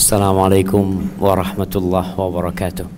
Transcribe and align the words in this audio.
Assalamualaikum 0.00 1.12
warahmatullahi 1.20 2.16
wabarakatuh. 2.16 2.88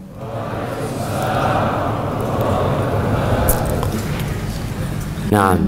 Nah, 5.34 5.58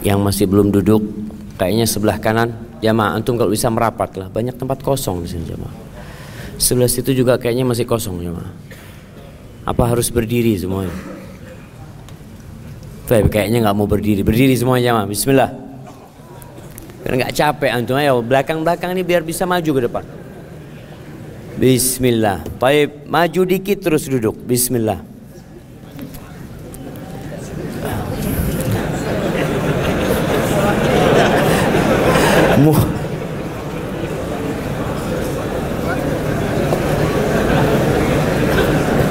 yang 0.00 0.24
masih 0.24 0.48
belum 0.48 0.72
duduk, 0.72 1.04
kayaknya 1.60 1.84
sebelah 1.84 2.16
kanan, 2.16 2.56
jamaah 2.80 3.12
antum 3.12 3.36
kalau 3.36 3.52
bisa 3.52 3.68
merapat 3.68 4.16
lah, 4.16 4.32
banyak 4.32 4.56
tempat 4.56 4.80
kosong 4.80 5.20
di 5.20 5.28
sini 5.28 5.52
jamaah. 5.52 5.76
Sebelah 6.56 6.88
situ 6.88 7.12
juga 7.12 7.36
kayaknya 7.36 7.68
masih 7.68 7.84
kosong 7.84 8.16
jamaah. 8.24 8.48
Apa 9.68 9.84
harus 9.84 10.08
berdiri 10.08 10.56
semuanya? 10.56 10.96
Baik, 13.04 13.28
kayaknya 13.28 13.68
nggak 13.68 13.76
mau 13.76 13.84
berdiri, 13.84 14.24
berdiri 14.24 14.56
semuanya 14.56 14.96
jamaah. 14.96 15.04
Bismillah. 15.12 15.50
Karena 17.04 17.28
nggak 17.28 17.36
capek 17.36 17.68
antum, 17.68 18.00
ayo 18.00 18.24
belakang-belakang 18.24 18.96
ini 18.96 19.04
biar 19.04 19.20
bisa 19.20 19.44
maju 19.44 19.72
ke 19.76 19.82
depan. 19.84 20.19
Bismillah. 21.60 22.40
Baik, 22.56 23.04
maju 23.04 23.40
dikit 23.44 23.84
terus 23.84 24.08
duduk. 24.08 24.32
Bismillah. 24.48 24.96
Mu 32.64 32.72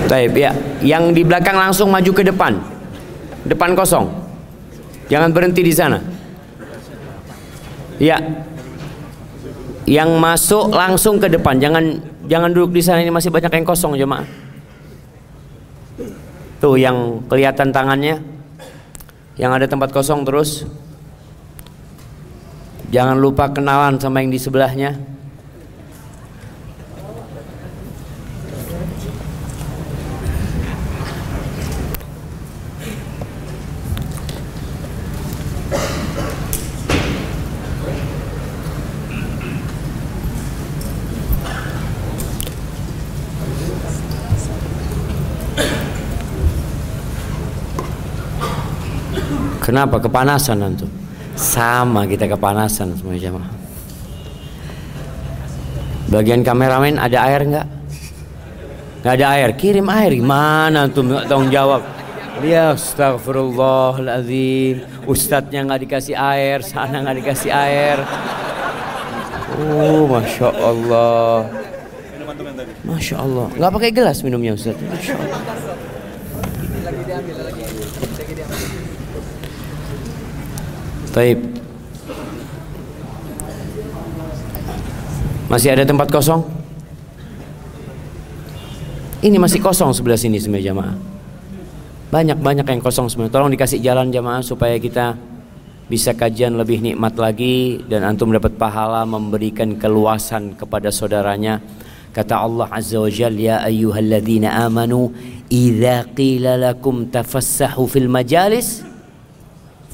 Baik, 0.09 0.34
ya. 0.34 0.52
Yang 0.81 1.03
di 1.13 1.22
belakang 1.22 1.53
langsung 1.53 1.94
maju 1.94 2.09
ke 2.09 2.25
depan. 2.25 2.58
Depan 3.45 3.77
kosong. 3.77 4.09
Jangan 5.05 5.30
berhenti 5.30 5.61
di 5.61 5.70
sana. 5.70 6.02
Ya. 8.02 8.17
Yang 9.90 10.22
masuk 10.22 10.70
langsung 10.70 11.18
ke 11.18 11.26
depan. 11.26 11.58
Jangan 11.58 11.98
jangan 12.30 12.54
duduk 12.54 12.78
di 12.78 12.82
sana 12.86 13.02
ini 13.02 13.09
masih 13.09 13.34
banyak 13.34 13.50
yang 13.50 13.66
kosong 13.66 13.98
jemaah. 13.98 14.22
Tuh 16.62 16.78
yang 16.78 17.26
kelihatan 17.26 17.73
tangannya. 17.73 18.22
Yang 19.34 19.52
ada 19.58 19.66
tempat 19.66 19.90
kosong 19.90 20.22
terus. 20.30 20.70
Jangan 22.94 23.18
lupa 23.18 23.50
kenalan 23.50 23.98
sama 23.98 24.22
yang 24.22 24.30
di 24.30 24.38
sebelahnya. 24.38 24.94
Kenapa 49.80 50.03
kepanasan 50.03 50.59
antum? 50.59 50.91
Sama 51.39 52.03
kita 52.03 52.27
kepanasan 52.27 52.99
semua 52.99 53.16
jamaah. 53.16 53.47
Bagian 56.11 56.44
kameramen 56.44 56.99
ada 56.99 57.23
air 57.23 57.47
nggak? 57.47 57.63
Nggak 59.00 59.13
ada 59.16 59.39
air, 59.39 59.55
kirim 59.55 59.88
air. 59.88 60.19
Gimana 60.19 60.91
nggak 60.91 61.31
tanggung 61.31 61.47
jawab? 61.47 61.88
Ya 62.44 62.75
astagfirullahaladzim 62.75 64.83
Ustadznya 65.07 65.63
nggak 65.63 65.88
dikasih 65.88 66.19
air 66.19 66.59
Sana 66.59 67.00
nggak 67.00 67.23
dikasih 67.23 67.52
air 67.52 68.00
Oh 69.63 70.11
Masya 70.11 70.47
Allah 70.59 71.47
Masya 72.83 73.16
Allah 73.19 73.47
nggak 73.55 73.72
pakai 73.75 73.91
gelas 73.91 74.23
minumnya 74.23 74.55
Ustadz 74.55 74.80
Masya 74.80 75.19
Allah 75.19 75.69
Taib. 81.09 81.40
Masih 85.50 85.74
ada 85.74 85.81
tempat 85.81 86.14
kosong? 86.14 86.46
Ini 89.19 89.36
masih 89.42 89.59
kosong 89.59 89.92
sebelah 89.92 90.16
sini 90.16 90.38
semua 90.38 90.62
jamaah. 90.62 90.94
Banyak-banyak 92.14 92.64
yang 92.64 92.81
kosong 92.81 93.09
semua. 93.09 93.28
Tolong 93.28 93.50
dikasih 93.52 93.81
jalan 93.81 94.14
jamaah 94.14 94.46
supaya 94.46 94.78
kita 94.78 95.18
bisa 95.90 96.14
kajian 96.14 96.53
lebih 96.53 96.86
nikmat 96.86 97.18
lagi 97.18 97.81
dan 97.90 98.06
antum 98.06 98.30
dapat 98.30 98.53
pahala 98.62 99.03
memberikan 99.09 99.74
keluasan 99.74 100.53
kepada 100.53 100.94
saudaranya. 100.94 101.58
Kata 102.14 102.46
Allah 102.46 102.69
Azza 102.69 103.02
wa 103.02 103.09
Jalla, 103.09 103.38
"Ya 103.38 103.58
ayyuhalladzina 103.66 104.53
amanu, 104.66 105.14
idza 105.50 106.06
qila 106.14 106.62
lakum 106.62 107.09
tafassahu 107.09 107.90
fil 107.90 108.09
majalis 108.09 108.86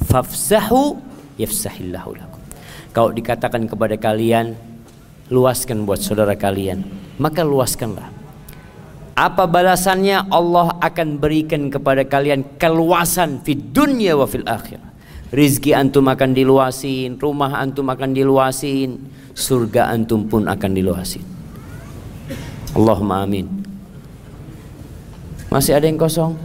fafsahu 0.04 1.00
yafsahillahu 1.40 2.10
lakum." 2.16 2.42
Kalau 2.92 3.12
dikatakan 3.12 3.68
kepada 3.68 3.96
kalian, 4.00 4.56
luaskan 5.28 5.84
buat 5.84 6.00
saudara 6.00 6.32
kalian, 6.32 6.84
maka 7.20 7.44
luaskanlah. 7.44 8.08
Apa 9.16 9.48
balasannya? 9.48 10.28
Allah 10.28 10.76
akan 10.80 11.16
berikan 11.16 11.72
kepada 11.72 12.04
kalian 12.04 12.44
keluasan 12.60 13.40
fid 13.40 13.72
dunya 13.72 14.12
wa 14.12 14.28
fil 14.28 14.44
akhirah. 14.44 14.92
Rizki 15.32 15.72
antum 15.74 16.06
akan 16.06 16.36
diluasin, 16.36 17.18
rumah 17.18 17.58
antum 17.58 17.88
akan 17.88 18.14
diluasin, 18.14 19.00
surga 19.34 19.90
antum 19.90 20.24
pun 20.28 20.46
akan 20.46 20.70
diluasin. 20.70 21.24
Allahumma 22.76 23.24
amin. 23.24 23.48
Masih 25.48 25.74
ada 25.74 25.88
yang 25.88 25.98
kosong? 25.98 26.36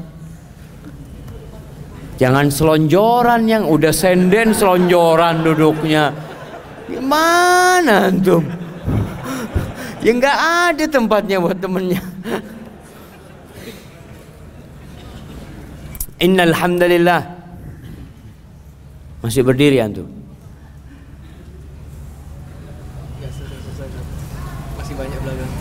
Jangan 2.22 2.54
selonjoran 2.54 3.50
yang 3.50 3.66
udah 3.66 3.90
senden 3.90 4.54
selonjoran 4.54 5.42
duduknya. 5.42 6.14
Gimana 6.86 8.14
antum? 8.14 8.46
Ya 10.06 10.14
nggak 10.14 10.38
ada 10.38 10.86
tempatnya 10.86 11.42
buat 11.42 11.58
temennya. 11.58 11.98
Innal 16.22 16.54
hamdalillah. 16.54 17.26
Masih 19.26 19.42
berdiri 19.42 19.82
antum? 19.82 20.06
Masih 24.78 24.94
banyak 24.94 25.20
belakang. 25.26 25.52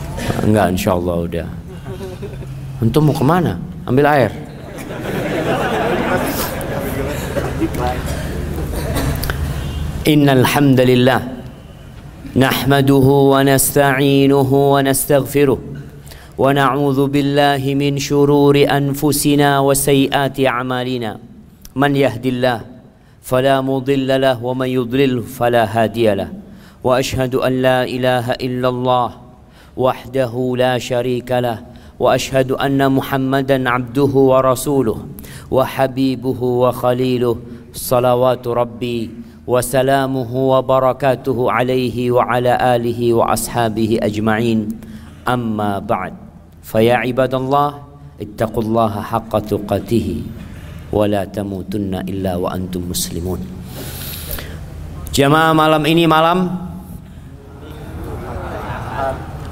Enggak, 0.45 0.67
insya 0.77 0.93
Allah 0.93 1.17
udah. 1.25 1.49
Antum 2.85 3.09
mau 3.09 3.17
ke 3.17 3.25
mana? 3.25 3.57
Ambil 3.89 4.05
air. 4.05 4.50
إن 7.61 7.69
الحمد 10.29 10.81
لله 10.81 11.21
نحمده 12.37 13.07
ونستعينه 13.33 14.73
ونستغفره 14.73 15.59
ونعوذ 16.39 17.07
بالله 17.07 17.75
من 17.75 17.99
شرور 17.99 18.65
أنفسنا 18.65 19.61
وسيئات 19.61 20.41
أعمالنا. 20.41 21.19
من 21.77 21.97
يهد 21.97 22.27
الله 22.27 22.61
فلا 23.23 23.61
مضل 23.61 24.21
له 24.21 24.45
ومن 24.45 24.69
يضلل 24.69 25.23
فلا 25.23 25.65
هادي 25.69 26.15
له. 26.17 26.29
وأشهد 26.85 27.35
أن 27.35 27.63
لا 27.63 27.85
إله 27.85 28.31
إلا 28.41 28.69
الله 28.69 29.11
وحده 29.77 30.55
لا 30.57 30.79
شريك 30.79 31.33
له 31.33 31.59
وأشهد 32.01 32.57
أن 32.57 32.81
محمدا 32.81 33.61
عبده 33.61 34.13
ورسوله 34.33 34.99
وحبيبه 35.53 36.41
وخليله 36.43 37.37
صلوات 37.77 38.45
ربي 38.49 39.01
وسلامه 39.45 40.31
وبركاته 40.33 41.39
عليه 41.53 41.97
وعلى 42.11 42.53
آله 42.77 43.01
وأصحابه 43.15 43.91
أجمعين. 44.01 44.61
أما 45.29 45.85
بعد 45.85 46.15
فيا 46.65 47.05
عباد 47.05 47.35
الله 47.37 47.69
اتقوا 48.21 48.63
الله 48.63 48.93
حق 49.01 49.33
تقاته 49.39 50.09
ولا 50.93 51.29
تموتن 51.29 52.09
إلا 52.09 52.41
وأنتم 52.41 52.81
مسلمون. 52.89 53.41
Jamaah 55.13 55.53
malam 55.53 55.85
ini 55.85 56.09
malam 56.09 56.49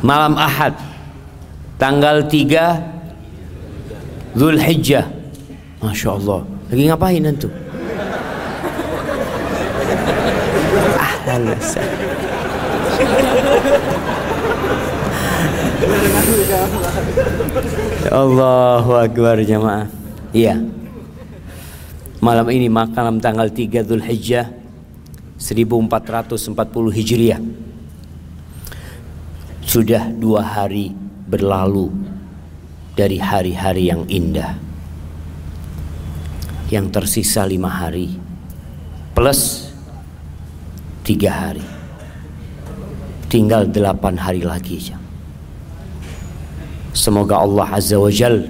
malam 0.01 0.33
Ahad. 0.39 0.88
Tanggal 1.79 2.27
3 2.27 4.35
Zulhijjah. 4.35 5.07
Masya 5.79 6.19
Allah. 6.19 6.43
Lagi 6.69 6.85
ngapain 6.91 7.25
antum? 7.25 7.55
Ahlan 10.99 11.55
Allahu 18.11 18.91
Akbar 18.99 19.39
jamaah. 19.47 19.87
Iya. 20.35 20.59
Malam 22.19 22.51
ini 22.51 22.67
malam 22.67 23.23
tanggal 23.23 23.47
3 23.47 23.87
Zulhijjah 23.87 24.51
1440 25.39 26.59
Hijriah. 26.91 27.39
Sudah 29.63 30.11
dua 30.11 30.43
hari 30.43 31.08
berlalu 31.29 31.93
dari 32.97 33.21
hari-hari 33.21 33.93
yang 33.93 34.09
indah. 34.09 34.57
Yang 36.73 36.87
tersisa 36.93 37.45
lima 37.45 37.69
hari 37.69 38.17
plus 39.13 39.73
tiga 41.05 41.33
hari. 41.33 41.65
Tinggal 43.29 43.69
delapan 43.69 44.17
hari 44.17 44.41
lagi. 44.41 44.93
Semoga 46.97 47.45
Allah 47.45 47.69
Azza 47.77 48.01
wa 48.01 48.09
Jal 48.09 48.49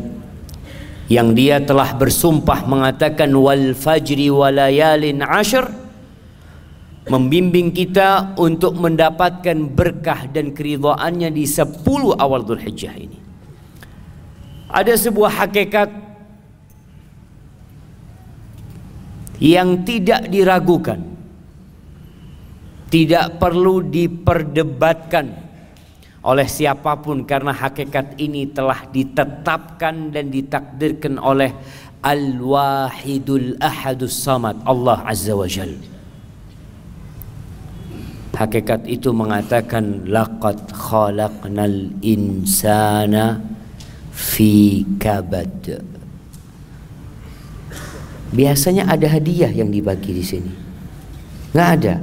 yang 1.09 1.33
dia 1.33 1.57
telah 1.59 1.97
bersumpah 1.97 2.69
mengatakan 2.69 3.33
wal 3.33 3.73
fajri 3.73 4.29
walayalin 4.29 5.25
ashar 5.25 5.73
membimbing 7.08 7.72
kita 7.72 8.37
untuk 8.37 8.76
mendapatkan 8.76 9.56
berkah 9.72 10.28
dan 10.28 10.52
keridhaannya 10.52 11.32
di 11.32 11.44
10 11.49 11.84
awal 12.16 12.44
Dzulhijjah 12.44 12.94
ini. 12.96 13.19
Ada 14.69 14.94
sebuah 15.00 15.44
hakikat 15.44 15.88
yang 19.40 19.82
tidak 19.88 20.28
diragukan. 20.28 21.00
Tidak 22.88 23.37
perlu 23.37 23.84
diperdebatkan 23.84 25.49
oleh 26.25 26.49
siapa 26.49 26.96
pun 27.05 27.28
karena 27.28 27.52
hakikat 27.52 28.16
ini 28.16 28.49
telah 28.49 28.88
ditetapkan 28.88 30.08
dan 30.08 30.32
ditakdirkan 30.32 31.20
oleh 31.20 31.52
Al-Wahidul 32.00 33.60
Ahadus 33.60 34.16
Samad 34.16 34.64
Allah 34.64 35.05
Azza 35.05 35.37
wa 35.37 35.44
Jalla. 35.44 35.98
Hakikat 38.38 38.87
itu 38.87 39.11
mengatakan 39.11 40.06
laqad 40.06 40.70
khalaqnal 40.70 41.90
insana 42.06 43.43
fi 44.14 44.87
kabad. 44.94 45.82
Biasanya 48.31 48.87
ada 48.87 49.11
hadiah 49.11 49.50
yang 49.50 49.75
dibagi 49.75 50.14
di 50.14 50.23
sini. 50.23 50.52
Nggak 51.50 51.70
ada. 51.82 51.94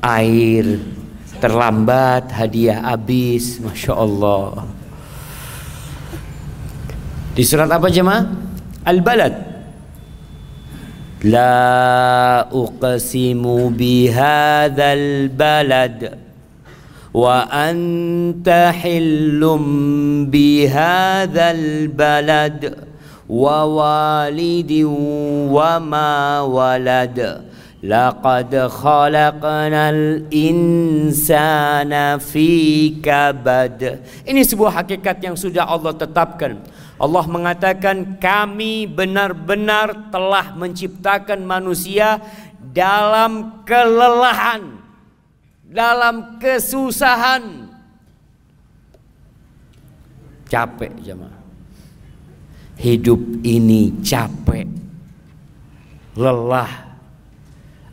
Air 0.00 0.80
terlambat, 1.36 2.32
hadiah 2.32 2.88
habis, 2.88 3.60
masya 3.60 3.92
Allah. 3.92 4.64
Di 7.36 7.44
surat 7.44 7.68
apa 7.68 7.92
jemaah? 7.92 8.24
Al-Balad. 8.88 9.57
لا 11.24 12.40
أقسم 12.40 13.68
بهذا 13.68 14.92
البلد 14.92 16.18
وأنت 17.14 18.72
حل 18.82 19.58
بهذا 20.30 21.50
البلد 21.50 22.74
ووالد 23.28 24.72
وما 25.50 26.40
ولد. 26.40 27.47
لقد 27.83 28.55
خلقنا 28.55 29.83
الإنسان 29.89 31.91
في 32.17 32.49
كبد 33.03 33.81
Ini 34.23 34.41
sebuah 34.47 34.71
hakikat 34.83 35.19
yang 35.19 35.35
sudah 35.35 35.67
Allah 35.67 35.91
tetapkan 35.91 36.63
Allah 37.03 37.25
mengatakan 37.27 38.15
kami 38.21 38.87
benar-benar 38.87 40.13
telah 40.13 40.55
menciptakan 40.55 41.43
manusia 41.43 42.21
dalam 42.61 43.65
kelelahan, 43.67 44.79
dalam 45.67 46.39
kesusahan. 46.39 47.73
Capek 50.47 50.93
jemaah. 51.01 51.41
Hidup 52.77 53.19
ini 53.41 53.97
capek. 53.99 54.69
Lelah. 56.13 56.86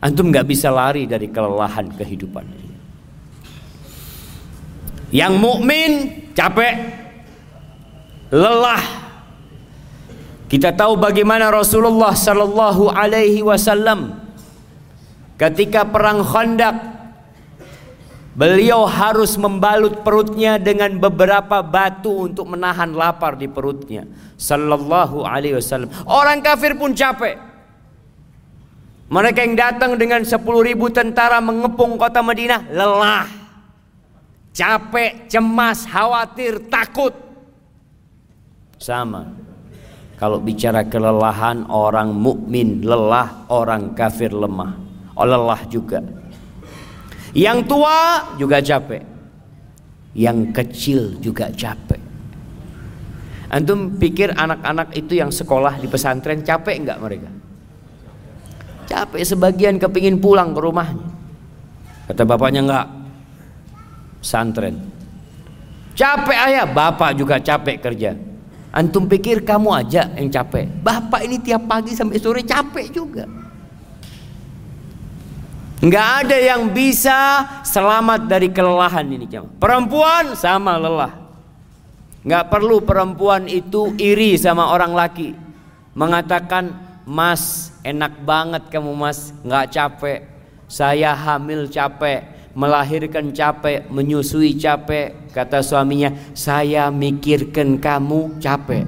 Antum 0.05 0.29
nggak 0.29 0.45
bisa 0.45 0.69
lari 0.69 1.09
dari 1.09 1.25
kelelahan 1.33 1.89
kehidupan. 1.89 2.45
Yang 5.09 5.33
mukmin 5.41 5.91
capek, 6.37 6.75
lelah. 8.29 8.85
Kita 10.45 10.77
tahu 10.77 10.93
bagaimana 11.01 11.49
Rasulullah 11.49 12.13
sallallahu 12.13 12.93
alaihi 12.93 13.41
wasallam 13.41 14.21
ketika 15.41 15.89
perang 15.89 16.21
Khandaq 16.21 16.95
Beliau 18.35 18.83
harus 18.83 19.39
membalut 19.39 20.03
perutnya 20.03 20.59
dengan 20.59 20.99
beberapa 20.99 21.63
batu 21.63 22.27
untuk 22.27 22.51
menahan 22.51 22.91
lapar 22.91 23.39
di 23.39 23.47
perutnya. 23.47 24.03
Sallallahu 24.35 25.23
alaihi 25.23 25.55
wasallam. 25.55 25.87
Orang 26.03 26.43
kafir 26.43 26.75
pun 26.75 26.91
capek. 26.91 27.54
Mereka 29.05 29.45
yang 29.45 29.53
datang 29.53 29.91
dengan 30.01 30.25
10 30.25 30.41
ribu 30.41 30.89
tentara 30.89 31.37
mengepung 31.37 31.93
kota 31.93 32.25
Madinah 32.25 32.73
lelah. 32.73 33.29
Capek, 34.49 35.29
cemas, 35.29 35.85
khawatir, 35.85 36.57
takut. 36.71 37.13
Sama. 38.81 39.29
Kalau 40.15 40.39
bicara 40.39 40.87
kelelahan 40.87 41.67
orang 41.67 42.15
mukmin 42.15 42.81
lelah, 42.81 43.45
orang 43.51 43.93
kafir 43.93 44.31
lemah. 44.31 44.73
Oh, 45.13 45.27
lelah 45.27 45.61
juga. 45.67 46.01
Yang 47.35 47.67
tua 47.67 47.97
juga 48.39 48.63
capek. 48.63 49.03
Yang 50.15 50.39
kecil 50.55 51.01
juga 51.19 51.51
capek. 51.51 51.99
Antum 53.51 53.99
pikir 53.99 54.33
anak-anak 54.33 54.95
itu 54.97 55.19
yang 55.19 55.29
sekolah 55.29 55.77
di 55.77 55.85
pesantren 55.91 56.41
capek 56.41 56.75
enggak 56.79 56.99
mereka? 57.03 57.29
Capek 58.95 59.27
sebagian 59.27 59.75
kepingin 59.75 60.23
pulang 60.23 60.55
ke 60.55 60.59
rumahnya. 60.63 61.03
Kata 62.07 62.23
bapaknya 62.23 62.63
enggak. 62.63 62.87
Pesantren. 64.23 64.79
Capek 65.99 66.37
ayah, 66.47 66.63
bapak 66.63 67.11
juga 67.19 67.35
capek 67.43 67.75
kerja. 67.83 68.15
Antum 68.71 69.03
pikir 69.11 69.43
kamu 69.43 69.83
aja 69.83 70.07
yang 70.15 70.31
capek. 70.31 70.71
Bapak 70.79 71.27
ini 71.27 71.43
tiap 71.43 71.67
pagi 71.67 71.91
sampai 71.91 72.23
sore 72.23 72.47
capek 72.47 72.87
juga. 72.87 73.27
Nggak 75.83 76.09
ada 76.23 76.37
yang 76.39 76.71
bisa 76.71 77.19
selamat 77.67 78.31
dari 78.31 78.47
kelelahan 78.47 79.03
ini. 79.11 79.27
Perempuan 79.59 80.39
sama 80.39 80.79
lelah. 80.79 81.11
Nggak 82.23 82.47
perlu 82.47 82.79
perempuan 82.79 83.51
itu 83.51 83.91
iri 83.99 84.39
sama 84.39 84.71
orang 84.71 84.95
laki. 84.95 85.35
Mengatakan, 85.99 86.71
mas 87.03 87.74
enak 87.85 88.25
banget 88.25 88.73
kamu 88.73 88.89
mas, 88.97 89.29
nggak 89.45 89.69
capek. 89.69 90.19
Saya 90.65 91.13
hamil 91.13 91.69
capek 91.69 92.35
melahirkan 92.55 93.35
capek, 93.35 93.85
menyusui 93.91 94.55
capek. 94.55 95.29
Kata 95.35 95.59
suaminya, 95.59 96.15
saya 96.31 96.87
mikirkan 96.87 97.75
kamu 97.77 98.39
capek. 98.39 98.87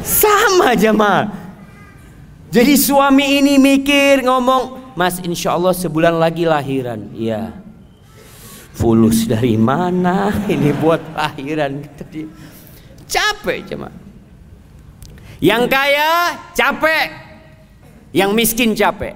Sama 0.00 0.72
jemaah. 0.72 1.28
Jadi 2.48 2.74
suami 2.80 3.44
ini 3.44 3.60
mikir 3.60 4.24
ngomong, 4.24 4.96
Mas 4.96 5.18
insya 5.20 5.58
Allah 5.58 5.76
sebulan 5.76 6.16
lagi 6.16 6.48
lahiran. 6.48 7.12
Iya. 7.12 7.50
Fulus 8.74 9.26
dari 9.26 9.58
mana 9.58 10.30
ini 10.46 10.70
buat 10.70 11.02
lahiran? 11.12 11.82
Capek 13.10 13.58
jemaah. 13.68 14.03
Yang 15.44 15.68
kaya 15.68 16.40
capek, 16.56 17.06
yang 18.16 18.32
miskin 18.32 18.72
capek. 18.72 19.12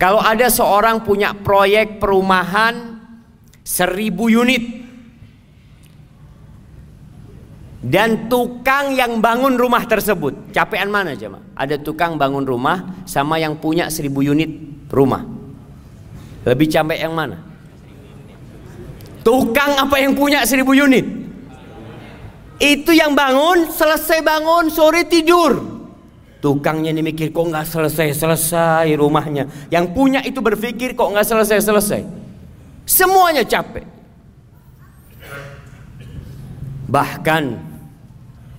Kalau 0.00 0.16
ada 0.16 0.48
seorang 0.48 1.04
punya 1.04 1.36
proyek 1.36 2.00
perumahan 2.00 3.04
seribu 3.60 4.32
unit 4.32 4.80
dan 7.84 8.32
tukang 8.32 8.96
yang 8.96 9.20
bangun 9.20 9.60
rumah 9.60 9.84
tersebut, 9.84 10.56
capean 10.56 10.88
mana 10.88 11.12
coba? 11.12 11.44
Ada 11.52 11.76
tukang 11.76 12.16
bangun 12.16 12.48
rumah 12.48 13.04
sama 13.04 13.36
yang 13.36 13.60
punya 13.60 13.92
seribu 13.92 14.24
unit 14.24 14.48
rumah. 14.88 15.20
Lebih 16.48 16.64
capek 16.64 16.96
yang 16.96 17.12
mana? 17.12 17.44
Tukang 19.20 19.76
apa 19.84 20.00
yang 20.00 20.16
punya 20.16 20.48
seribu 20.48 20.72
unit? 20.72 21.19
Itu 22.60 22.92
yang 22.92 23.16
bangun, 23.16 23.72
selesai 23.72 24.20
bangun, 24.20 24.68
sore 24.68 25.08
tidur. 25.08 25.80
Tukangnya 26.44 26.92
ini 26.92 27.00
mikir 27.00 27.32
kok 27.32 27.48
nggak 27.48 27.64
selesai-selesai 27.64 28.92
rumahnya. 29.00 29.48
Yang 29.72 29.96
punya 29.96 30.20
itu 30.20 30.44
berpikir 30.44 30.92
kok 30.92 31.08
nggak 31.08 31.24
selesai-selesai. 31.24 32.04
Semuanya 32.84 33.48
capek. 33.48 33.88
Bahkan 36.84 37.44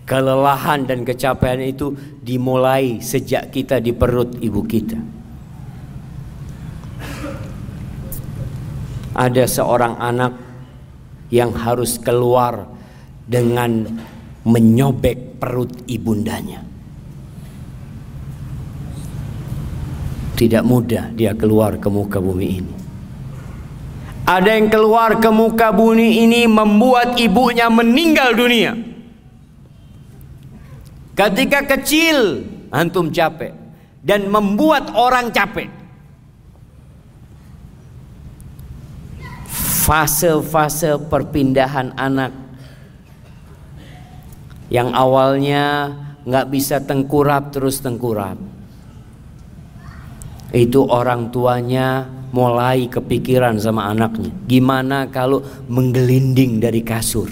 kelelahan 0.10 0.86
dan 0.90 1.06
kecapean 1.06 1.62
itu 1.62 1.94
dimulai 2.26 3.02
sejak 3.06 3.54
kita 3.54 3.78
di 3.78 3.94
perut 3.94 4.34
ibu 4.42 4.62
kita. 4.66 4.98
Ada 9.14 9.46
seorang 9.46 10.00
anak 10.02 10.34
yang 11.30 11.54
harus 11.54 12.02
keluar 12.02 12.81
dengan 13.32 13.88
menyobek 14.44 15.40
perut 15.40 15.72
ibundanya. 15.88 16.60
Tidak 20.36 20.64
mudah 20.68 21.16
dia 21.16 21.32
keluar 21.32 21.80
ke 21.80 21.88
muka 21.88 22.20
bumi 22.20 22.48
ini. 22.60 22.76
Ada 24.28 24.60
yang 24.60 24.68
keluar 24.68 25.24
ke 25.24 25.32
muka 25.32 25.72
bumi 25.72 26.28
ini 26.28 26.44
membuat 26.44 27.16
ibunya 27.16 27.72
meninggal 27.72 28.36
dunia. 28.36 28.76
Ketika 31.16 31.64
kecil 31.78 32.44
antum 32.74 33.14
capek 33.14 33.54
dan 34.02 34.28
membuat 34.28 34.92
orang 34.98 35.30
capek. 35.30 35.70
Fase-fase 39.82 40.98
perpindahan 41.10 41.94
anak 41.98 42.41
yang 44.72 44.96
awalnya 44.96 45.92
nggak 46.24 46.48
bisa 46.48 46.80
tengkurap 46.80 47.52
terus 47.52 47.84
tengkurap. 47.84 48.40
Itu 50.56 50.88
orang 50.88 51.28
tuanya 51.28 52.08
mulai 52.32 52.88
kepikiran 52.88 53.60
sama 53.60 53.92
anaknya. 53.92 54.32
Gimana 54.48 55.12
kalau 55.12 55.44
menggelinding 55.68 56.64
dari 56.64 56.80
kasur? 56.88 57.28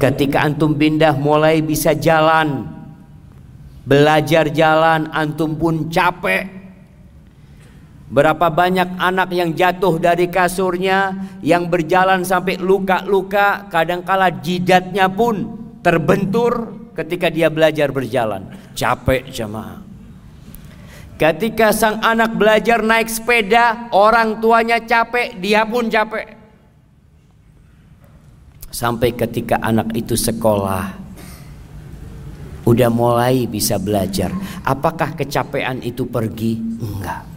Ketika 0.00 0.48
antum 0.48 0.74
pindah 0.74 1.14
mulai 1.14 1.60
bisa 1.62 1.94
jalan, 1.94 2.66
belajar 3.84 4.48
jalan, 4.50 5.12
antum 5.12 5.54
pun 5.54 5.92
capek. 5.92 6.61
Berapa 8.12 8.52
banyak 8.52 9.00
anak 9.00 9.32
yang 9.32 9.56
jatuh 9.56 9.96
dari 9.96 10.28
kasurnya, 10.28 11.16
yang 11.40 11.72
berjalan 11.72 12.20
sampai 12.28 12.60
luka-luka, 12.60 13.72
kadangkala 13.72 14.28
jidatnya 14.28 15.08
pun 15.08 15.48
terbentur 15.80 16.76
ketika 16.92 17.32
dia 17.32 17.48
belajar 17.48 17.88
berjalan. 17.88 18.52
Capek 18.76 19.32
jemaah. 19.32 19.80
Ketika 21.16 21.72
sang 21.72 22.04
anak 22.04 22.36
belajar 22.36 22.84
naik 22.84 23.08
sepeda, 23.08 23.88
orang 23.96 24.44
tuanya 24.44 24.76
capek, 24.84 25.40
dia 25.40 25.64
pun 25.64 25.88
capek. 25.88 26.36
Sampai 28.68 29.16
ketika 29.16 29.56
anak 29.64 29.88
itu 29.96 30.20
sekolah, 30.20 31.00
udah 32.68 32.90
mulai 32.92 33.48
bisa 33.48 33.80
belajar. 33.80 34.36
Apakah 34.68 35.16
kecapean 35.16 35.80
itu 35.80 36.04
pergi? 36.04 36.60
Enggak. 36.60 37.31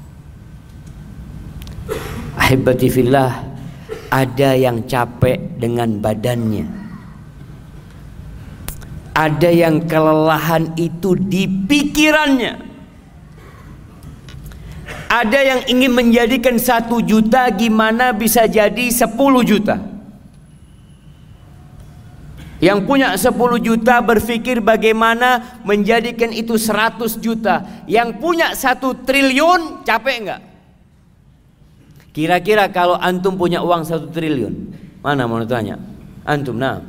Ahibati 2.36 2.89
ada 4.10 4.50
yang 4.56 4.86
capek 4.86 5.60
dengan 5.60 6.00
badannya. 6.00 6.65
Ada 9.15 9.50
yang 9.50 9.88
kelelahan 9.88 10.75
itu 10.75 11.15
di 11.15 11.48
pikirannya. 11.48 12.54
Ada 15.08 15.39
yang 15.39 15.62
ingin 15.72 15.92
menjadikan 15.96 16.60
satu 16.60 17.00
juta 17.00 17.48
gimana 17.56 18.12
bisa 18.12 18.44
jadi 18.44 18.92
sepuluh 18.92 19.48
juta. 19.48 19.80
Yang 22.60 22.80
punya 22.88 23.15
sepuluh 23.15 23.60
juta 23.60 24.00
berpikir 24.04 24.60
bagaimana 24.60 25.60
menjadikan 25.63 26.32
itu 26.36 26.60
seratus 26.60 27.15
juta. 27.20 27.63
Yang 27.88 28.20
punya 28.20 28.51
satu 28.56 28.96
triliun 28.96 29.88
capek 29.88 30.15
enggak? 30.24 30.55
Kira-kira 32.15 32.72
kalau 32.72 32.95
antum 32.95 33.36
punya 33.36 33.60
uang 33.60 33.84
satu 33.84 34.07
triliun, 34.07 34.72
mana 35.03 35.27
mau 35.27 35.43
tanya? 35.43 35.75
Antum, 36.24 36.55
nah. 36.55 36.79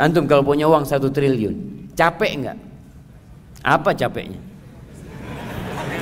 Antum 0.00 0.24
kalau 0.24 0.40
punya 0.40 0.64
uang 0.64 0.88
satu 0.88 1.12
triliun, 1.12 1.84
capek 1.92 2.32
enggak? 2.32 2.58
Apa 3.60 3.92
capeknya? 3.92 4.40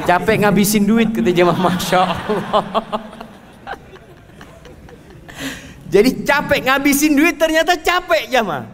Capek 0.07 0.47
ngabisin 0.47 0.87
duit 0.87 1.11
kata 1.15 1.31
jemaah 1.31 1.59
Masya 1.59 2.01
Allah 2.03 2.63
Jadi 5.95 6.27
capek 6.27 6.59
ngabisin 6.67 7.15
duit 7.15 7.39
ternyata 7.39 7.79
capek 7.79 8.27
jemaah 8.27 8.67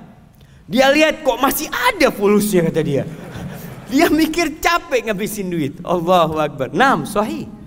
Dia 0.65 0.89
lihat 0.89 1.21
kok 1.21 1.37
masih 1.37 1.69
ada 1.69 2.09
fulusnya 2.09 2.73
kata 2.73 2.81
dia 2.81 3.05
Dia 3.93 4.09
mikir 4.09 4.57
capek 4.57 5.13
ngabisin 5.13 5.53
duit 5.53 5.77
Allahu 5.85 6.41
Akbar 6.41 6.73
Nam, 6.73 7.05
sahih 7.05 7.58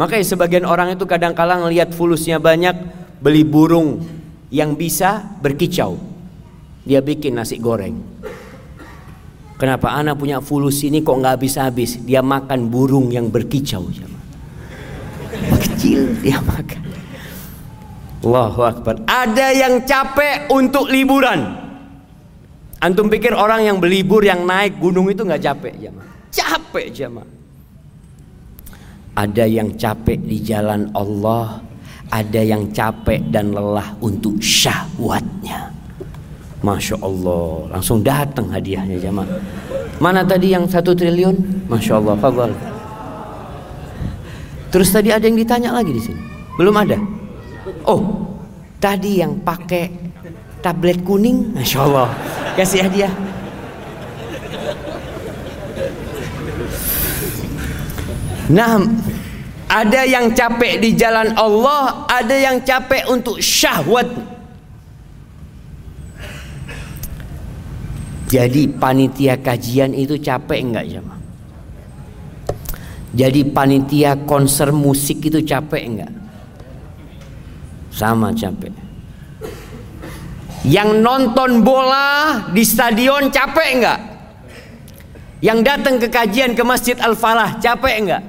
Makanya 0.00 0.24
sebagian 0.24 0.64
orang 0.64 0.96
itu 0.96 1.04
kadang-kala 1.04 1.60
ngelihat 1.62 1.92
fulusnya 1.92 2.40
banyak 2.40 2.74
Beli 3.22 3.44
burung 3.44 4.02
yang 4.48 4.72
bisa 4.74 5.20
berkicau 5.44 6.00
Dia 6.82 7.04
bikin 7.04 7.36
nasi 7.36 7.60
goreng 7.60 8.12
Kenapa 9.62 9.94
anak 9.94 10.18
punya 10.18 10.42
fulus 10.42 10.82
ini 10.82 11.06
kok 11.06 11.22
nggak 11.22 11.38
habis-habis? 11.38 12.02
Dia 12.02 12.18
makan 12.18 12.66
burung 12.66 13.14
yang 13.14 13.30
berkicau. 13.30 13.86
Kecil 15.62 16.18
dia 16.18 16.42
makan. 16.42 16.82
Allahu 18.26 18.60
Akbar. 18.66 19.06
Ada 19.06 19.54
yang 19.54 19.86
capek 19.86 20.50
untuk 20.50 20.90
liburan. 20.90 21.62
Antum 22.82 23.06
pikir 23.06 23.30
orang 23.30 23.62
yang 23.62 23.78
berlibur 23.78 24.26
yang 24.26 24.42
naik 24.42 24.82
gunung 24.82 25.06
itu 25.06 25.22
nggak 25.22 25.38
capek 25.38 25.78
jamaah? 25.78 26.10
Capek 26.34 26.86
jamaah. 26.90 27.41
Ada 29.12 29.44
yang 29.44 29.76
capek 29.76 30.16
di 30.24 30.40
jalan 30.40 30.88
Allah, 30.96 31.60
ada 32.08 32.40
yang 32.40 32.72
capek 32.72 33.28
dan 33.28 33.52
lelah 33.52 33.92
untuk 34.00 34.40
syahwatnya. 34.40 35.68
Masya 36.64 36.96
Allah. 37.02 37.76
Langsung 37.76 38.00
datang 38.00 38.48
hadiahnya 38.48 38.96
jamaah. 38.96 39.28
Mana 40.00 40.24
tadi 40.24 40.54
yang 40.54 40.64
satu 40.64 40.96
triliun? 40.96 41.68
Masya 41.70 42.02
Allah 42.02 42.18
Fadal 42.18 42.50
Terus 44.72 44.88
tadi 44.90 45.12
ada 45.14 45.22
yang 45.22 45.36
ditanya 45.36 45.70
lagi 45.70 45.92
di 45.92 46.02
sini? 46.02 46.18
Belum 46.56 46.74
ada? 46.74 46.96
Oh 47.86 48.00
Tadi 48.82 49.22
yang 49.22 49.38
pakai 49.46 49.94
tablet 50.58 51.06
kuning? 51.06 51.54
Masya 51.54 51.86
Allah. 51.86 52.10
Kasih 52.58 52.82
hadiah 52.82 53.12
Nah 58.52 58.84
ada 59.72 60.04
yang 60.04 60.36
capek 60.36 60.76
di 60.84 60.92
jalan 60.92 61.32
Allah, 61.32 62.04
ada 62.04 62.36
yang 62.36 62.60
capek 62.60 63.08
untuk 63.08 63.40
syahwat. 63.40 64.04
Jadi 68.28 68.68
panitia 68.68 69.40
kajian 69.40 69.96
itu 69.96 70.20
capek 70.20 70.60
enggak 70.60 70.88
jemaah? 70.88 71.20
Jadi 73.12 73.44
panitia 73.48 74.16
konser 74.24 74.72
musik 74.72 75.20
itu 75.24 75.40
capek 75.44 75.82
enggak? 75.84 76.12
Sama 77.92 78.32
capek. 78.32 78.72
Yang 80.64 80.90
nonton 81.00 81.60
bola 81.60 82.40
di 82.52 82.64
stadion 82.64 83.28
capek 83.32 83.68
enggak? 83.72 84.00
Yang 85.42 85.58
datang 85.66 85.98
ke 85.98 86.06
kajian 86.06 86.54
ke 86.54 86.62
Masjid 86.62 86.94
Al-Falah 87.02 87.58
capek 87.58 87.94
enggak? 87.98 88.22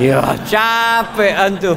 Ya 0.00 0.24
capek 0.48 1.32
antum. 1.36 1.76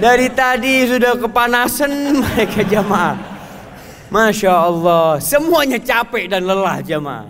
Dari 0.00 0.32
tadi 0.32 0.88
sudah 0.88 1.20
kepanasan 1.20 1.92
mereka 2.24 2.64
jamaah. 2.64 3.20
Masya 4.08 4.48
Allah, 4.48 5.20
semuanya 5.20 5.76
capek 5.76 6.32
dan 6.32 6.48
lelah 6.48 6.80
jemaah. 6.80 7.28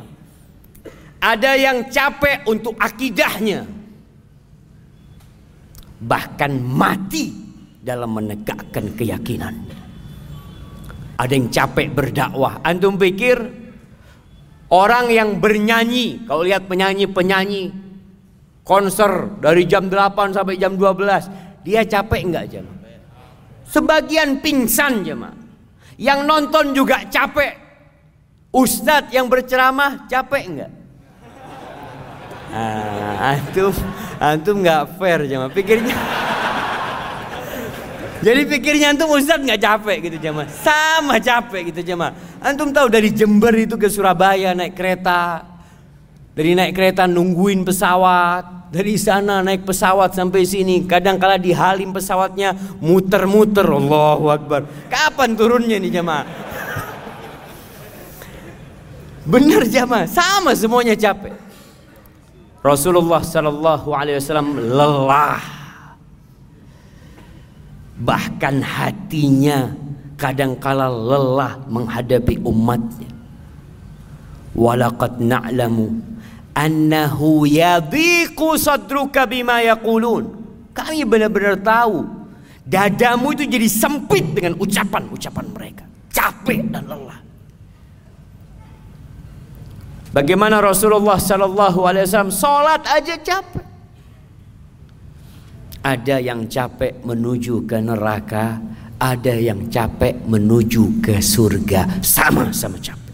Ada 1.19 1.59
yang 1.59 1.91
capek 1.91 2.47
untuk 2.47 2.79
akidahnya. 2.79 3.67
Bahkan 5.99 6.53
mati 6.63 7.35
dalam 7.83 8.15
menegakkan 8.15 8.95
keyakinan. 8.95 9.55
Ada 11.19 11.33
yang 11.35 11.51
capek 11.51 11.91
berdakwah. 11.91 12.63
Antum 12.63 12.95
pikir 13.01 13.66
orang 14.71 15.11
yang 15.13 15.39
bernyanyi, 15.39 16.27
kalau 16.27 16.43
lihat 16.43 16.67
penyanyi-penyanyi 16.67 17.71
konser 18.67 19.39
dari 19.39 19.63
jam 19.71 19.87
8 19.87 20.35
sampai 20.35 20.59
jam 20.59 20.75
12, 20.75 21.63
dia 21.63 21.87
capek 21.87 22.23
enggak 22.27 22.47
jemaah? 22.51 22.77
Sebagian 23.67 24.39
pingsan 24.39 25.03
jemaah. 25.03 25.35
Yang 25.99 26.21
nonton 26.29 26.65
juga 26.77 27.03
capek. 27.09 27.67
Ustadz 28.55 29.13
yang 29.13 29.27
berceramah 29.27 30.07
capek 30.07 30.45
enggak? 30.47 30.73
Ah, 32.47 33.35
antum 33.35 33.75
antum 34.23 34.63
nggak 34.63 34.97
fair 34.97 35.27
jemaah 35.27 35.51
pikirnya. 35.51 35.97
Jadi 38.27 38.43
pikirnya 38.43 38.91
antum 38.91 39.15
Ustadz 39.15 39.47
nggak 39.47 39.63
capek 39.63 39.97
gitu 40.11 40.19
jemaah. 40.19 40.51
Sama 40.51 41.23
capek 41.23 41.71
gitu 41.71 41.87
jemaah. 41.87 42.11
Antum 42.43 42.75
tahu 42.75 42.91
dari 42.91 43.15
Jember 43.15 43.55
itu 43.55 43.79
ke 43.79 43.87
Surabaya 43.87 44.51
naik 44.51 44.75
kereta. 44.75 45.47
Dari 46.35 46.59
naik 46.59 46.75
kereta 46.75 47.07
nungguin 47.07 47.63
pesawat, 47.63 48.75
dari 48.75 48.99
sana 48.99 49.47
naik 49.47 49.63
pesawat 49.63 50.13
sampai 50.13 50.43
sini, 50.43 50.85
kadang 50.85 51.23
kala 51.23 51.39
di 51.39 51.55
halim 51.55 51.95
pesawatnya 51.95 52.53
muter-muter. 52.83 53.65
Allahu 53.65 54.29
Akbar. 54.29 54.67
Kapan 54.91 55.39
turunnya 55.39 55.79
nih 55.79 55.97
jamaah? 55.97 56.27
Benar 59.23 59.71
jamaah, 59.71 60.11
sama 60.11 60.53
semuanya 60.53 60.99
capek. 60.99 61.33
Rasulullah 62.61 63.23
Sallallahu 63.23 63.95
Alaihi 63.95 64.19
Wasallam 64.19 64.59
lelah, 64.59 65.41
bahkan 68.01 68.61
hatinya 68.61 69.73
kadangkala 70.21 70.89
lelah 70.89 71.61
menghadapi 71.69 72.41
umatnya. 72.45 73.11
Walaqad 74.57 75.21
na'lamu 75.21 76.01
annahu 76.57 77.45
yadhiqu 77.45 78.57
sadruka 78.57 79.29
bima 79.29 79.61
yaqulun. 79.61 80.33
Kami 80.73 81.05
benar-benar 81.05 81.61
tahu 81.61 82.05
dadamu 82.65 83.37
itu 83.37 83.45
jadi 83.45 83.69
sempit 83.69 84.25
dengan 84.33 84.57
ucapan-ucapan 84.57 85.47
mereka. 85.53 85.85
Capek 86.13 86.73
dan 86.73 86.89
lelah. 86.89 87.21
Bagaimana 90.17 90.65
Rasulullah 90.65 91.21
sallallahu 91.21 91.85
alaihi 91.85 92.09
wasallam 92.09 92.33
salat 92.33 92.81
aja 92.89 93.21
capek. 93.21 93.76
Ada 95.87 96.19
yang 96.19 96.51
capek 96.51 97.07
menuju 97.07 97.63
ke 97.63 97.79
neraka, 97.79 98.59
ada 98.99 99.35
yang 99.39 99.71
capek 99.71 100.19
menuju 100.27 100.99
ke 100.99 101.23
surga, 101.23 102.03
sama-sama 102.03 102.75
capek. 102.83 103.07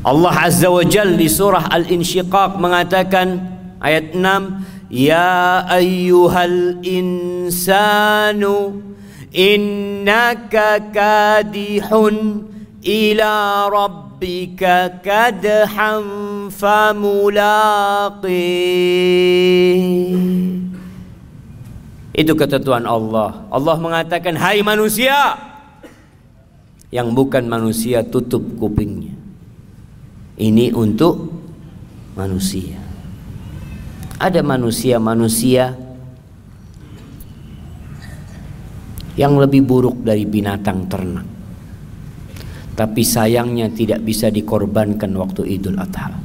Allah 0.00 0.32
Azza 0.48 0.72
wa 0.72 0.80
Jal 0.80 1.20
di 1.20 1.28
surah 1.28 1.68
Al-Insyiqaq 1.68 2.56
mengatakan 2.56 3.36
ayat 3.84 4.16
6 4.16 4.88
Ya 4.88 5.60
ayyuhal 5.68 6.80
insanu 6.82 8.80
innaka 9.30 10.82
kadihun 10.90 12.48
ila 12.84 13.66
rabbika 13.68 15.00
kadhan 15.04 16.04
famulaqi 16.52 18.36
Itu 22.16 22.36
ketentuan 22.36 22.84
Allah 22.84 23.48
Allah 23.48 23.76
mengatakan 23.80 24.36
hai 24.36 24.60
manusia 24.60 25.36
yang 26.92 27.14
bukan 27.14 27.46
manusia 27.46 28.02
tutup 28.02 28.42
kupingnya 28.58 29.20
ini 30.40 30.72
untuk 30.72 31.28
manusia. 32.16 32.80
Ada 34.20 34.40
manusia-manusia 34.40 35.76
yang 39.16 39.36
lebih 39.36 39.64
buruk 39.64 40.00
dari 40.00 40.24
binatang 40.24 40.88
ternak. 40.88 41.39
Tapi 42.80 43.04
sayangnya 43.04 43.68
tidak 43.68 44.00
bisa 44.00 44.32
dikorbankan 44.32 45.12
waktu 45.12 45.60
Idul 45.60 45.76
Adha. 45.76 46.16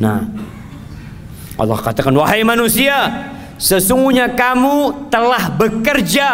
Nah, 0.00 0.24
Allah 1.60 1.78
katakan 1.84 2.16
wahai 2.16 2.40
manusia, 2.40 3.28
sesungguhnya 3.60 4.32
kamu 4.32 5.12
telah 5.12 5.52
bekerja 5.52 6.28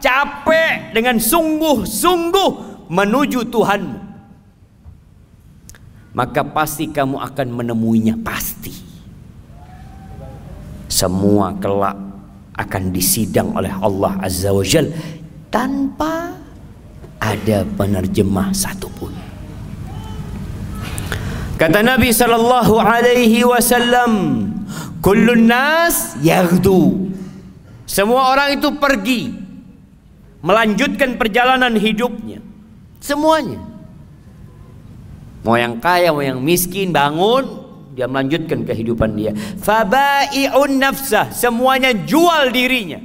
capek 0.00 0.96
dengan 0.96 1.20
sungguh-sungguh 1.20 2.50
menuju 2.88 3.44
Tuhanmu 3.52 4.06
maka 6.16 6.40
pasti 6.48 6.88
kamu 6.88 7.20
akan 7.20 7.48
menemuinya 7.52 8.16
pasti. 8.24 8.72
Semua 10.88 11.52
kelak 11.60 11.92
akan 12.56 12.82
disidang 12.88 13.52
oleh 13.52 13.68
Allah 13.68 14.16
Azza 14.24 14.48
wa 14.48 14.64
Jal 14.64 14.88
tanpa 15.52 16.32
ada 17.26 17.66
penerjemah 17.66 18.54
satupun. 18.54 19.10
Kata 21.56 21.80
Nabi 21.82 22.12
sallallahu 22.12 22.76
alaihi 22.78 23.42
wasallam, 23.42 24.12
"Kullun 25.02 25.50
nas 25.50 26.14
yaghdu." 26.22 27.10
Semua 27.88 28.34
orang 28.34 28.60
itu 28.60 28.68
pergi 28.76 29.32
melanjutkan 30.44 31.16
perjalanan 31.16 31.74
hidupnya. 31.74 32.44
Semuanya. 33.00 33.62
Mau 35.46 35.54
yang 35.54 35.78
kaya, 35.78 36.10
mau 36.10 36.20
yang 36.20 36.42
miskin, 36.42 36.90
bangun, 36.90 37.46
dia 37.94 38.10
melanjutkan 38.10 38.66
kehidupan 38.66 39.14
dia. 39.14 39.32
Fabai'un 39.62 40.76
nafsah, 40.76 41.30
semuanya 41.30 41.94
jual 41.94 42.50
dirinya. 42.50 42.98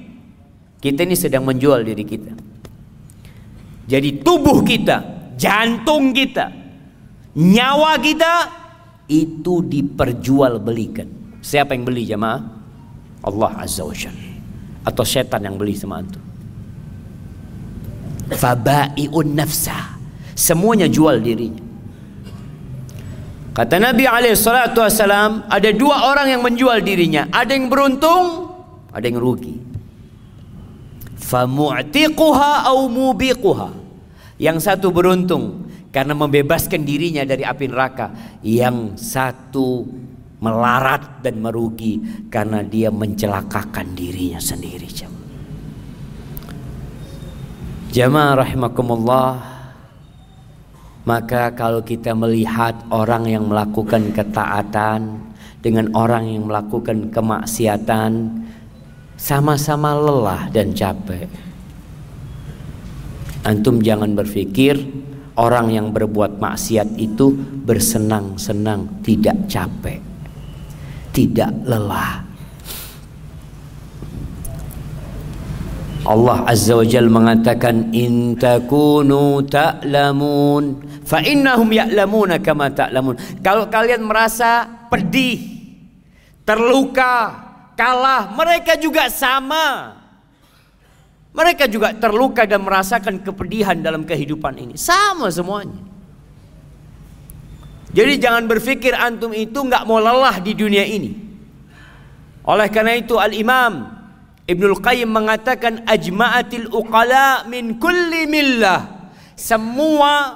Kita 0.82 1.06
ini 1.06 1.14
sedang 1.14 1.46
menjual 1.46 1.86
diri 1.86 2.02
kita. 2.02 2.51
Jadi 3.90 4.22
tubuh 4.22 4.62
kita, 4.62 5.32
jantung 5.36 6.14
kita, 6.14 6.50
nyawa 7.36 7.98
kita 8.00 8.34
itu 9.12 9.66
diperjualbelikan. 9.66 11.40
Siapa 11.42 11.74
yang 11.76 11.84
beli 11.84 12.06
jemaah? 12.06 12.42
Allah 13.26 13.52
Azza 13.60 13.84
wa 13.84 13.94
Jalla. 13.94 14.30
Atau 14.86 15.06
setan 15.06 15.46
yang 15.46 15.58
beli 15.58 15.78
sama 15.78 16.02
antum. 16.02 16.22
Fabai'un 18.32 19.36
nafsah. 19.36 20.00
Semuanya 20.34 20.88
jual 20.88 21.20
dirinya. 21.20 21.62
Kata 23.52 23.84
Nabi 23.84 24.08
SAW 24.32 25.52
ada 25.52 25.70
dua 25.76 26.08
orang 26.08 26.32
yang 26.32 26.42
menjual 26.42 26.80
dirinya. 26.82 27.28
Ada 27.28 27.52
yang 27.52 27.68
beruntung, 27.68 28.48
ada 28.96 29.04
yang 29.04 29.20
rugi. 29.20 29.71
Famu'tiquha 31.32 32.68
au 32.68 32.92
mubiquha. 32.92 33.72
Yang 34.36 34.68
satu 34.68 34.92
beruntung 34.92 35.72
karena 35.96 36.12
membebaskan 36.12 36.84
dirinya 36.84 37.24
dari 37.24 37.48
api 37.48 37.72
neraka. 37.72 38.12
Yang 38.44 39.00
satu 39.00 39.88
melarat 40.44 41.24
dan 41.24 41.40
merugi 41.40 42.28
karena 42.28 42.60
dia 42.66 42.92
mencelakakan 42.92 43.96
dirinya 43.96 44.42
sendiri. 44.44 44.92
Jamaah 47.92 48.44
rahimakumullah 48.44 49.52
maka 51.02 51.50
kalau 51.58 51.82
kita 51.82 52.14
melihat 52.14 52.78
orang 52.94 53.26
yang 53.26 53.50
melakukan 53.50 54.14
ketaatan 54.14 55.18
dengan 55.62 55.90
orang 55.98 56.30
yang 56.30 56.46
melakukan 56.46 57.10
kemaksiatan 57.10 58.12
sama-sama 59.22 59.94
lelah 59.94 60.50
dan 60.50 60.74
capek. 60.74 61.30
Antum 63.46 63.78
jangan 63.78 64.18
berpikir 64.18 64.82
orang 65.38 65.70
yang 65.70 65.94
berbuat 65.94 66.42
maksiat 66.42 66.98
itu 66.98 67.30
bersenang-senang, 67.62 69.06
tidak 69.06 69.38
capek, 69.46 70.02
tidak 71.14 71.54
lelah. 71.70 72.26
Allah 76.02 76.42
Azza 76.50 76.74
wa 76.74 76.82
Jal 76.82 77.14
mengatakan 77.14 77.94
in 77.94 78.34
takunu 78.34 79.46
ta'lamun 79.46 80.82
fa 81.06 81.22
innahum 81.22 81.70
ya'lamuna 81.70 82.42
kama 82.42 82.74
ta'lamun. 82.74 83.38
Kalau 83.46 83.70
kalian 83.70 84.02
merasa 84.02 84.66
pedih, 84.90 85.38
terluka, 86.42 87.51
kalah, 87.82 88.30
mereka 88.38 88.78
juga 88.78 89.10
sama. 89.10 89.98
Mereka 91.34 91.66
juga 91.66 91.96
terluka 91.98 92.46
dan 92.46 92.62
merasakan 92.62 93.26
kepedihan 93.26 93.74
dalam 93.82 94.06
kehidupan 94.06 94.54
ini. 94.62 94.76
Sama 94.78 95.34
semuanya. 95.34 95.82
Jadi 97.92 98.22
jangan 98.22 98.46
berpikir 98.46 98.94
antum 98.94 99.34
itu 99.34 99.58
nggak 99.58 99.84
mau 99.90 99.98
lelah 99.98 100.38
di 100.38 100.54
dunia 100.54 100.86
ini. 100.86 101.18
Oleh 102.46 102.68
karena 102.70 103.00
itu 103.00 103.18
Al-Imam 103.18 104.02
Ibnul 104.46 104.84
Qayyim 104.84 105.08
mengatakan 105.08 105.88
ajma'atil 105.88 106.68
uqala 106.72 107.48
min 107.48 107.80
kulli 107.80 108.28
millah. 108.28 109.12
Semua 109.40 110.36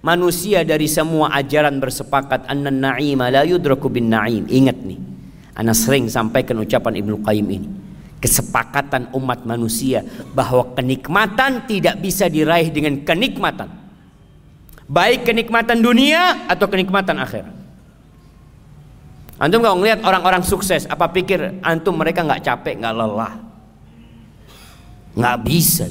manusia 0.00 0.62
dari 0.62 0.86
semua 0.86 1.34
ajaran 1.34 1.82
bersepakat 1.82 2.46
anna 2.46 2.70
na'ima 2.70 3.34
la 3.34 3.42
yudraku 3.42 3.90
bin 3.90 4.14
na'im. 4.14 4.46
Ingat 4.46 4.78
nih. 4.86 5.09
Ana 5.60 5.76
sering 5.76 6.08
sampaikan 6.08 6.56
ucapan 6.56 7.04
Ibnu 7.04 7.20
Qayyim 7.20 7.48
ini. 7.52 7.68
Kesepakatan 8.16 9.12
umat 9.12 9.44
manusia 9.44 10.00
bahwa 10.32 10.72
kenikmatan 10.72 11.68
tidak 11.68 12.00
bisa 12.00 12.32
diraih 12.32 12.72
dengan 12.72 13.04
kenikmatan. 13.04 13.68
Baik 14.88 15.28
kenikmatan 15.28 15.84
dunia 15.84 16.48
atau 16.48 16.64
kenikmatan 16.64 17.20
akhirat. 17.20 17.52
Antum 19.36 19.60
kalau 19.60 19.80
ngelihat 19.80 20.00
orang-orang 20.00 20.40
sukses, 20.44 20.88
apa 20.88 21.12
pikir 21.12 21.60
antum 21.60 21.96
mereka 21.96 22.24
nggak 22.24 22.44
capek, 22.44 22.80
nggak 22.80 22.96
lelah? 22.96 23.34
Nggak 25.16 25.36
bisa. 25.44 25.84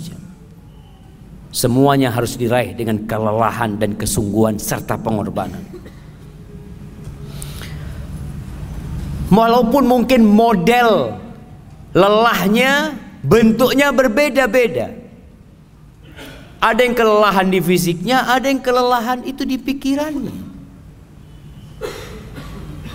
Semuanya 1.50 2.10
harus 2.14 2.38
diraih 2.38 2.74
dengan 2.74 3.06
kelelahan 3.06 3.78
dan 3.78 3.94
kesungguhan 3.98 4.58
serta 4.58 4.98
pengorbanan. 4.98 5.62
Walaupun 9.30 9.86
mungkin 9.86 10.26
model 10.26 11.18
lelahnya 11.94 12.98
bentuknya 13.26 13.90
berbeda-beda. 13.94 14.96
Ada 16.60 16.82
yang 16.84 16.96
kelelahan 16.96 17.48
di 17.48 17.60
fisiknya, 17.64 18.28
ada 18.28 18.52
yang 18.52 18.60
kelelahan 18.60 19.24
itu 19.24 19.48
di 19.48 19.56
pikirannya. 19.56 20.52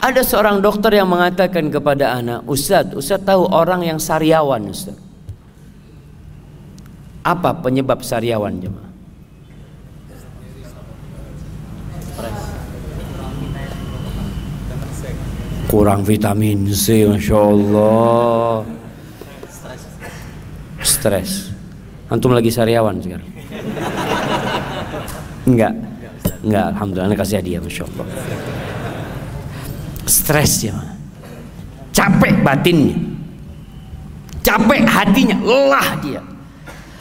Ada 0.04 0.20
seorang 0.20 0.60
dokter 0.60 1.00
yang 1.00 1.08
mengatakan 1.08 1.72
kepada 1.72 2.20
anak, 2.20 2.44
Ustadz, 2.44 2.92
Ustadz 2.92 3.24
tahu 3.24 3.48
orang 3.48 3.88
yang 3.88 3.96
sariawan 3.96 4.68
Ustadz. 4.68 5.00
Apa 7.24 7.56
penyebab 7.56 8.04
sariawan 8.04 8.60
jemaah? 8.60 8.93
Kurang 15.74 16.06
vitamin 16.06 16.70
C, 16.70 17.02
Masya 17.02 17.34
Allah. 17.34 18.62
Stres. 20.86 21.50
Antum 22.06 22.30
lagi 22.30 22.46
sariawan 22.46 23.02
sekarang? 23.02 23.26
Enggak. 25.50 25.74
Enggak, 26.46 26.66
Alhamdulillah, 26.78 27.06
Anda 27.10 27.18
kasih 27.18 27.36
hadiah, 27.42 27.58
Masya 27.58 27.82
Allah. 27.90 28.06
Stres 30.06 30.52
ya. 30.62 30.78
Capek 31.90 32.38
batinnya. 32.46 32.94
Capek 34.46 34.86
hatinya, 34.86 35.42
lelah 35.42 35.88
dia. 35.98 36.22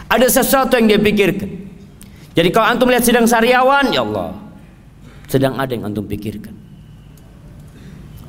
Ada 0.09 0.41
sesuatu 0.41 0.81
yang 0.81 0.89
dia 0.89 0.97
pikirkan. 0.97 1.61
Jadi 2.33 2.49
kalau 2.49 2.73
antum 2.73 2.89
lihat 2.89 3.05
sedang 3.05 3.29
sariawan, 3.29 3.93
ya 3.93 4.01
Allah, 4.01 4.33
sedang 5.29 5.61
ada 5.61 5.69
yang 5.69 5.85
antum 5.85 6.09
pikirkan. 6.09 6.62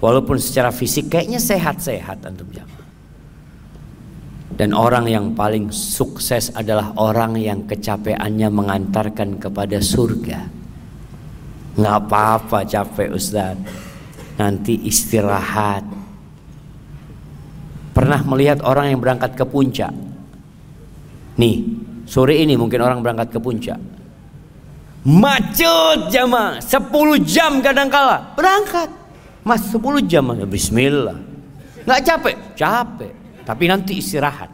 Walaupun 0.05 0.37
secara 0.37 0.69
fisik 0.69 1.09
kayaknya 1.09 1.41
sehat-sehat 1.41 2.21
antum 2.29 2.45
jamaah. 2.53 2.85
Dan 4.55 4.77
orang 4.77 5.09
yang 5.09 5.33
paling 5.33 5.73
sukses 5.73 6.53
adalah 6.53 6.93
orang 7.01 7.41
yang 7.41 7.65
kecapeannya 7.65 8.53
mengantarkan 8.53 9.41
kepada 9.41 9.81
surga. 9.81 10.45
Nggak 11.81 11.97
apa-apa 12.05 12.69
capek 12.69 13.17
Ustaz. 13.17 13.57
Nanti 14.37 14.85
istirahat. 14.85 15.89
Pernah 17.97 18.21
melihat 18.29 18.61
orang 18.61 18.93
yang 18.93 19.01
berangkat 19.01 19.33
ke 19.39 19.47
puncak 19.49 19.95
Nih, 21.35 21.67
sore 22.07 22.39
ini 22.39 22.55
mungkin 22.55 22.79
orang 22.79 23.03
berangkat 23.03 23.35
ke 23.35 23.39
puncak. 23.43 23.79
Macet 25.05 26.09
jamaah, 26.09 26.63
10 26.63 27.21
jam 27.27 27.61
kadang 27.61 27.91
kala 27.91 28.33
berangkat. 28.39 29.04
Mas 29.45 29.69
10 29.69 30.09
jam, 30.09 30.25
bismillah. 30.49 31.21
Nggak 31.85 32.01
capek? 32.01 32.37
Capek. 32.57 33.13
Tapi 33.45 33.65
nanti 33.69 34.01
istirahat. 34.01 34.51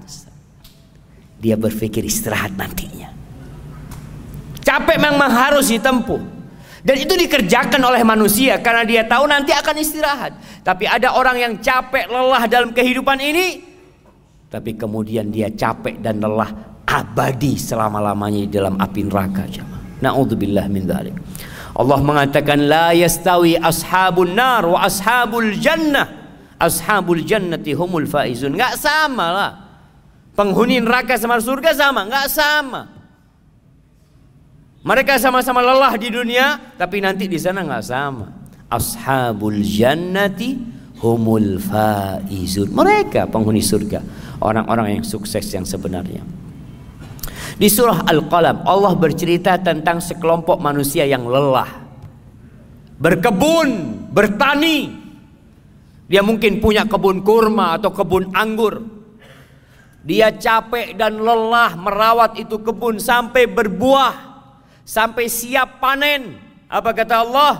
Dia 1.38 1.55
berpikir 1.55 2.03
istirahat 2.03 2.59
nantinya. 2.59 3.09
Capek 4.61 4.98
memang 4.98 5.31
harus 5.31 5.70
ditempuh. 5.70 6.42
Dan 6.81 6.96
itu 6.96 7.14
dikerjakan 7.14 7.81
oleh 7.81 8.03
manusia 8.03 8.59
karena 8.59 8.83
dia 8.83 9.03
tahu 9.07 9.31
nanti 9.31 9.55
akan 9.55 9.76
istirahat. 9.79 10.33
Tapi 10.66 10.88
ada 10.90 11.14
orang 11.14 11.37
yang 11.38 11.55
capek, 11.61 12.09
lelah 12.09 12.44
dalam 12.48 12.72
kehidupan 12.72 13.20
ini, 13.20 13.70
tapi 14.50 14.74
kemudian 14.74 15.31
dia 15.31 15.46
capek 15.46 16.03
dan 16.03 16.18
lelah 16.18 16.50
abadi 16.83 17.55
selama-lamanya 17.55 18.40
di 18.42 18.50
dalam 18.50 18.74
api 18.74 19.07
neraka 19.07 19.46
jemaah. 19.46 20.03
Nauzubillah 20.03 20.66
min 20.66 20.90
dzalik. 20.90 21.14
Allah 21.81 21.97
mengatakan 22.05 22.69
la 22.69 22.93
yastawi 22.93 23.57
ashabun 23.57 24.37
nar 24.37 24.69
wa 24.69 24.85
ashabul 24.85 25.57
jannah. 25.57 26.21
Ashabul 26.61 27.25
jannati 27.25 27.73
humul 27.73 28.05
faizun. 28.05 28.53
Enggak 28.53 28.77
sama 28.77 29.27
lah. 29.33 29.53
Penghuni 30.37 30.77
neraka 30.77 31.16
sama 31.16 31.40
surga 31.40 31.73
sama, 31.73 32.05
enggak 32.05 32.29
sama. 32.29 32.85
Mereka 34.85 35.16
sama-sama 35.16 35.64
lelah 35.64 35.97
di 35.97 36.12
dunia, 36.12 36.61
tapi 36.77 37.01
nanti 37.01 37.25
di 37.25 37.40
sana 37.40 37.64
enggak 37.64 37.85
sama. 37.88 38.29
Ashabul 38.69 39.64
jannati 39.64 40.61
humul 41.01 41.57
faizun. 41.57 42.77
Mereka 42.77 43.33
penghuni 43.33 43.64
surga, 43.64 44.05
orang-orang 44.45 45.01
yang 45.01 45.05
sukses 45.05 45.49
yang 45.49 45.64
sebenarnya. 45.64 46.21
Di 47.61 47.68
surah 47.68 48.09
Al-Qalam 48.09 48.64
Allah 48.64 48.96
bercerita 48.96 49.61
tentang 49.61 50.01
sekelompok 50.01 50.57
manusia 50.64 51.05
yang 51.05 51.29
lelah. 51.29 51.68
Berkebun, 52.96 54.01
bertani. 54.09 54.88
Dia 56.09 56.25
mungkin 56.25 56.57
punya 56.64 56.88
kebun 56.88 57.20
kurma 57.20 57.77
atau 57.77 57.92
kebun 57.92 58.33
anggur. 58.33 58.81
Dia 60.01 60.33
capek 60.33 60.96
dan 60.96 61.20
lelah 61.20 61.77
merawat 61.77 62.40
itu 62.40 62.64
kebun 62.64 62.96
sampai 62.96 63.44
berbuah, 63.44 64.16
sampai 64.81 65.29
siap 65.29 65.85
panen. 65.85 66.40
Apa 66.64 66.96
kata 66.96 67.29
Allah? 67.29 67.55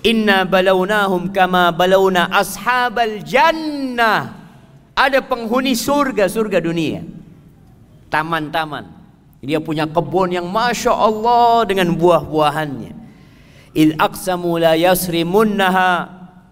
Inna 0.00 0.48
balawnahum 0.48 1.28
kama 1.28 1.76
balawna 1.76 2.32
ashabal 2.32 3.20
jannah. 3.20 4.32
Ada 4.96 5.20
penghuni 5.20 5.76
surga, 5.76 6.24
surga 6.24 6.64
dunia 6.64 7.19
taman-taman. 8.10 8.90
Dia 9.40 9.56
punya 9.56 9.88
kebun 9.88 10.36
yang 10.36 10.44
masya 10.50 10.92
Allah 10.92 11.64
dengan 11.64 11.96
buah-buahannya. 11.96 12.92
Il 13.72 13.96
aqsamu 13.96 14.60
la 14.60 14.76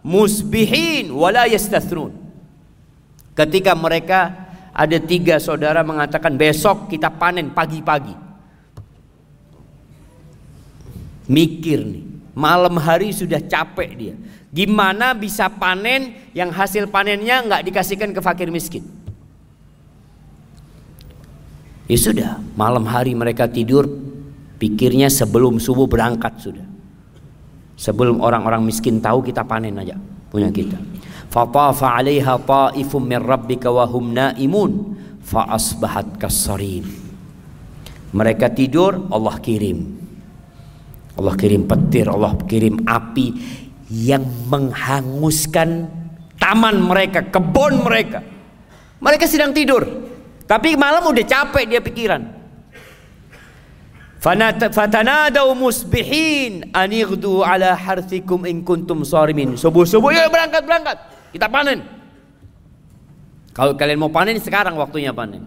musbihin 0.01 1.13
yastathrun. 1.53 2.15
Ketika 3.37 3.77
mereka 3.77 4.49
ada 4.73 4.97
tiga 5.03 5.37
saudara 5.43 5.85
mengatakan 5.85 6.39
besok 6.39 6.89
kita 6.89 7.11
panen 7.13 7.53
pagi-pagi. 7.53 8.15
Mikir 11.29 11.85
nih, 11.85 12.05
malam 12.33 12.81
hari 12.81 13.13
sudah 13.13 13.43
capek 13.43 13.91
dia. 13.93 14.15
Gimana 14.49 15.13
bisa 15.13 15.53
panen 15.53 16.17
yang 16.33 16.49
hasil 16.49 16.89
panennya 16.89 17.45
nggak 17.45 17.69
dikasihkan 17.69 18.17
ke 18.17 18.21
fakir 18.25 18.49
miskin? 18.49 18.81
Ya 21.89 21.97
sudah, 21.97 22.31
malam 22.53 22.85
hari 22.85 23.17
mereka 23.17 23.49
tidur, 23.49 23.89
pikirnya 24.61 25.09
sebelum 25.09 25.57
subuh 25.57 25.89
berangkat 25.89 26.37
sudah. 26.37 26.67
Sebelum 27.81 28.21
orang-orang 28.21 28.61
miskin 28.61 29.01
tahu 29.01 29.25
kita 29.25 29.47
panen 29.49 29.73
aja 29.81 29.97
punya 30.29 30.53
kita. 30.53 30.77
Fatafa 31.33 31.97
'alaiha 31.97 32.37
ta'ifum 32.45 33.01
min 33.09 33.21
rabbika 33.23 33.73
wa 33.73 33.89
hum 33.89 34.13
naimun 34.13 35.01
fa 35.25 35.49
asbahat 35.49 36.21
kasarim. 36.21 36.85
Mereka 38.13 38.53
tidur, 38.53 39.09
Allah 39.09 39.37
kirim. 39.41 39.97
Allah 41.17 41.35
kirim 41.35 41.65
petir, 41.67 42.09
Allah 42.09 42.37
kirim 42.45 42.85
api 42.85 43.27
yang 43.91 44.25
menghanguskan 44.49 45.89
taman 46.37 46.85
mereka, 46.85 47.25
kebun 47.29 47.85
mereka. 47.85 48.21
Mereka 49.01 49.25
sedang 49.25 49.53
tidur. 49.53 50.08
Tapi 50.49 50.81
malam 50.81 51.05
udah 51.05 51.25
capek 51.29 51.65
dia 51.69 51.81
pikiran. 51.85 52.25
Fatanadau 54.19 55.55
musbihin 55.55 56.73
anighdu 56.75 57.45
ala 57.45 57.77
harthikum 57.77 58.49
in 58.49 58.65
kuntum 58.65 59.05
sarimin. 59.05 59.55
Subuh-subuh 59.55 60.11
ya 60.11 60.27
berangkat 60.27 60.65
berangkat. 60.65 60.97
Kita 61.37 61.47
panen. 61.53 61.85
Kalau 63.53 63.77
kalian 63.77 64.01
mau 64.01 64.11
panen 64.11 64.41
sekarang 64.41 64.75
waktunya 64.81 65.13
panen. 65.13 65.45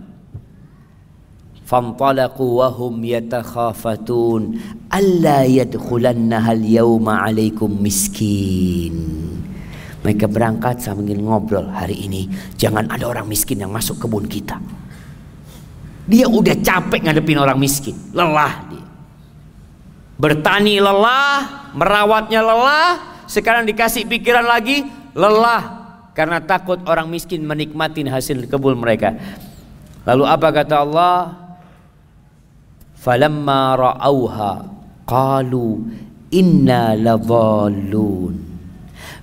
Fantalaqu 1.65 2.61
wa 2.61 2.69
hum 2.69 2.99
yatakhafatun 3.01 4.59
alla 4.91 5.47
yadkhulannaha 5.47 6.53
al-yawma 6.53 7.25
'alaikum 7.25 7.73
miskin. 7.73 8.95
Mereka 10.03 10.29
berangkat 10.29 10.83
sambil 10.83 11.17
ngobrol 11.19 11.67
hari 11.73 12.05
ini 12.05 12.27
jangan 12.59 12.85
ada 12.91 13.07
orang 13.07 13.27
miskin 13.27 13.63
yang 13.63 13.71
masuk 13.71 13.99
kebun 14.03 14.27
kita. 14.27 14.59
Dia 16.11 16.27
udah 16.27 16.59
capek 16.59 17.07
ngadepin 17.07 17.39
orang 17.39 17.55
miskin, 17.55 17.95
lelah 18.11 18.67
dia. 18.67 18.83
Bertani 20.19 20.83
lelah, 20.83 21.71
merawatnya 21.71 22.43
lelah, 22.43 23.23
sekarang 23.31 23.63
dikasih 23.63 24.11
pikiran 24.11 24.43
lagi 24.43 24.83
lelah 25.15 25.81
karena 26.11 26.43
takut 26.43 26.83
orang 26.83 27.07
miskin 27.07 27.47
menikmati 27.47 28.03
hasil 28.03 28.43
kebun 28.51 28.75
mereka. 28.75 29.15
Lalu 30.03 30.23
apa 30.27 30.47
kata 30.51 30.75
Allah? 30.83 31.17
Falamma 32.99 33.61
ra'auha 33.79 34.67
qalu 35.07 35.79
inna 36.27 36.93
ladhallun. 36.99 38.35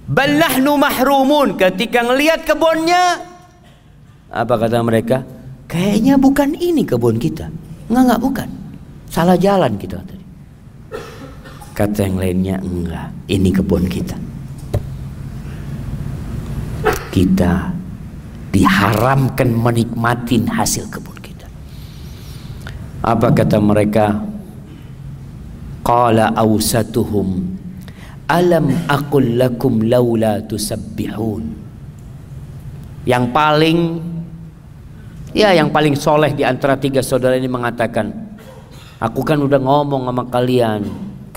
Bal 0.09 0.41
nahnu 0.41 0.73
mahrumun 0.81 1.61
ketika 1.61 2.01
ngelihat 2.01 2.49
kebunnya 2.49 3.21
apa 4.33 4.55
kata 4.57 4.81
mereka? 4.81 5.38
Kayaknya 5.69 6.17
bukan 6.17 6.57
ini 6.57 6.83
kebun 6.83 7.21
kita. 7.21 7.53
Enggak, 7.93 8.03
enggak 8.09 8.23
bukan. 8.25 8.49
Salah 9.13 9.37
jalan 9.37 9.77
kita 9.77 10.01
tadi. 10.01 10.27
Kata 11.77 12.01
yang 12.09 12.17
lainnya 12.19 12.57
enggak, 12.59 13.09
ini 13.29 13.53
kebun 13.53 13.85
kita. 13.87 14.17
kita 17.09 17.75
diharamkan 18.55 19.51
menikmati 19.51 20.39
hasil 20.47 20.87
kebun 20.87 21.19
kita. 21.19 21.51
Apa 23.03 23.35
kata 23.35 23.59
mereka? 23.59 24.23
Qala 25.83 26.37
awsatuhum 26.37 27.59
alam 28.29 28.69
aqul 28.87 29.41
lakum 29.41 29.89
laula 29.89 30.45
tusabbihun. 30.45 31.43
Yang 33.09 33.25
paling 33.33 33.79
ya 35.39 35.55
yang 35.55 35.71
paling 35.71 35.95
soleh 35.95 36.35
di 36.35 36.43
antara 36.43 36.75
tiga 36.75 36.99
saudara 36.99 37.39
ini 37.39 37.47
mengatakan, 37.47 38.11
aku 38.99 39.23
kan 39.23 39.39
udah 39.39 39.63
ngomong 39.63 40.11
sama 40.11 40.27
kalian, 40.27 40.83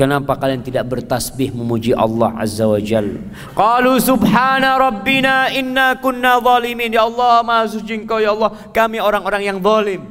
Kenapa 0.02 0.34
kalian 0.34 0.66
tidak 0.66 0.90
bertasbih 0.90 1.54
memuji 1.54 1.94
Allah 1.94 2.34
Azza 2.40 2.66
wa 2.66 2.82
Jal? 2.82 3.22
Qalu 3.54 4.02
subhana 4.02 4.80
rabbina 4.80 5.54
inna 5.54 5.94
kunna 6.02 6.42
zalimin. 6.42 6.90
Ya 6.90 7.06
Allah, 7.06 7.46
maha 7.46 7.70
suci 7.70 8.02
engkau 8.02 8.18
ya 8.18 8.34
Allah. 8.34 8.50
Kami 8.74 8.98
orang-orang 8.98 9.46
yang 9.46 9.62
zalim. 9.62 10.02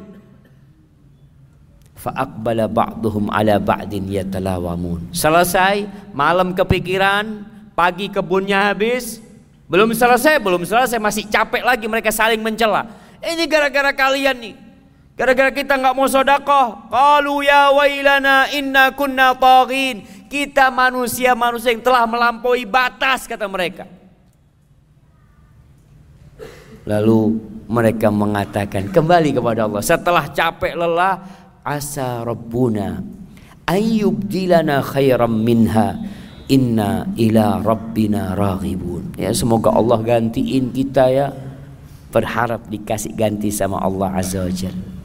Fa'aqbala 1.98 2.70
ba'duhum 2.70 3.34
ala 3.34 3.58
ba'din 3.58 4.06
yatalawamun. 4.06 5.10
Selesai, 5.10 5.90
malam 6.14 6.54
kepikiran, 6.54 7.42
pagi 7.74 8.12
kebunnya 8.12 8.70
habis. 8.70 9.18
Belum 9.66 9.90
selesai, 9.90 10.38
belum 10.38 10.62
selesai, 10.70 11.02
masih 11.02 11.26
capek 11.26 11.66
lagi 11.66 11.90
mereka 11.90 12.14
saling 12.14 12.38
mencela. 12.38 12.99
Ini 13.20 13.44
gara-gara 13.44 13.92
kalian 13.92 14.36
nih. 14.40 14.54
Gara-gara 15.16 15.52
kita 15.52 15.76
nggak 15.76 15.94
mau 15.96 16.08
sodakoh. 16.08 16.88
Qalu 16.88 17.44
ya 17.44 17.68
wailana 17.76 18.48
inna 18.56 18.96
kunna 18.96 19.36
taghin. 19.36 20.04
Kita 20.30 20.72
manusia-manusia 20.72 21.76
yang 21.76 21.84
telah 21.84 22.08
melampaui 22.08 22.64
batas 22.64 23.28
kata 23.28 23.44
mereka. 23.44 23.84
Lalu 26.88 27.36
mereka 27.70 28.08
mengatakan 28.08 28.88
kembali 28.90 29.36
kepada 29.36 29.70
Allah 29.70 29.82
setelah 29.84 30.26
capek 30.32 30.74
lelah 30.74 31.22
asa 31.62 32.26
rabbuna 32.26 32.98
ayyubdilana 33.68 34.82
khairam 34.82 35.30
minha 35.30 35.94
inna 36.50 37.06
ila 37.14 37.62
rabbina 37.62 38.34
raghibun 38.34 39.14
ya 39.14 39.30
semoga 39.30 39.70
Allah 39.70 40.02
gantiin 40.02 40.74
kita 40.74 41.04
ya 41.14 41.30
berharap 42.10 42.66
dikasih 42.66 43.14
ganti 43.14 43.54
sama 43.54 43.78
Allah 43.78 44.18
azza 44.18 44.42
wajalla 44.42 45.00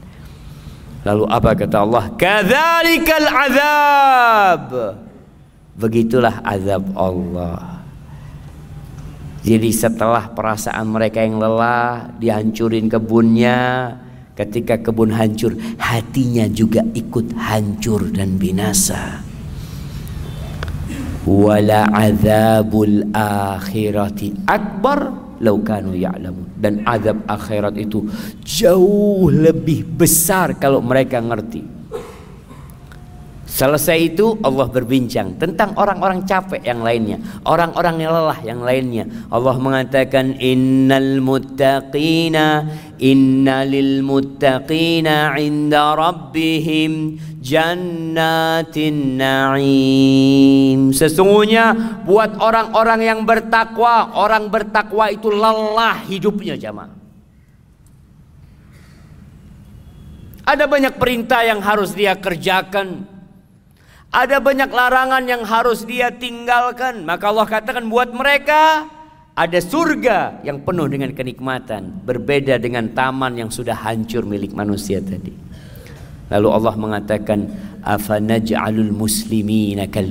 Lalu 1.06 1.24
apa 1.30 1.50
kata 1.54 1.86
Allah? 1.86 2.04
Kadzalikal 2.18 3.28
azab. 3.30 4.66
Begitulah 5.78 6.42
azab 6.42 6.82
Allah. 6.98 7.86
Jadi 9.46 9.70
setelah 9.70 10.26
perasaan 10.34 10.90
mereka 10.90 11.22
yang 11.22 11.38
lelah, 11.38 12.10
dihancurin 12.18 12.90
kebunnya, 12.90 13.94
ketika 14.34 14.82
kebun 14.82 15.14
hancur, 15.14 15.54
hatinya 15.78 16.50
juga 16.50 16.82
ikut 16.82 17.38
hancur 17.38 18.10
dan 18.10 18.34
binasa. 18.34 19.22
Wala 21.22 21.86
azabul 21.94 23.06
akhirati 23.14 24.34
akbar 24.50 25.14
laukanu 25.38 25.94
ya'lamun 25.94 26.45
dan 26.56 26.82
azab 26.88 27.20
akhirat 27.28 27.76
itu 27.76 28.08
jauh 28.42 29.28
lebih 29.28 29.84
besar 29.84 30.56
kalau 30.56 30.80
mereka 30.80 31.20
ngerti 31.20 31.75
Selesai 33.46 34.10
itu 34.10 34.34
Allah 34.42 34.66
berbincang 34.66 35.38
tentang 35.38 35.70
orang-orang 35.78 36.26
capek 36.26 36.66
yang 36.66 36.82
lainnya, 36.82 37.22
orang-orang 37.46 38.02
yang 38.02 38.10
lelah 38.10 38.40
yang 38.42 38.58
lainnya. 38.58 39.06
Allah 39.30 39.54
mengatakan 39.54 40.34
innal 40.42 41.22
muttaqina 41.22 42.66
innalil 42.98 44.02
muttaqina 44.02 45.38
'inda 45.38 45.94
rabbihim 45.94 47.22
jannatin 47.38 49.14
na'im. 49.14 50.90
Sesungguhnya 50.90 52.02
buat 52.02 52.42
orang-orang 52.42 53.00
yang 53.06 53.20
bertakwa, 53.22 54.10
orang 54.18 54.50
bertakwa 54.50 55.06
itu 55.14 55.30
lelah 55.30 56.02
hidupnya 56.02 56.58
jamaah. 56.58 56.98
Ada 60.46 60.66
banyak 60.66 60.98
perintah 60.98 61.42
yang 61.42 61.58
harus 61.58 61.94
dia 61.94 62.14
kerjakan, 62.14 63.15
ada 64.16 64.40
banyak 64.40 64.72
larangan 64.72 65.28
yang 65.28 65.44
harus 65.44 65.84
dia 65.84 66.08
tinggalkan. 66.08 67.04
Maka 67.04 67.28
Allah 67.28 67.44
katakan 67.44 67.84
buat 67.92 68.16
mereka 68.16 68.88
ada 69.36 69.60
surga 69.60 70.40
yang 70.40 70.64
penuh 70.64 70.88
dengan 70.88 71.12
kenikmatan. 71.12 72.00
Berbeda 72.00 72.56
dengan 72.56 72.88
taman 72.96 73.36
yang 73.36 73.52
sudah 73.52 73.76
hancur 73.76 74.24
milik 74.24 74.56
manusia 74.56 75.04
tadi. 75.04 75.36
Lalu 76.32 76.48
Allah 76.48 76.74
mengatakan 76.80 77.38
afanaj'alul 77.84 78.90
muslimina 78.90 79.84
kal. 79.92 80.08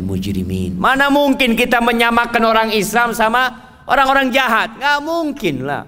Mana 0.77 1.09
mungkin 1.09 1.57
kita 1.57 1.81
menyamakan 1.81 2.43
orang 2.45 2.69
Islam 2.77 3.17
sama 3.17 3.51
orang-orang 3.89 4.29
jahat? 4.29 4.77
Nggak 4.77 4.99
mungkin 5.01 5.65
lah. 5.65 5.83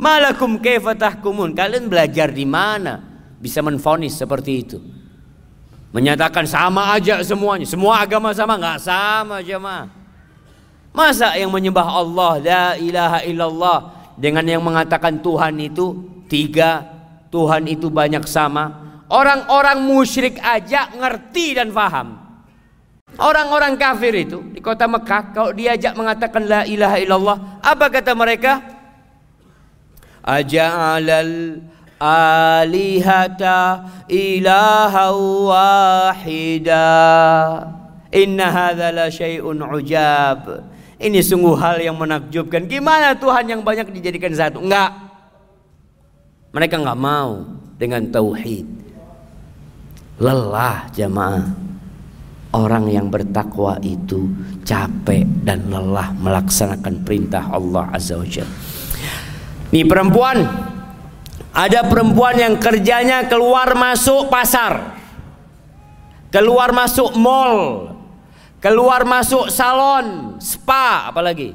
Malakum 0.00 0.56
kaifa 0.58 0.96
tahkumun? 0.96 1.52
Kalian 1.52 1.92
belajar 1.92 2.32
di 2.32 2.48
mana 2.48 3.04
bisa 3.36 3.60
menfonis 3.60 4.16
seperti 4.16 4.52
itu? 4.56 4.97
Menyatakan 5.88 6.44
sama 6.44 6.92
aja 6.92 7.24
semuanya. 7.24 7.64
Semua 7.64 8.04
agama 8.04 8.32
sama 8.36 8.60
nggak 8.60 8.78
sama 8.84 9.40
jemaah. 9.40 9.88
Masa 10.92 11.32
yang 11.36 11.48
menyembah 11.48 11.88
Allah 11.88 12.32
la 12.40 12.66
ilaha 12.76 13.18
illallah 13.24 13.78
dengan 14.18 14.44
yang 14.44 14.60
mengatakan 14.60 15.22
Tuhan 15.22 15.56
itu 15.62 15.96
tiga, 16.28 16.84
Tuhan 17.32 17.64
itu 17.70 17.88
banyak 17.88 18.26
sama. 18.28 18.88
Orang-orang 19.08 19.80
musyrik 19.80 20.36
aja 20.44 20.92
ngerti 20.92 21.56
dan 21.56 21.72
faham. 21.72 22.20
Orang-orang 23.16 23.80
kafir 23.80 24.12
itu 24.12 24.44
di 24.52 24.60
kota 24.60 24.84
Mekah 24.84 25.32
kalau 25.32 25.50
diajak 25.56 25.96
mengatakan 25.96 26.44
la 26.44 26.62
ilaha 26.68 26.96
illallah, 27.00 27.36
apa 27.64 27.86
kata 27.88 28.12
mereka? 28.12 28.60
Aja'alal 30.20 31.64
alihata 32.00 33.84
ilaha 34.08 35.12
wahida. 35.50 36.88
Inna 38.08 38.46
hadza 38.48 38.88
la 38.94 39.06
syai'un 39.12 39.60
ujab. 39.60 40.64
Ini 40.98 41.20
sungguh 41.22 41.54
hal 41.60 41.78
yang 41.78 41.94
menakjubkan. 42.00 42.66
Gimana 42.66 43.14
Tuhan 43.14 43.46
yang 43.46 43.60
banyak 43.62 43.92
dijadikan 43.94 44.34
satu? 44.34 44.58
Enggak. 44.64 44.90
Mereka 46.50 46.80
enggak 46.80 46.98
mau 46.98 47.44
dengan 47.76 48.08
tauhid. 48.08 48.66
Lelah 50.18 50.90
jamaah. 50.96 51.46
Orang 52.48 52.88
yang 52.88 53.12
bertakwa 53.12 53.76
itu 53.84 54.24
capek 54.64 55.28
dan 55.44 55.68
lelah 55.68 56.16
melaksanakan 56.16 57.04
perintah 57.04 57.44
Allah 57.52 57.92
azza 57.92 58.16
wajalla 58.16 58.48
ini 59.68 59.84
perempuan 59.84 60.48
ada 61.52 61.80
perempuan 61.86 62.36
yang 62.36 62.54
kerjanya 62.60 63.24
keluar 63.26 63.72
masuk 63.72 64.28
pasar. 64.28 64.98
Keluar 66.28 66.76
masuk 66.76 67.16
mall. 67.16 67.94
Keluar 68.58 69.06
masuk 69.06 69.54
salon, 69.54 70.36
spa 70.42 71.08
apalagi. 71.08 71.54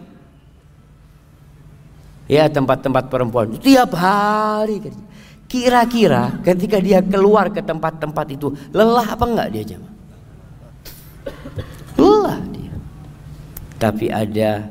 Ya 2.31 2.47
tempat-tempat 2.47 3.11
perempuan 3.11 3.59
tiap 3.59 3.91
hari 3.99 4.79
Kira-kira 5.51 6.39
ketika 6.41 6.79
dia 6.79 7.03
keluar 7.03 7.51
ke 7.51 7.59
tempat-tempat 7.61 8.25
itu 8.33 8.55
lelah 8.73 9.05
apa 9.13 9.25
enggak 9.27 9.49
dia 9.53 9.63
jemaah? 9.75 9.93
Lelah 11.99 12.39
dia. 12.49 12.73
Tapi 13.77 14.09
ada 14.09 14.65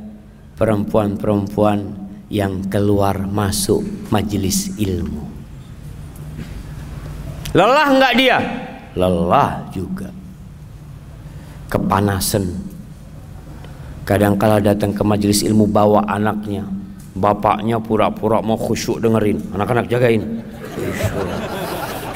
perempuan-perempuan 0.58 2.01
yang 2.32 2.64
keluar 2.72 3.28
masuk 3.28 3.84
majelis 4.08 4.72
ilmu. 4.80 5.28
Lelah 7.52 7.88
enggak 7.92 8.12
dia? 8.16 8.38
Lelah 8.96 9.68
juga. 9.68 10.08
Kepanasan. 11.68 12.48
Kadang 14.08 14.40
kala 14.40 14.64
datang 14.64 14.96
ke 14.96 15.04
majelis 15.04 15.44
ilmu 15.44 15.68
bawa 15.68 16.08
anaknya. 16.08 16.64
Bapaknya 17.12 17.76
pura-pura 17.76 18.40
mau 18.40 18.56
khusyuk 18.56 19.04
dengerin. 19.04 19.52
Anak-anak 19.52 19.92
jagain. 19.92 20.40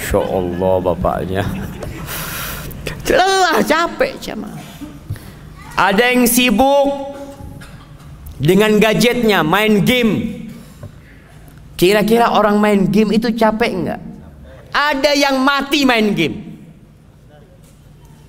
Insya 0.01 0.21
Allah 0.25 0.75
bapaknya. 0.81 1.45
Lelah 3.05 3.61
capek 3.61 4.17
cama. 4.17 4.49
Ada 5.77 6.17
yang 6.17 6.25
sibuk 6.25 7.16
dengan 8.37 8.77
gadgetnya 8.77 9.41
main 9.41 9.85
game 9.85 10.45
kira-kira 11.77 12.33
orang 12.33 12.61
main 12.61 12.89
game 12.89 13.17
itu 13.17 13.33
capek 13.33 13.71
enggak 13.73 14.01
ada 14.73 15.13
yang 15.17 15.41
mati 15.41 15.85
main 15.89 16.13
game 16.13 16.37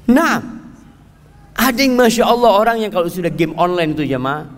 nah 0.08 0.40
ada 1.58 1.80
yang 1.80 2.00
masya 2.00 2.24
Allah 2.24 2.52
orang 2.56 2.78
yang 2.84 2.92
kalau 2.94 3.12
sudah 3.12 3.32
game 3.34 3.52
online 3.60 3.92
itu 3.96 4.08
jemaah 4.08 4.58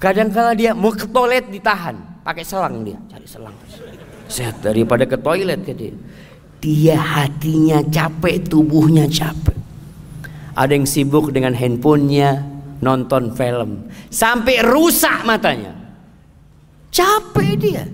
Kadang 0.00 0.32
kala 0.32 0.56
dia 0.56 0.72
mau 0.72 0.96
ke 0.96 1.04
toilet 1.04 1.52
ditahan, 1.52 1.92
pakai 2.24 2.40
selang 2.40 2.80
dia, 2.80 2.96
cari 3.04 3.28
selang. 3.28 3.52
Sehat 4.32 4.64
daripada 4.64 5.04
ke 5.04 5.20
toilet 5.20 5.60
ke 5.60 5.76
dia. 5.76 5.92
Dia 6.56 6.96
hatinya 6.96 7.84
capek, 7.84 8.48
tubuhnya 8.48 9.04
capek. 9.04 9.60
Ada 10.56 10.72
yang 10.72 10.88
sibuk 10.88 11.36
dengan 11.36 11.52
handphonenya, 11.52 12.48
nonton 12.80 13.32
film, 13.36 13.88
sampai 14.08 14.64
rusak 14.64 15.24
matanya. 15.24 15.72
Capek 16.90 17.52
dia. 17.56 17.84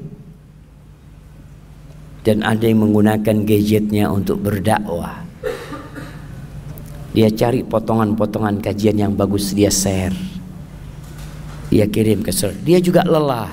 Dan 2.26 2.42
ada 2.42 2.66
yang 2.66 2.82
menggunakan 2.82 3.46
gadgetnya 3.46 4.10
untuk 4.10 4.42
berdakwah. 4.42 5.22
Dia 7.14 7.30
cari 7.30 7.62
potongan-potongan 7.62 8.58
kajian 8.60 8.98
yang 8.98 9.12
bagus 9.14 9.54
dia 9.54 9.70
share. 9.70 10.12
Dia 11.70 11.86
kirim 11.86 12.26
ke 12.26 12.34
share. 12.34 12.56
Dia 12.66 12.82
juga 12.82 13.06
lelah. 13.06 13.48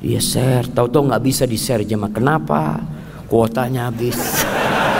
Dia 0.00 0.20
share, 0.20 0.68
tahu-tahu 0.68 1.12
nggak 1.12 1.24
bisa 1.24 1.44
di 1.44 1.60
share 1.60 1.84
jemaah. 1.84 2.12
Kenapa? 2.12 2.80
Kuotanya 3.28 3.92
habis. 3.92 4.16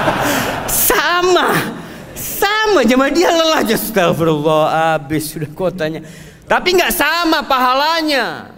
Sama, 0.88 1.79
sama 2.70 2.86
jemaah 2.86 3.10
dia 3.10 3.30
lelah. 3.34 3.66
Astagfirullah, 3.66 4.62
habis 4.94 5.34
sudah 5.34 5.50
kuotanya. 5.50 6.06
Tapi 6.46 6.78
nggak 6.78 6.94
sama 6.94 7.42
pahalanya. 7.42 8.54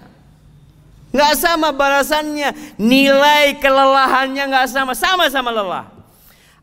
Nggak 1.12 1.35
sama 1.40 1.72
balasannya. 1.72 2.77
Nilai 2.77 3.57
kelelahannya 3.57 4.44
nggak 4.48 4.66
sama. 4.68 4.92
Sama-sama 4.92 5.48
lelah. 5.48 5.85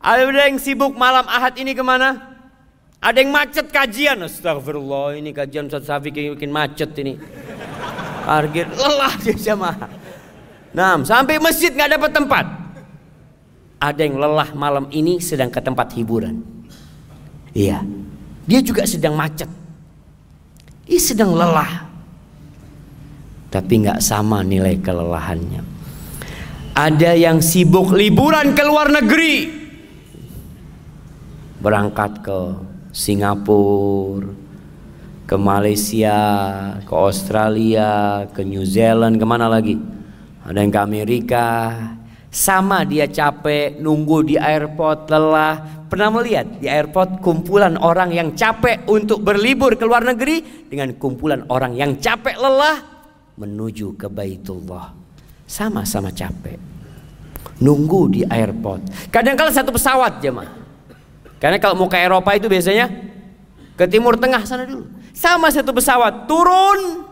Ada 0.00 0.26
yang 0.46 0.58
sibuk 0.62 0.94
malam 0.94 1.26
ahad 1.26 1.58
ini 1.58 1.74
ke 1.74 1.82
mana? 1.82 2.38
Ada 3.02 3.18
yang 3.22 3.30
macet 3.34 3.66
kajian. 3.70 4.18
Astagfirullah 4.22 5.18
ini 5.18 5.34
kajian 5.34 5.66
Ustaz 5.66 5.90
Safi 5.90 6.14
bikin 6.14 6.50
macet 6.50 6.94
ini. 7.02 7.18
Parkir 8.26 8.70
lelah 8.70 9.14
dia 9.22 9.34
jamaah. 9.34 9.90
Nah, 10.70 11.02
sampai 11.02 11.42
masjid 11.42 11.74
nggak 11.74 11.98
dapat 11.98 12.10
tempat. 12.14 12.46
Ada 13.80 14.00
yang 14.06 14.22
lelah 14.22 14.54
malam 14.54 14.86
ini 14.94 15.18
sedang 15.18 15.50
ke 15.50 15.58
tempat 15.58 15.90
hiburan. 15.98 16.59
Iya. 17.52 17.82
Dia 18.46 18.60
juga 18.62 18.86
sedang 18.86 19.14
macet. 19.14 19.48
Dia 20.86 21.00
sedang 21.00 21.34
lelah 21.34 21.90
tapi 23.50 23.82
nggak 23.82 23.98
sama 23.98 24.46
nilai 24.46 24.78
kelelahannya. 24.78 25.62
Ada 26.70 27.18
yang 27.18 27.42
sibuk 27.42 27.90
liburan 27.92 28.54
ke 28.54 28.62
luar 28.62 28.94
negeri, 28.94 29.36
berangkat 31.58 32.22
ke 32.22 32.38
Singapura, 32.94 34.30
ke 35.26 35.36
Malaysia, 35.36 36.18
ke 36.86 36.94
Australia, 36.94 38.24
ke 38.30 38.46
New 38.46 38.62
Zealand, 38.62 39.18
ke 39.18 39.26
mana 39.26 39.50
lagi? 39.50 39.76
Ada 40.46 40.62
yang 40.62 40.72
ke 40.72 40.80
Amerika. 40.80 41.46
Sama 42.30 42.86
dia 42.86 43.10
capek, 43.10 43.82
nunggu 43.82 44.22
di 44.22 44.34
airport, 44.38 45.10
lelah. 45.10 45.82
Pernah 45.90 46.14
melihat 46.14 46.46
di 46.62 46.70
airport 46.70 47.18
kumpulan 47.18 47.74
orang 47.82 48.14
yang 48.14 48.38
capek 48.38 48.86
untuk 48.86 49.26
berlibur 49.26 49.74
ke 49.74 49.82
luar 49.82 50.06
negeri 50.06 50.66
dengan 50.70 50.94
kumpulan 50.94 51.42
orang 51.50 51.74
yang 51.74 51.98
capek 51.98 52.38
lelah 52.38 52.78
menuju 53.34 53.98
ke 53.98 54.06
Baitullah. 54.06 54.94
Sama-sama 55.50 56.14
capek. 56.14 56.60
Nunggu 57.58 58.00
di 58.06 58.20
airport. 58.22 59.10
Kadang-kala 59.10 59.50
satu 59.50 59.74
pesawat 59.74 60.22
jemaah. 60.22 60.54
Karena 61.42 61.58
kalau 61.58 61.74
mau 61.74 61.88
ke 61.90 61.98
Eropa 61.98 62.36
itu 62.36 62.46
biasanya 62.46 62.86
ke 63.74 63.84
timur 63.88 64.14
tengah 64.20 64.44
sana 64.44 64.68
dulu. 64.68 64.86
Sama 65.10 65.50
satu 65.50 65.74
pesawat 65.74 66.30
turun 66.30 67.02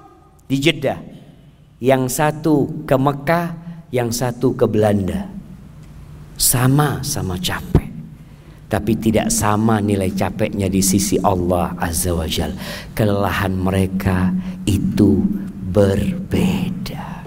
di 0.47 0.57
Jeddah. 0.61 1.01
Yang 1.83 2.15
satu 2.15 2.87
ke 2.87 2.95
Mekah, 2.95 3.68
yang 3.89 4.13
satu 4.13 4.53
ke 4.53 4.69
Belanda. 4.69 5.29
Sama-sama 6.39 7.35
capek. 7.41 7.89
Tapi 8.69 8.93
tidak 9.01 9.33
sama 9.33 9.81
nilai 9.81 10.13
capeknya 10.13 10.69
di 10.69 10.85
sisi 10.85 11.17
Allah 11.25 11.73
Azza 11.81 12.13
wa 12.13 12.29
Jal. 12.29 12.53
Kelelahan 12.93 13.57
mereka 13.57 14.29
itu 14.69 15.25
berbeda. 15.73 17.25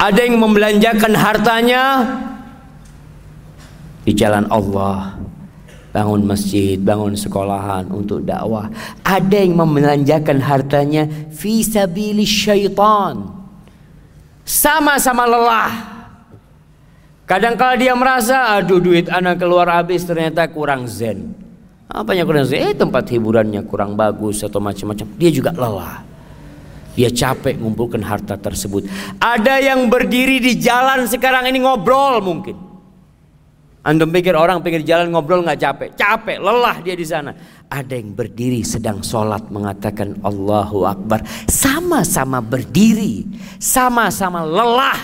Ada 0.00 0.20
yang 0.24 0.40
membelanjakan 0.40 1.12
hartanya 1.12 1.82
di 4.08 4.16
jalan 4.16 4.48
Allah, 4.48 5.20
bangun 5.92 6.24
masjid, 6.24 6.80
bangun 6.80 7.12
sekolahan 7.12 7.84
untuk 7.92 8.24
dakwah. 8.24 8.72
Ada 9.04 9.44
yang 9.44 9.60
membelanjakan 9.60 10.40
hartanya 10.40 11.04
fi 11.28 11.60
syaitan. 12.24 13.37
Sama-sama 14.48 15.28
lelah. 15.28 15.72
Kadang 17.28 17.60
kala 17.60 17.76
dia 17.76 17.92
merasa 17.92 18.56
aduh 18.56 18.80
duit 18.80 19.04
anak 19.12 19.36
keluar 19.36 19.68
habis 19.68 20.08
ternyata 20.08 20.48
kurang 20.48 20.88
zen. 20.88 21.36
Apanya 21.84 22.24
kurang 22.24 22.48
zen? 22.48 22.72
Eh 22.72 22.72
tempat 22.72 23.04
hiburannya 23.12 23.60
kurang 23.68 23.92
bagus 23.92 24.40
atau 24.40 24.56
macam-macam. 24.56 25.04
Dia 25.20 25.28
juga 25.28 25.52
lelah. 25.52 26.00
Dia 26.96 27.12
capek 27.12 27.60
mengumpulkan 27.60 28.00
harta 28.00 28.40
tersebut. 28.40 28.88
Ada 29.20 29.60
yang 29.60 29.92
berdiri 29.92 30.40
di 30.40 30.56
jalan 30.56 31.04
sekarang 31.04 31.44
ini 31.52 31.60
ngobrol 31.60 32.24
mungkin. 32.24 32.67
Anda 33.86 34.04
pikir 34.04 34.34
orang 34.34 34.58
pikir 34.58 34.82
jalan 34.82 35.14
ngobrol 35.14 35.46
nggak 35.46 35.60
capek? 35.62 35.88
Capek, 35.94 36.36
lelah 36.42 36.76
dia 36.82 36.98
di 36.98 37.06
sana. 37.06 37.30
Ada 37.70 37.94
yang 37.94 38.10
berdiri 38.12 38.66
sedang 38.66 39.00
sholat 39.06 39.46
mengatakan 39.54 40.18
Allahu 40.26 40.82
Akbar. 40.82 41.22
Sama-sama 41.46 42.42
berdiri, 42.42 43.22
sama-sama 43.62 44.42
lelah. 44.42 45.00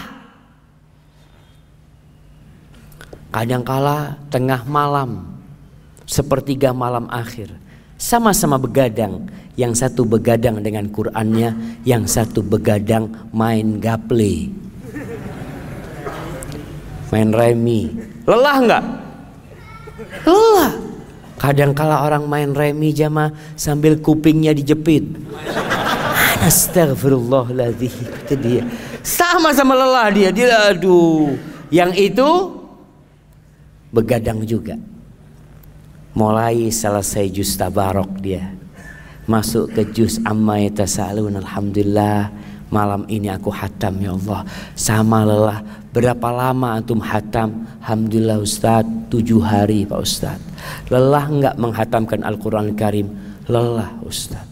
Kadangkala 3.35 4.15
tengah 4.31 4.63
malam, 4.67 5.27
sepertiga 6.07 6.71
malam 6.71 7.11
akhir, 7.11 7.51
sama-sama 7.99 8.63
begadang 8.63 9.27
yang 9.59 9.75
satu 9.75 10.07
begadang 10.07 10.63
dengan 10.63 10.87
Qurannya, 10.91 11.83
yang 11.83 12.07
satu 12.07 12.43
begadang 12.43 13.11
main 13.35 13.79
gaple. 13.83 14.51
Main 17.11 17.31
remi. 17.31 18.14
Lelah 18.25 18.57
nggak? 18.65 18.85
Lelah. 20.25 20.73
Kadang 21.35 21.77
kala 21.77 22.09
orang 22.09 22.25
main 22.25 22.51
remi 22.57 22.95
jama 22.97 23.35
sambil 23.59 24.01
kupingnya 24.01 24.57
dijepit. 24.57 25.05
Astagfirullahaladzim 26.45 27.93
itu 27.93 28.35
dia. 28.37 28.63
Sama-sama 29.05 29.77
lelah 29.77 30.09
dia. 30.13 30.29
Dia 30.33 30.73
aduh. 30.73 31.37
Yang 31.69 32.13
itu 32.13 32.29
begadang 33.93 34.41
juga. 34.45 34.77
Mulai 36.15 36.71
selesai 36.71 37.27
jus 37.29 37.59
tabarok 37.59 38.23
dia 38.23 38.55
masuk 39.25 39.73
ke 39.73 39.83
juz 39.93 40.21
amma 40.29 40.61
yatasalun 40.61 41.41
alhamdulillah 41.41 42.29
malam 42.69 43.09
ini 43.09 43.33
aku 43.33 43.49
hatam 43.49 43.97
ya 43.97 44.13
Allah 44.13 44.45
sama 44.77 45.25
lelah 45.25 45.65
berapa 45.95 46.29
lama 46.35 46.75
antum 46.75 46.99
hatam 46.99 47.63
alhamdulillah 47.79 48.43
Ustaz. 48.43 48.83
Tujuh 49.15 49.39
hari 49.39 49.87
Pak 49.87 50.01
Ustaz. 50.03 50.43
Lelah 50.91 51.31
enggak 51.31 51.55
menghatamkan 51.55 52.27
Al-Quran 52.27 52.75
Karim? 52.75 53.15
Lelah 53.47 53.95
Ustaz. 54.03 54.43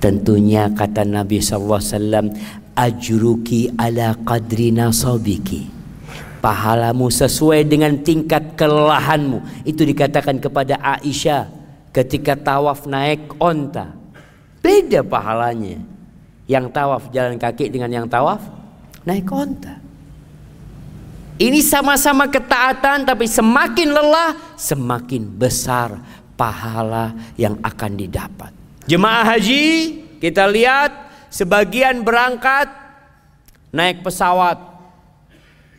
Tentunya 0.00 0.72
kata 0.72 1.04
Nabi 1.04 1.44
SAW 1.44 2.32
ajruki 2.72 3.68
ala 3.76 4.16
qadri 4.24 4.72
nasabiki. 4.72 5.68
Pahalamu 6.40 7.08
sesuai 7.08 7.64
dengan 7.64 7.96
tingkat 8.04 8.56
kelelahanmu. 8.56 9.64
Itu 9.64 9.84
dikatakan 9.84 10.40
kepada 10.40 10.76
Aisyah 10.76 11.48
ketika 11.92 12.36
tawaf 12.36 12.84
naik 12.84 13.32
onta. 13.40 13.96
Beda 14.60 15.00
pahalanya. 15.00 15.80
Yang 16.44 16.66
tawaf 16.76 17.08
jalan 17.08 17.40
kaki 17.40 17.72
dengan 17.72 17.88
yang 17.88 18.04
tawaf 18.04 18.63
naik 19.04 19.28
onta. 19.30 19.80
Ini 21.34 21.60
sama-sama 21.60 22.30
ketaatan 22.30 23.04
tapi 23.04 23.26
semakin 23.26 23.90
lelah 23.90 24.54
semakin 24.54 25.26
besar 25.26 25.98
pahala 26.38 27.10
yang 27.34 27.58
akan 27.58 27.92
didapat. 27.98 28.54
Jemaah 28.86 29.34
haji 29.34 29.64
kita 30.22 30.46
lihat 30.46 30.94
sebagian 31.34 32.06
berangkat 32.06 32.70
naik 33.74 34.06
pesawat. 34.06 34.72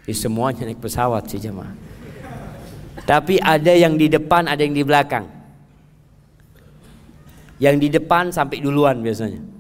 Di 0.06 0.14
semuanya 0.14 0.68
naik 0.68 0.84
pesawat 0.84 1.26
sih 1.32 1.40
jemaah. 1.40 1.72
Tapi 3.08 3.40
ada 3.40 3.72
yang 3.72 3.96
di 3.96 4.12
depan 4.12 4.52
ada 4.52 4.60
yang 4.60 4.76
di 4.76 4.84
belakang. 4.84 5.24
Yang 7.64 7.76
di 7.80 7.88
depan 7.96 8.36
sampai 8.36 8.60
duluan 8.60 9.00
biasanya. 9.00 9.55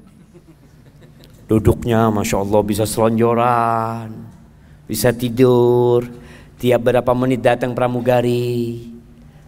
Duduknya 1.45 2.09
Masya 2.09 2.41
Allah 2.41 2.61
bisa 2.65 2.89
selonjoran. 2.89 4.09
Bisa 4.89 5.13
tidur. 5.13 6.05
Tiap 6.57 6.81
berapa 6.81 7.11
menit 7.13 7.45
datang 7.45 7.77
pramugari. 7.77 8.81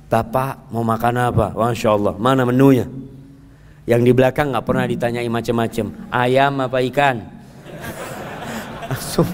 Bapak 0.08 0.70
mau 0.70 0.86
makan 0.86 1.34
apa? 1.34 1.48
Masya 1.58 1.90
Allah. 1.98 2.14
Mana 2.22 2.46
menunya? 2.46 2.86
Yang 3.90 4.02
di 4.06 4.12
belakang 4.14 4.54
nggak 4.54 4.66
pernah 4.66 4.86
ditanyai 4.86 5.26
macam-macam. 5.26 5.86
Ayam 6.14 6.54
apa 6.62 6.78
ikan? 6.86 7.18
Langsung. 8.94 9.26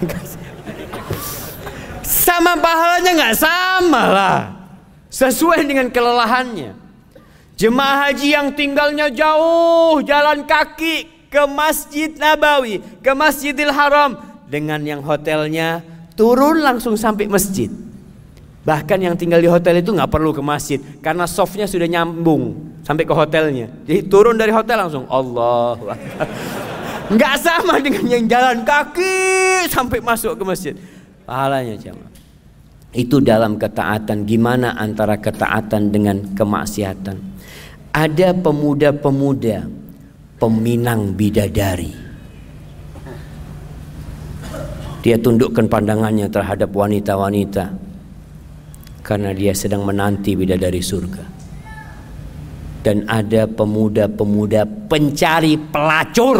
Sama 2.00 2.56
pahalanya 2.56 3.12
nggak 3.12 3.36
sama 3.36 4.02
lah. 4.08 4.40
Sesuai 5.12 5.68
dengan 5.68 5.92
kelelahannya. 5.92 6.80
Jemaah 7.54 8.10
haji 8.10 8.28
yang 8.34 8.48
tinggalnya 8.56 9.12
jauh 9.14 10.02
jalan 10.02 10.42
kaki 10.42 11.13
ke 11.34 11.42
Masjid 11.50 12.14
Nabawi, 12.14 12.78
ke 13.02 13.10
Masjidil 13.10 13.74
Haram 13.74 14.14
dengan 14.46 14.78
yang 14.86 15.02
hotelnya 15.02 15.82
turun 16.14 16.62
langsung 16.62 16.94
sampai 16.94 17.26
masjid. 17.26 17.66
Bahkan 18.62 18.98
yang 19.02 19.18
tinggal 19.18 19.42
di 19.42 19.50
hotel 19.50 19.82
itu 19.82 19.90
nggak 19.90 20.06
perlu 20.06 20.30
ke 20.30 20.38
masjid 20.38 20.78
karena 21.02 21.26
softnya 21.26 21.66
sudah 21.66 21.90
nyambung 21.90 22.54
sampai 22.86 23.02
ke 23.02 23.10
hotelnya. 23.10 23.66
Jadi 23.82 24.06
turun 24.06 24.38
dari 24.38 24.54
hotel 24.54 24.86
langsung 24.86 25.10
Allah. 25.10 25.74
Nggak 27.12 27.36
sama 27.36 27.84
dengan 27.84 28.08
yang 28.08 28.24
jalan 28.24 28.64
kaki 28.64 29.68
sampai 29.68 30.00
masuk 30.00 30.40
ke 30.40 30.44
masjid. 30.48 30.72
Pahalanya 31.28 31.76
jemaah. 31.76 32.08
Itu 32.96 33.20
dalam 33.20 33.60
ketaatan. 33.60 34.24
Gimana 34.24 34.72
antara 34.80 35.20
ketaatan 35.20 35.92
dengan 35.92 36.32
kemaksiatan? 36.32 37.34
ada 37.94 38.34
pemuda-pemuda 38.34 39.70
peminang 40.38 41.14
bidadari. 41.14 41.94
Dia 45.04 45.20
tundukkan 45.20 45.68
pandangannya 45.68 46.32
terhadap 46.32 46.72
wanita-wanita 46.72 47.76
karena 49.04 49.36
dia 49.36 49.52
sedang 49.52 49.84
menanti 49.84 50.32
bidadari 50.32 50.80
surga. 50.80 51.24
Dan 52.84 53.04
ada 53.08 53.48
pemuda-pemuda 53.48 54.64
pencari 54.88 55.56
pelacur. 55.56 56.36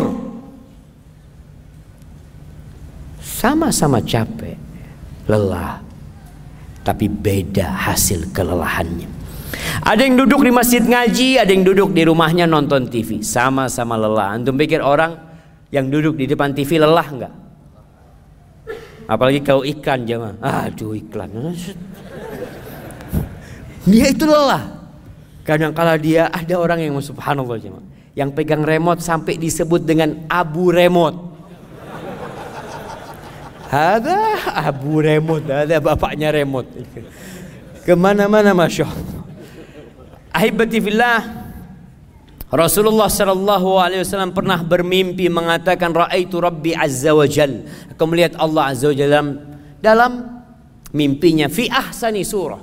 Sama-sama 3.20 4.00
capek, 4.00 4.56
lelah, 5.28 5.80
tapi 6.84 7.08
beda 7.08 7.68
hasil 7.88 8.32
kelelahannya. 8.32 9.23
Ada 9.84 10.06
yang 10.06 10.16
duduk 10.16 10.46
di 10.46 10.52
masjid 10.54 10.80
ngaji, 10.80 11.36
ada 11.36 11.50
yang 11.52 11.66
duduk 11.66 11.92
di 11.92 12.08
rumahnya 12.08 12.48
nonton 12.48 12.88
TV. 12.88 13.20
Sama-sama 13.20 14.00
lelah. 14.00 14.36
Antum 14.36 14.56
pikir 14.56 14.80
orang 14.80 15.18
yang 15.68 15.92
duduk 15.92 16.16
di 16.16 16.30
depan 16.30 16.56
TV 16.56 16.80
lelah 16.80 17.08
enggak? 17.08 17.34
Apalagi 19.04 19.44
kau 19.44 19.60
ikan 19.60 20.08
jemaah. 20.08 20.40
Aduh 20.40 20.96
iklan. 20.96 21.30
Dia 23.90 24.08
itu 24.08 24.24
lelah. 24.24 24.64
Kadang 25.44 25.76
kala 25.76 26.00
dia 26.00 26.32
ada 26.32 26.56
orang 26.56 26.80
yang 26.80 26.96
subhanallah 27.04 27.60
jemaah. 27.60 27.84
Yang 28.16 28.30
pegang 28.32 28.64
remote 28.64 29.04
sampai 29.04 29.36
disebut 29.36 29.84
dengan 29.84 30.24
abu 30.32 30.72
remote. 30.72 31.36
Ada 33.68 34.16
abu 34.70 35.02
remote, 35.04 35.44
ada 35.50 35.76
bapaknya 35.84 36.32
remote. 36.32 36.70
Ke 37.84 37.92
mana-mana 37.92 38.56
masya 38.56 38.88
Allah. 38.88 39.13
Ahibati 40.34 40.82
fillah 40.82 41.46
Rasulullah 42.50 43.10
sallallahu 43.10 43.78
alaihi 43.78 44.02
wasallam 44.02 44.34
pernah 44.34 44.62
bermimpi 44.62 45.26
mengatakan 45.30 45.94
raaitu 45.94 46.38
rabbi 46.42 46.74
azza 46.74 47.14
wa 47.14 47.26
jal. 47.26 47.66
Aku 47.94 48.02
melihat 48.10 48.38
Allah 48.38 48.74
azza 48.74 48.90
wa 48.90 48.94
jalla 48.94 49.10
dalam, 49.10 49.28
dalam 49.78 50.12
mimpinya 50.94 51.46
fi 51.46 51.70
ahsani 51.70 52.26
surah. 52.26 52.62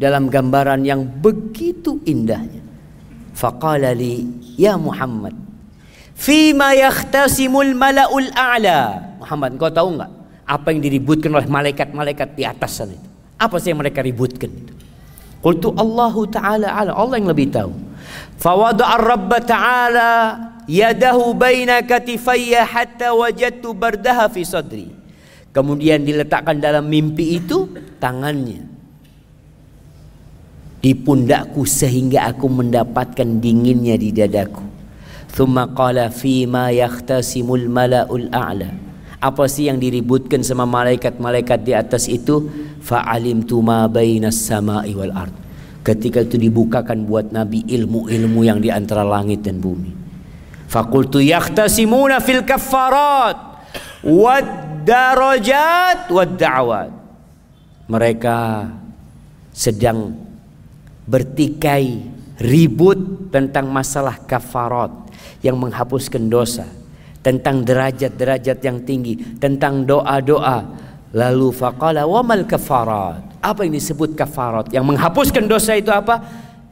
Dalam 0.00 0.32
gambaran 0.32 0.80
yang 0.84 1.04
begitu 1.04 2.00
indahnya. 2.08 2.64
Faqala 3.36 3.96
li 3.96 4.24
ya 4.60 4.76
Muhammad 4.76 5.32
Fima 6.12 6.76
yakhtasimul 6.76 7.72
mala'ul 7.72 8.28
a'la 8.36 9.16
Muhammad 9.16 9.56
kau 9.56 9.72
tahu 9.72 9.96
enggak 9.96 10.12
apa 10.44 10.66
yang 10.68 10.80
diributkan 10.84 11.32
oleh 11.32 11.48
malaikat-malaikat 11.48 12.36
di 12.36 12.44
atas 12.44 12.84
sana 12.84 12.92
itu 12.92 13.08
apa 13.40 13.56
sih 13.56 13.72
yang 13.72 13.80
mereka 13.80 14.04
ributkan 14.04 14.52
itu 14.52 14.72
Qultu 15.40 15.72
Allahu 15.72 16.28
Ta'ala 16.28 16.68
ala 16.68 16.92
Allah 16.92 17.16
yang 17.16 17.32
lebih 17.32 17.48
tahu. 17.48 17.72
Fawada'a 18.36 18.96
Rabb 19.00 19.32
Ta'ala 19.48 20.10
yadahu 20.68 21.32
baina 21.32 21.80
katifayya 21.80 22.64
hatta 22.68 23.16
wajadtu 23.16 23.72
bardaha 23.72 24.28
fi 24.28 24.44
sadri. 24.44 24.88
Kemudian 25.50 26.04
diletakkan 26.06 26.60
dalam 26.62 26.86
mimpi 26.86 27.40
itu 27.40 27.66
tangannya 27.98 28.70
di 30.80 30.96
pundakku 30.96 31.68
sehingga 31.68 32.30
aku 32.32 32.48
mendapatkan 32.48 33.28
dinginnya 33.40 34.00
di 34.00 34.12
dadaku. 34.12 34.64
Thumma 35.30 35.70
qala 35.72 36.10
fi 36.10 36.48
ma 36.48 36.72
yakhtasimul 36.72 37.68
mala'ul 37.68 38.28
a'la. 38.32 38.89
Apa 39.20 39.44
sih 39.52 39.68
yang 39.68 39.76
diributkan 39.76 40.40
sama 40.40 40.64
malaikat-malaikat 40.64 41.60
di 41.60 41.76
atas 41.76 42.08
itu? 42.08 42.48
Fa'alim 42.80 43.44
ma 43.60 43.84
bainas 43.84 44.40
sama'i 44.48 44.96
wal 44.96 45.12
ard. 45.12 45.36
Ketika 45.84 46.24
itu 46.24 46.40
dibukakan 46.40 47.04
buat 47.04 47.28
Nabi 47.28 47.68
ilmu-ilmu 47.68 48.40
yang 48.48 48.64
di 48.64 48.72
antara 48.72 49.04
langit 49.04 49.44
dan 49.44 49.60
bumi. 49.60 49.92
Fakultu 50.64 51.20
yakhtasimuna 51.20 52.24
fil 52.24 52.40
kaffarat 52.48 53.36
wad 54.08 54.48
darajat 54.88 56.08
wad 56.08 56.40
da'wat. 56.40 56.90
Mereka 57.92 58.38
sedang 59.52 60.16
bertikai 61.04 62.08
ribut 62.40 63.28
tentang 63.28 63.68
masalah 63.68 64.16
kafarat 64.24 64.88
yang 65.44 65.60
menghapuskan 65.60 66.24
dosa 66.32 66.79
tentang 67.20 67.64
derajat-derajat 67.64 68.58
yang 68.64 68.78
tinggi, 68.84 69.16
tentang 69.36 69.84
doa-doa. 69.84 70.88
Lalu 71.10 71.48
faqala 71.50 72.06
wa 72.06 72.22
mal 72.22 72.46
kafarat? 72.46 73.42
Apa 73.42 73.66
yang 73.66 73.74
disebut 73.74 74.14
kafarat? 74.14 74.70
Yang 74.70 74.84
menghapuskan 74.94 75.44
dosa 75.50 75.74
itu 75.74 75.90
apa? 75.90 76.22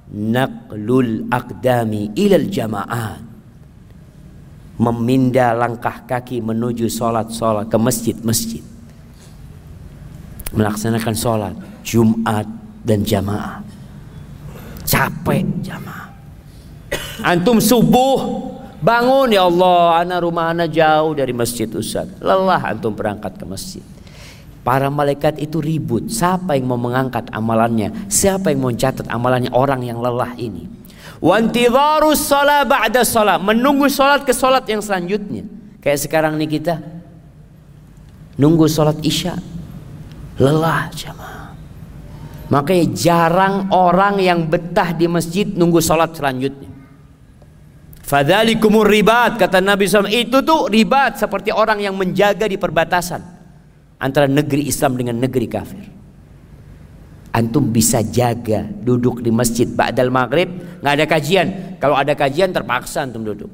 Naqlul 0.08 1.28
aqdami 1.28 2.14
ilal 2.16 2.48
jamaat. 2.48 3.20
Memindah 4.78 5.58
langkah 5.58 6.06
kaki 6.06 6.38
menuju 6.38 6.86
solat-solat 6.86 7.66
ke 7.66 7.76
masjid-masjid. 7.76 8.62
Melaksanakan 10.54 11.14
solat 11.18 11.54
Jumat 11.82 12.46
dan 12.86 13.02
jamaah. 13.02 13.58
Capek 14.86 15.44
jamaah. 15.66 16.08
Antum 17.26 17.58
subuh 17.58 18.48
Bangun 18.78 19.34
ya 19.34 19.50
Allah, 19.50 20.06
anak 20.06 20.18
rumah 20.22 20.54
anak 20.54 20.70
jauh 20.70 21.10
dari 21.10 21.34
masjid 21.34 21.66
Ustaz. 21.66 22.06
Lelah 22.22 22.62
antum 22.62 22.94
berangkat 22.94 23.34
ke 23.34 23.42
masjid. 23.42 23.84
Para 24.62 24.86
malaikat 24.86 25.40
itu 25.42 25.58
ribut. 25.58 26.06
Siapa 26.06 26.54
yang 26.54 26.70
mau 26.70 26.78
mengangkat 26.78 27.26
amalannya? 27.34 28.06
Siapa 28.06 28.54
yang 28.54 28.60
mau 28.62 28.70
catat 28.70 29.08
amalannya 29.10 29.50
orang 29.50 29.82
yang 29.82 29.98
lelah 29.98 30.36
ini? 30.38 30.68
Wantidharus 31.18 32.22
salat 32.22 32.70
ba'da 32.70 33.02
salat. 33.02 33.42
Menunggu 33.42 33.90
salat 33.90 34.22
ke 34.22 34.30
salat 34.30 34.62
yang 34.70 34.78
selanjutnya. 34.78 35.42
Kayak 35.82 36.04
sekarang 36.06 36.38
nih 36.38 36.60
kita. 36.60 36.78
Nunggu 38.38 38.70
salat 38.70 39.00
isya. 39.02 39.34
Lelah 40.38 40.86
jamaah. 40.94 41.50
Makanya 42.52 42.86
jarang 42.94 43.54
orang 43.74 44.22
yang 44.22 44.46
betah 44.46 44.94
di 44.94 45.10
masjid 45.10 45.48
nunggu 45.48 45.82
salat 45.82 46.14
selanjutnya. 46.14 46.67
Fadzalikumur 48.08 48.88
ribat 48.88 49.36
kata 49.36 49.60
Nabi 49.60 49.84
SAW 49.84 50.08
itu 50.08 50.40
tuh 50.40 50.72
ribat 50.72 51.20
seperti 51.20 51.52
orang 51.52 51.76
yang 51.84 51.92
menjaga 51.92 52.48
di 52.48 52.56
perbatasan 52.56 53.20
antara 54.00 54.24
negeri 54.24 54.64
Islam 54.64 54.96
dengan 54.96 55.20
negeri 55.20 55.44
kafir. 55.44 55.84
Antum 57.36 57.68
bisa 57.68 58.00
jaga 58.00 58.64
duduk 58.64 59.20
di 59.20 59.28
masjid 59.28 59.68
ba'dal 59.68 60.08
maghrib 60.08 60.48
nggak 60.80 60.92
ada 60.96 61.04
kajian. 61.04 61.48
Kalau 61.76 62.00
ada 62.00 62.16
kajian 62.16 62.48
terpaksa 62.48 63.04
antum 63.04 63.28
duduk. 63.28 63.52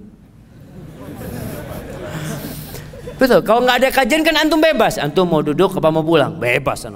Betul. 3.18 3.42
Kalau 3.42 3.66
nggak 3.66 3.76
ada 3.82 3.88
kajian 3.90 4.22
kan 4.22 4.38
antum 4.38 4.62
bebas. 4.62 5.02
Antum 5.02 5.26
mau 5.26 5.42
duduk 5.42 5.74
apa 5.74 5.90
mau 5.90 6.06
pulang? 6.06 6.38
Bebas 6.38 6.86
kan. 6.86 6.94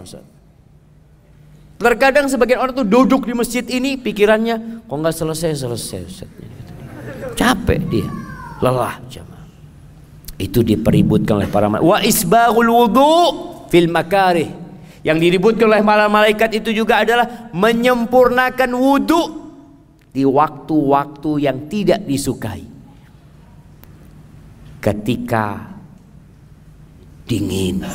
Terkadang 1.82 2.30
sebagian 2.30 2.62
orang 2.62 2.74
tuh 2.78 2.86
duduk 2.86 3.26
di 3.26 3.34
masjid 3.34 3.66
ini 3.66 3.98
pikirannya 3.98 4.86
kok 4.86 4.94
nggak 4.94 5.14
selesai 5.14 5.66
selesai 5.66 6.00
Ustaz. 6.06 6.57
Capek 7.38 7.78
dia, 7.86 8.10
lelah 8.58 8.98
jemaah. 9.06 9.46
Itu 10.34 10.66
dipeributkan 10.66 11.38
oleh 11.38 11.46
para 11.46 11.70
malaikat. 11.70 11.86
Wa 11.86 11.98
isbaghul 12.02 12.66
wudu 12.66 13.14
fil 13.70 13.86
makarih. 13.86 14.50
Yang 15.06 15.18
diributkan 15.22 15.70
oleh 15.70 15.86
para 15.86 16.10
malaikat 16.10 16.58
itu 16.58 16.74
juga 16.74 17.06
adalah 17.06 17.48
menyempurnakan 17.54 18.70
wudu 18.74 19.22
di 20.10 20.26
waktu-waktu 20.26 21.30
yang 21.46 21.70
tidak 21.70 22.02
disukai. 22.02 22.66
Ketika 24.82 25.78
dingin, 27.22 27.86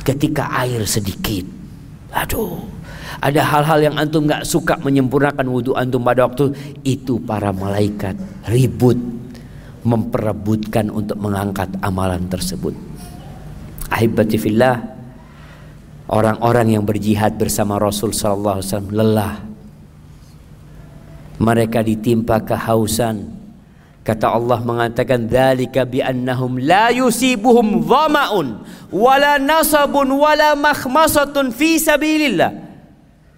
ketika 0.00 0.48
air 0.64 0.88
sedikit. 0.88 1.44
Aduh, 2.12 2.60
Ada 3.18 3.42
hal-hal 3.44 3.92
yang 3.92 3.96
antum 4.00 4.24
nggak 4.24 4.46
suka 4.46 4.80
menyempurnakan 4.80 5.44
wudhu 5.50 5.76
antum 5.76 6.00
pada 6.00 6.24
waktu 6.24 6.54
itu 6.86 7.20
para 7.20 7.52
malaikat 7.52 8.16
ribut 8.48 8.96
memperebutkan 9.82 10.88
untuk 10.88 11.18
mengangkat 11.18 11.68
amalan 11.82 12.22
tersebut. 12.30 12.74
Ahibati 13.92 14.38
orang-orang 16.08 16.78
yang 16.78 16.84
berjihad 16.86 17.36
bersama 17.36 17.76
Rasul 17.76 18.14
sallallahu 18.14 18.56
alaihi 18.60 18.68
wasallam 18.70 18.92
lelah. 18.94 19.34
Mereka 21.42 21.82
ditimpa 21.82 22.44
kehausan. 22.46 23.42
Kata 24.02 24.34
Allah 24.34 24.58
mengatakan 24.62 25.30
dzalika 25.30 25.86
bi 25.86 26.02
annahum 26.02 26.58
la 26.58 26.90
yusibuhum 26.90 27.86
dhama'un 27.86 28.66
wala 28.90 29.38
nasabun 29.38 30.10
wala 30.18 30.58
makhmasatun 30.58 31.54
fi 31.54 31.78
sabilillah. 31.78 32.61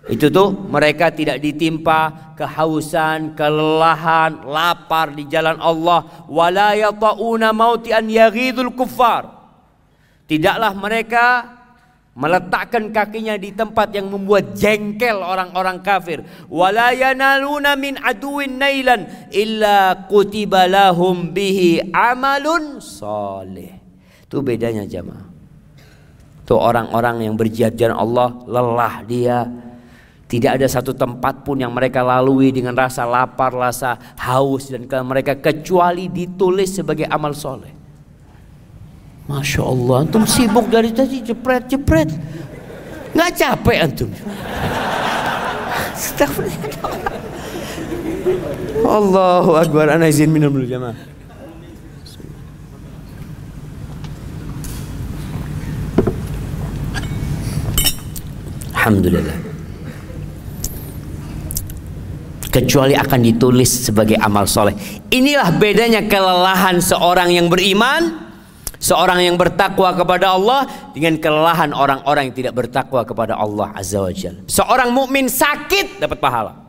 Itu 0.05 0.29
tuh 0.29 0.53
mereka 0.53 1.09
tidak 1.09 1.41
ditimpa 1.41 2.35
kehausan, 2.37 3.33
kelelahan, 3.33 4.45
lapar 4.45 5.17
di 5.17 5.25
jalan 5.25 5.57
Allah. 5.57 6.29
Wala 6.29 6.77
yata'una 6.77 7.57
mauti 7.57 7.89
an 7.89 8.13
yaghidul 8.13 8.77
kuffar. 8.77 9.33
Tidaklah 10.29 10.73
mereka 10.77 11.27
meletakkan 12.15 12.93
kakinya 12.93 13.35
di 13.41 13.57
tempat 13.57 13.97
yang 13.97 14.13
membuat 14.13 14.53
jengkel 14.53 15.25
orang-orang 15.25 15.81
kafir. 15.81 16.21
Wala 16.53 16.93
yanaluna 16.93 17.73
min 17.73 17.97
aduwin 17.97 18.61
nailan 18.61 19.09
illa 19.33 20.05
kutiba 20.05 20.69
lahum 20.69 21.33
bihi 21.33 21.81
amalun 21.97 22.77
salih. 22.77 23.73
Itu 24.29 24.45
bedanya 24.45 24.85
jamaah. 24.85 25.33
Tuh 26.45 26.61
orang-orang 26.61 27.25
yang 27.25 27.41
berjihad 27.41 27.73
jalan 27.73 27.97
Allah 27.97 28.29
lelah 28.45 28.95
dia, 29.09 29.49
tidak 30.35 30.59
ada 30.59 30.66
satu 30.66 30.91
tempat 30.91 31.47
pun 31.47 31.55
yang 31.62 31.70
mereka 31.70 32.03
lalui 32.03 32.51
dengan 32.51 32.74
rasa 32.74 33.07
lapar, 33.07 33.55
rasa 33.55 33.95
haus 34.18 34.66
dan 34.66 34.82
ke 34.82 34.99
mereka 34.99 35.39
kecuali 35.39 36.11
ditulis 36.11 36.74
sebagai 36.74 37.07
amal 37.07 37.30
soleh. 37.39 37.70
Masya 39.30 39.62
Allah, 39.62 40.03
antum 40.03 40.26
sibuk 40.26 40.66
dari 40.66 40.91
tadi 40.91 41.22
jepret 41.22 41.70
jepret, 41.70 42.11
nggak 43.14 43.30
capek 43.39 43.78
antum. 43.78 44.11
Allahu 48.82 49.55
Akbar. 49.55 49.87
Ana 49.95 50.11
izin 50.11 50.35
minum 50.35 50.51
dulu 50.51 50.66
jemaah. 50.66 50.99
Alhamdulillah 58.74 59.54
kecuali 62.55 62.95
akan 62.95 63.19
ditulis 63.19 63.91
sebagai 63.91 64.15
amal 64.23 64.47
soleh. 64.47 64.79
Inilah 65.11 65.51
bedanya 65.59 66.07
kelelahan 66.07 66.79
seorang 66.79 67.35
yang 67.35 67.51
beriman, 67.51 68.31
seorang 68.79 69.27
yang 69.27 69.35
bertakwa 69.35 69.91
kepada 69.99 70.39
Allah 70.39 70.71
dengan 70.95 71.19
kelelahan 71.19 71.75
orang-orang 71.75 72.31
yang 72.31 72.37
tidak 72.39 72.55
bertakwa 72.55 73.03
kepada 73.03 73.35
Allah 73.35 73.75
Azza 73.75 73.99
wa 73.99 74.15
Jalla. 74.15 74.47
Seorang 74.47 74.95
mukmin 74.95 75.27
sakit 75.27 75.99
dapat 75.99 76.23
pahala. 76.23 76.63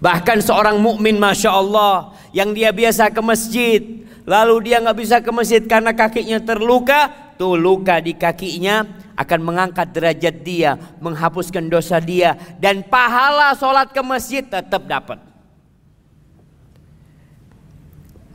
Bahkan 0.00 0.40
seorang 0.40 0.80
mukmin 0.80 1.20
masya 1.20 1.52
Allah 1.52 2.16
yang 2.32 2.56
dia 2.56 2.72
biasa 2.72 3.12
ke 3.12 3.20
masjid, 3.20 3.80
lalu 4.26 4.68
dia 4.68 4.82
nggak 4.82 4.98
bisa 4.98 5.16
ke 5.22 5.30
masjid 5.30 5.62
karena 5.62 5.94
kakinya 5.94 6.42
terluka, 6.42 7.08
tuh 7.38 7.54
luka 7.54 8.02
di 8.02 8.18
kakinya 8.18 8.84
akan 9.16 9.40
mengangkat 9.40 9.94
derajat 9.94 10.36
dia, 10.42 10.76
menghapuskan 11.00 11.70
dosa 11.70 12.02
dia 12.02 12.36
dan 12.60 12.84
pahala 12.84 13.54
sholat 13.56 13.94
ke 13.94 14.02
masjid 14.04 14.44
tetap 14.44 14.84
dapat. 14.84 15.22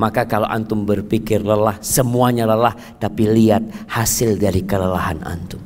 Maka 0.01 0.25
kalau 0.25 0.49
antum 0.49 0.81
berpikir 0.81 1.45
lelah, 1.45 1.77
semuanya 1.77 2.49
lelah, 2.49 2.73
tapi 2.97 3.29
lihat 3.29 3.61
hasil 3.85 4.33
dari 4.41 4.65
kelelahan 4.65 5.21
antum. 5.21 5.61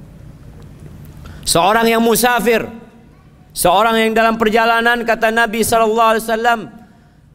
Seorang 1.47 1.87
yang 1.87 2.03
musafir, 2.03 2.67
seorang 3.55 3.95
yang 3.95 4.11
dalam 4.11 4.35
perjalanan 4.35 5.07
kata 5.07 5.31
Nabi 5.31 5.63
wasallam, 5.63 6.67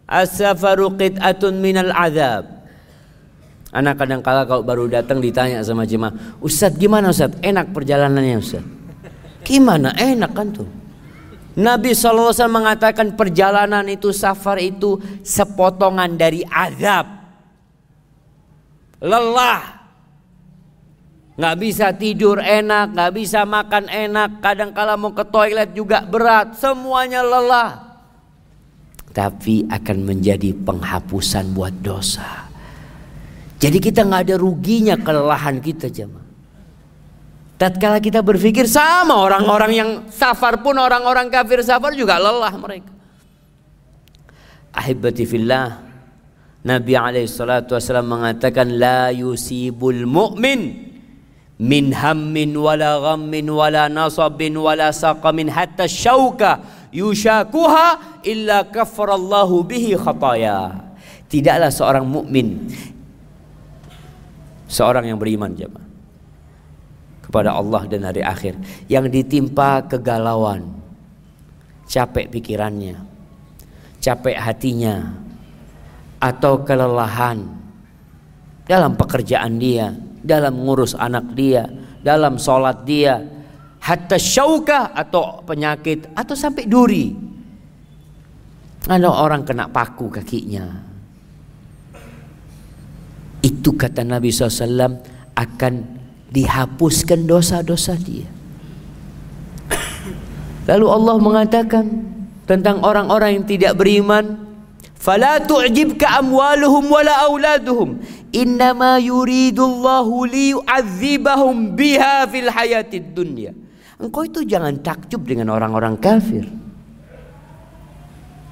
"As-safaru 0.05 0.93
qit'atun 1.01 1.57
minal 1.57 1.89
azab." 1.89 2.60
Anak 3.71 4.03
kadang 4.03 4.19
kala 4.19 4.43
kalau 4.51 4.67
baru 4.67 4.91
datang 4.91 5.23
ditanya 5.23 5.63
sama 5.63 5.87
jemaah, 5.87 6.11
Ustadz 6.43 6.75
gimana 6.75 7.15
Ustadz? 7.15 7.39
Enak 7.39 7.71
perjalanannya 7.71 8.43
Ustadz? 8.43 8.71
Gimana? 9.47 9.95
Enak 9.95 10.33
kan 10.35 10.51
tuh. 10.51 10.69
Nabi 11.55 11.95
SAW 11.95 12.35
mengatakan 12.51 13.15
perjalanan 13.15 13.87
itu 13.87 14.11
safar 14.11 14.59
itu 14.59 14.99
sepotongan 15.23 16.19
dari 16.19 16.43
azab. 16.47 17.07
Lelah. 18.99 19.81
Nggak 21.39 21.57
bisa 21.57 21.87
tidur 21.95 22.43
enak, 22.43 22.93
nggak 22.93 23.13
bisa 23.17 23.47
makan 23.47 23.87
enak. 23.87 24.43
Kadang 24.43 24.75
kala 24.75 24.99
mau 24.99 25.15
ke 25.15 25.23
toilet 25.25 25.71
juga 25.73 26.03
berat. 26.03 26.59
Semuanya 26.59 27.23
lelah. 27.23 28.03
Tapi 29.15 29.67
akan 29.71 29.99
menjadi 30.07 30.55
penghapusan 30.59 31.55
buat 31.55 31.75
dosa. 31.83 32.50
Jadi 33.61 33.77
kita 33.77 34.09
nggak 34.09 34.23
ada 34.25 34.37
ruginya 34.41 34.97
kelelahan 34.97 35.61
kita 35.61 35.93
jemaah. 35.93 36.25
Tatkala 37.61 38.01
kita 38.01 38.25
berpikir 38.25 38.65
sama 38.65 39.21
orang-orang 39.21 39.73
yang 39.77 39.91
safar 40.09 40.65
pun 40.65 40.81
orang-orang 40.81 41.29
kafir 41.29 41.61
safar 41.61 41.93
juga 41.93 42.17
lelah 42.17 42.57
mereka. 42.57 42.89
Ahibati 44.73 45.29
fillah 45.29 45.77
Nabi 46.65 46.97
alaihi 46.97 47.29
salatu 47.29 47.77
wasallam 47.77 48.17
mengatakan 48.17 48.81
la 48.81 49.13
yusibul 49.13 50.09
mu'min 50.09 50.89
min 51.61 51.85
hammin 51.93 52.57
wala 52.57 52.97
ghammin 52.97 53.45
wala 53.53 53.93
nasabin 53.93 54.57
wala 54.57 54.89
saqamin 54.89 55.53
hatta 55.53 55.85
syauka 55.85 56.65
yushakuha 56.97 58.25
illa 58.25 58.65
kafarallahu 58.73 59.69
bihi 59.69 60.01
khataya. 60.01 60.81
Tidaklah 61.29 61.69
seorang 61.69 62.09
mukmin 62.09 62.73
seorang 64.71 65.11
yang 65.11 65.19
beriman 65.19 65.51
jemaah. 65.51 65.91
Kepada 67.27 67.59
Allah 67.59 67.83
dan 67.91 68.07
hari 68.07 68.23
akhir. 68.23 68.55
Yang 68.87 69.11
ditimpa 69.11 69.91
kegalauan. 69.91 70.71
Capek 71.91 72.31
pikirannya. 72.31 72.97
Capek 73.99 74.39
hatinya. 74.39 75.11
Atau 76.23 76.63
kelelahan. 76.63 77.43
Dalam 78.67 78.95
pekerjaan 78.95 79.59
dia. 79.59 79.91
Dalam 80.23 80.63
ngurus 80.63 80.95
anak 80.95 81.35
dia. 81.35 81.67
Dalam 82.03 82.39
sholat 82.39 82.87
dia. 82.87 83.19
Hatta 83.83 84.19
syauka 84.19 84.91
atau 84.95 85.43
penyakit. 85.47 86.11
Atau 86.15 86.35
sampai 86.35 86.67
duri. 86.67 87.15
Ada 88.91 89.07
orang 89.07 89.47
kena 89.47 89.71
paku 89.71 90.09
kakinya 90.11 90.90
itu 93.41 93.73
kata 93.73 94.05
Nabi 94.05 94.29
SAW 94.29 95.01
akan 95.37 95.75
dihapuskan 96.31 97.27
dosa-dosa 97.27 97.97
dia. 97.97 98.29
Lalu 100.69 100.87
Allah 100.87 101.17
mengatakan 101.19 101.85
tentang 102.47 102.85
orang-orang 102.85 103.41
yang 103.41 103.47
tidak 103.49 103.73
beriman, 103.75 104.39
"Fala 104.95 105.43
tu'jibka 105.43 106.21
amwaluhum 106.21 106.87
wala 106.87 107.27
auladuhum, 107.27 107.99
innama 108.31 109.01
yuridullahu 109.03 110.29
liyu'adzibahum 110.31 111.75
biha 111.75 112.29
fil 112.31 112.51
hayatid 112.53 113.17
dunya." 113.17 113.51
Engkau 114.01 114.25
itu 114.25 114.47
jangan 114.47 114.79
takjub 114.81 115.27
dengan 115.27 115.53
orang-orang 115.53 115.99
kafir. 115.99 116.47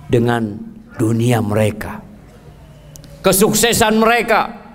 Dengan 0.09 0.57
dunia 0.97 1.45
mereka. 1.45 2.01
Kesuksesan 3.20 4.01
mereka, 4.01 4.67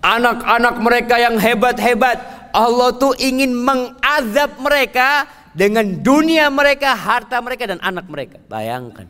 anak-anak 0.00 0.74
mereka 0.80 1.14
yang 1.20 1.36
hebat-hebat. 1.40 2.50
Allah 2.56 2.88
tuh 2.96 3.12
ingin 3.20 3.52
mengazab 3.52 4.56
mereka 4.60 5.28
dengan 5.52 5.84
dunia 6.00 6.48
mereka, 6.48 6.92
harta 6.96 7.40
mereka 7.40 7.68
dan 7.68 7.80
anak 7.80 8.08
mereka. 8.08 8.40
Bayangkan. 8.48 9.08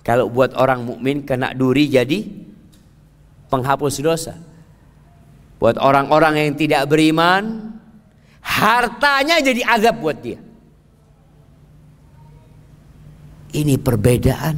Kalau 0.00 0.32
buat 0.32 0.56
orang 0.56 0.84
mukmin 0.84 1.24
kena 1.24 1.52
duri 1.52 1.88
jadi 1.88 2.24
penghapus 3.52 4.00
dosa. 4.00 4.34
Buat 5.60 5.76
orang-orang 5.76 6.40
yang 6.40 6.56
tidak 6.56 6.88
beriman, 6.88 7.76
hartanya 8.40 9.44
jadi 9.44 9.60
azab 9.68 10.00
buat 10.00 10.16
dia. 10.24 10.40
Ini 13.50 13.76
perbedaan 13.76 14.56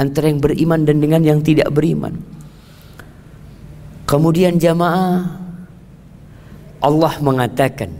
antara 0.00 0.32
yang 0.32 0.40
beriman 0.40 0.88
dan 0.88 0.96
dengan 1.04 1.20
yang 1.20 1.40
tidak 1.44 1.68
beriman. 1.68 2.35
Kemudian 4.06 4.54
jamaah 4.54 5.26
Allah 6.78 7.14
mengatakan 7.18 7.90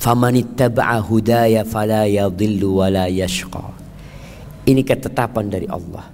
famanittaba'a 0.00 0.96
hudaya 1.04 1.68
fala 1.68 2.08
yadhillu 2.08 2.80
wala 2.80 3.12
yashqa. 3.12 3.60
Ini 4.64 4.80
ketetapan 4.88 5.52
dari 5.52 5.68
Allah. 5.68 6.08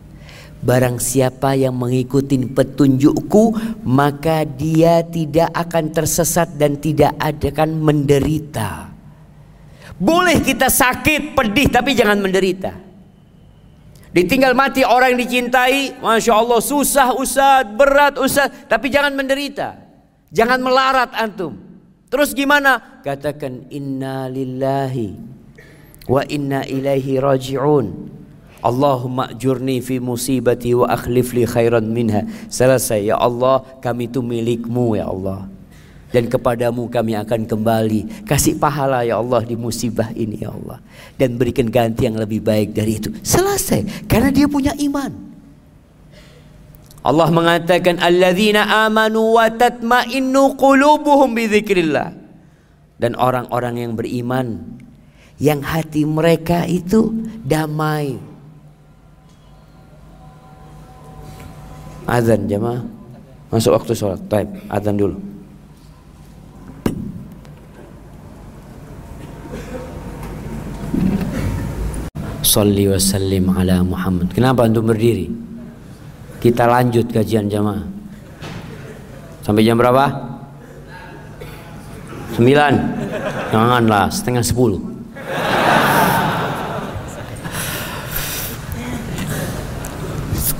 Barang 0.58 0.98
siapa 0.98 1.54
yang 1.54 1.78
mengikuti 1.78 2.34
petunjukku 2.34 3.54
Maka 3.86 4.42
dia 4.42 5.06
tidak 5.06 5.54
akan 5.54 5.94
tersesat 5.94 6.58
dan 6.58 6.82
tidak 6.82 7.14
akan 7.22 7.78
menderita. 7.78 8.90
Boleh 9.94 10.42
kita 10.42 10.66
sakit, 10.66 11.38
pedih 11.38 11.70
tapi 11.70 11.94
jangan 11.94 12.18
menderita 12.18 12.87
Ditinggal 14.08 14.56
mati 14.56 14.84
orang 14.84 15.14
yang 15.14 15.20
dicintai 15.20 16.00
Masya 16.00 16.32
Allah 16.32 16.60
susah 16.64 17.12
usah 17.16 17.64
berat 17.64 18.16
usah 18.16 18.48
Tapi 18.48 18.88
jangan 18.88 19.12
menderita 19.12 19.76
Jangan 20.32 20.64
melarat 20.64 21.12
antum 21.12 21.56
Terus 22.08 22.32
gimana? 22.32 23.00
Katakan 23.04 23.68
inna 23.68 24.32
lillahi 24.32 25.12
Wa 26.08 26.24
inna 26.24 26.64
ilaihi 26.64 27.20
raji'un 27.20 28.18
Allahumma 28.58 29.30
ajurni 29.30 29.78
fi 29.78 30.02
musibati 30.02 30.74
wa 30.74 30.90
akhlif 30.90 31.30
li 31.30 31.46
khairan 31.46 31.86
minha. 31.86 32.26
Selesai 32.50 33.06
ya 33.06 33.14
Allah, 33.14 33.62
kami 33.78 34.10
itu 34.10 34.18
milikmu 34.18 34.98
ya 34.98 35.06
Allah. 35.06 35.46
Dan 36.08 36.32
kepadamu 36.32 36.88
kami 36.88 37.12
akan 37.20 37.44
kembali. 37.44 38.24
Kasih 38.24 38.56
pahala 38.56 39.04
ya 39.04 39.20
Allah 39.20 39.44
di 39.44 39.54
musibah 39.54 40.08
ini 40.16 40.40
ya 40.40 40.52
Allah. 40.52 40.80
Dan 41.20 41.36
berikan 41.36 41.68
ganti 41.68 42.08
yang 42.08 42.16
lebih 42.16 42.40
baik 42.40 42.72
dari 42.72 42.96
itu. 42.96 43.12
Selesai. 43.20 44.08
Karena 44.08 44.32
dia 44.32 44.48
punya 44.48 44.72
iman. 44.76 45.12
Allah 47.04 47.28
mengatakan 47.28 48.00
alladzina 48.00 48.88
amanu 48.88 49.36
wa 49.36 49.52
tatma'innu 49.52 50.56
qulubuhum 50.56 51.36
bi 51.36 51.44
dzikrillah. 51.44 52.16
Dan 52.98 53.14
orang-orang 53.14 53.84
yang 53.84 53.92
beriman 53.94 54.64
yang 55.38 55.62
hati 55.62 56.02
mereka 56.02 56.66
itu 56.66 57.14
damai 57.46 58.18
Azan 62.08 62.48
jemaah. 62.48 62.80
Masuk 63.52 63.76
waktu 63.76 63.92
sholat. 63.92 64.16
Taib. 64.32 64.48
Azan 64.72 64.96
dulu. 64.96 65.20
Salli 72.48 72.88
wa 72.88 72.96
sallim 72.96 73.52
ala 73.52 73.84
Muhammad. 73.84 74.32
Kenapa 74.32 74.64
untuk 74.64 74.88
berdiri? 74.88 75.28
Kita 76.40 76.64
lanjut 76.64 77.12
kajian 77.12 77.44
jamaah. 77.44 77.84
Sampai 79.44 79.68
jam 79.68 79.76
berapa? 79.76 80.08
Sembilan. 82.32 82.72
Janganlah, 83.52 84.08
setengah 84.08 84.40
sepuluh. 84.40 84.80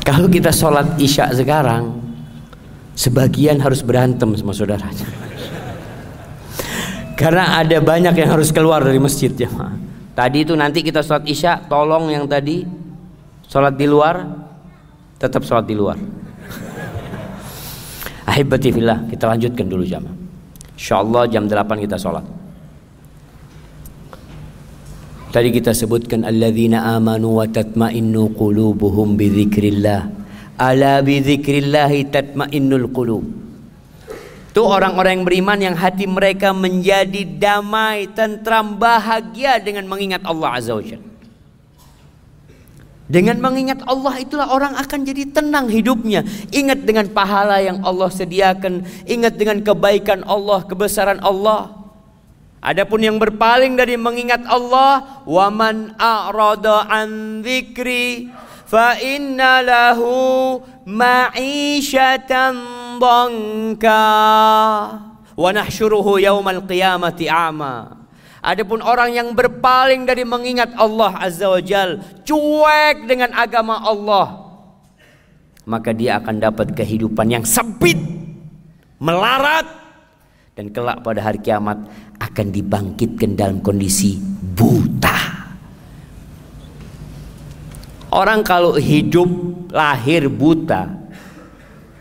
Kalau 0.05 0.29
kita 0.29 0.53
sholat 0.53 1.01
isya 1.01 1.33
sekarang, 1.33 2.05
sebagian 2.93 3.65
harus 3.65 3.81
berantem 3.81 4.37
sama 4.37 4.53
saudaranya. 4.53 5.09
Karena 7.17 7.65
ada 7.65 7.81
banyak 7.81 8.13
yang 8.13 8.29
harus 8.29 8.53
keluar 8.53 8.85
dari 8.85 9.01
masjid 9.01 9.33
ya. 9.33 9.49
Tadi 10.19 10.43
itu 10.43 10.59
nanti 10.59 10.83
kita 10.83 10.99
sholat 10.99 11.31
isya, 11.31 11.71
tolong 11.71 12.11
yang 12.11 12.27
tadi 12.27 12.67
sholat 13.47 13.79
di 13.79 13.87
luar, 13.87 14.27
tetap 15.15 15.47
sholat 15.47 15.63
di 15.63 15.79
luar. 15.79 15.95
Ahibati 18.35 18.75
fillah, 18.75 19.07
kita 19.07 19.31
lanjutkan 19.31 19.71
dulu 19.71 19.87
jamaah. 19.87 20.11
Insyaallah 20.75 21.23
jam 21.31 21.47
8 21.47 21.87
kita 21.87 21.95
sholat. 21.95 22.27
Tadi 25.31 25.55
kita 25.55 25.71
sebutkan 25.71 26.27
alladzina 26.27 26.99
amanu 26.99 27.39
wa 27.39 27.47
tatma'innu 27.47 28.35
qulubuhum 28.35 29.15
bi 29.15 29.31
dzikrillah. 29.31 30.03
Ala 30.59 30.99
bi 30.99 31.23
dzikrillah 31.23 31.95
tatma'innul 32.11 32.91
qulub. 32.91 33.38
Itu 34.59 34.67
orang-orang 34.67 35.23
yang 35.23 35.27
beriman 35.31 35.59
yang 35.63 35.77
hati 35.79 36.03
mereka 36.11 36.51
menjadi 36.51 37.23
damai, 37.23 38.11
tentram, 38.11 38.75
bahagia 38.75 39.63
dengan 39.63 39.87
mengingat 39.87 40.27
Allah 40.27 40.59
Azza 40.59 40.75
wa. 40.75 40.83
Dengan 43.07 43.39
mengingat 43.39 43.87
Allah 43.87 44.19
itulah 44.19 44.51
orang 44.51 44.75
akan 44.75 45.07
jadi 45.07 45.31
tenang 45.31 45.71
hidupnya. 45.71 46.27
Ingat 46.51 46.83
dengan 46.83 47.07
pahala 47.07 47.63
yang 47.63 47.87
Allah 47.87 48.11
sediakan, 48.11 48.83
ingat 49.07 49.39
dengan 49.39 49.63
kebaikan 49.63 50.27
Allah, 50.27 50.67
kebesaran 50.67 51.23
Allah. 51.23 51.79
Adapun 52.59 52.99
yang 52.99 53.15
berpaling 53.23 53.79
dari 53.79 53.95
mengingat 53.95 54.43
Allah, 54.43 55.23
waman 55.23 55.95
a'rada 56.03 56.83
an 56.91 57.47
dzikri 57.47 58.27
fa 58.67 58.99
inna 58.99 59.63
lahu 59.63 60.59
ma'isyatan 60.83 62.59
dhanka 62.99 64.03
wa 65.39 65.51
nahsyuruhu 65.55 66.19
yaumal 66.19 66.67
qiyamati 66.67 67.31
a'ma. 67.31 67.95
Adapun 68.39 68.83
orang 68.83 69.15
yang 69.15 69.29
berpaling 69.35 70.07
dari 70.07 70.23
mengingat 70.23 70.75
Allah 70.79 71.15
Azza 71.19 71.51
wa 71.51 71.59
Jal, 71.59 71.99
cuek 72.23 73.07
dengan 73.07 73.35
agama 73.35 73.83
Allah, 73.83 74.47
maka 75.67 75.91
dia 75.91 76.23
akan 76.23 76.39
dapat 76.39 76.71
kehidupan 76.75 77.35
yang 77.35 77.43
sempit, 77.43 77.99
melarat, 79.03 79.67
dan 80.59 80.75
kelak 80.75 81.03
pada 81.07 81.23
hari 81.23 81.39
kiamat 81.39 81.87
akan 82.19 82.47
dibangkitkan 82.51 83.39
dalam 83.39 83.59
kondisi 83.63 84.19
buta. 84.43 85.39
Orang 88.11 88.43
kalau 88.43 88.75
hidup 88.75 89.29
lahir 89.71 90.27
buta 90.27 90.98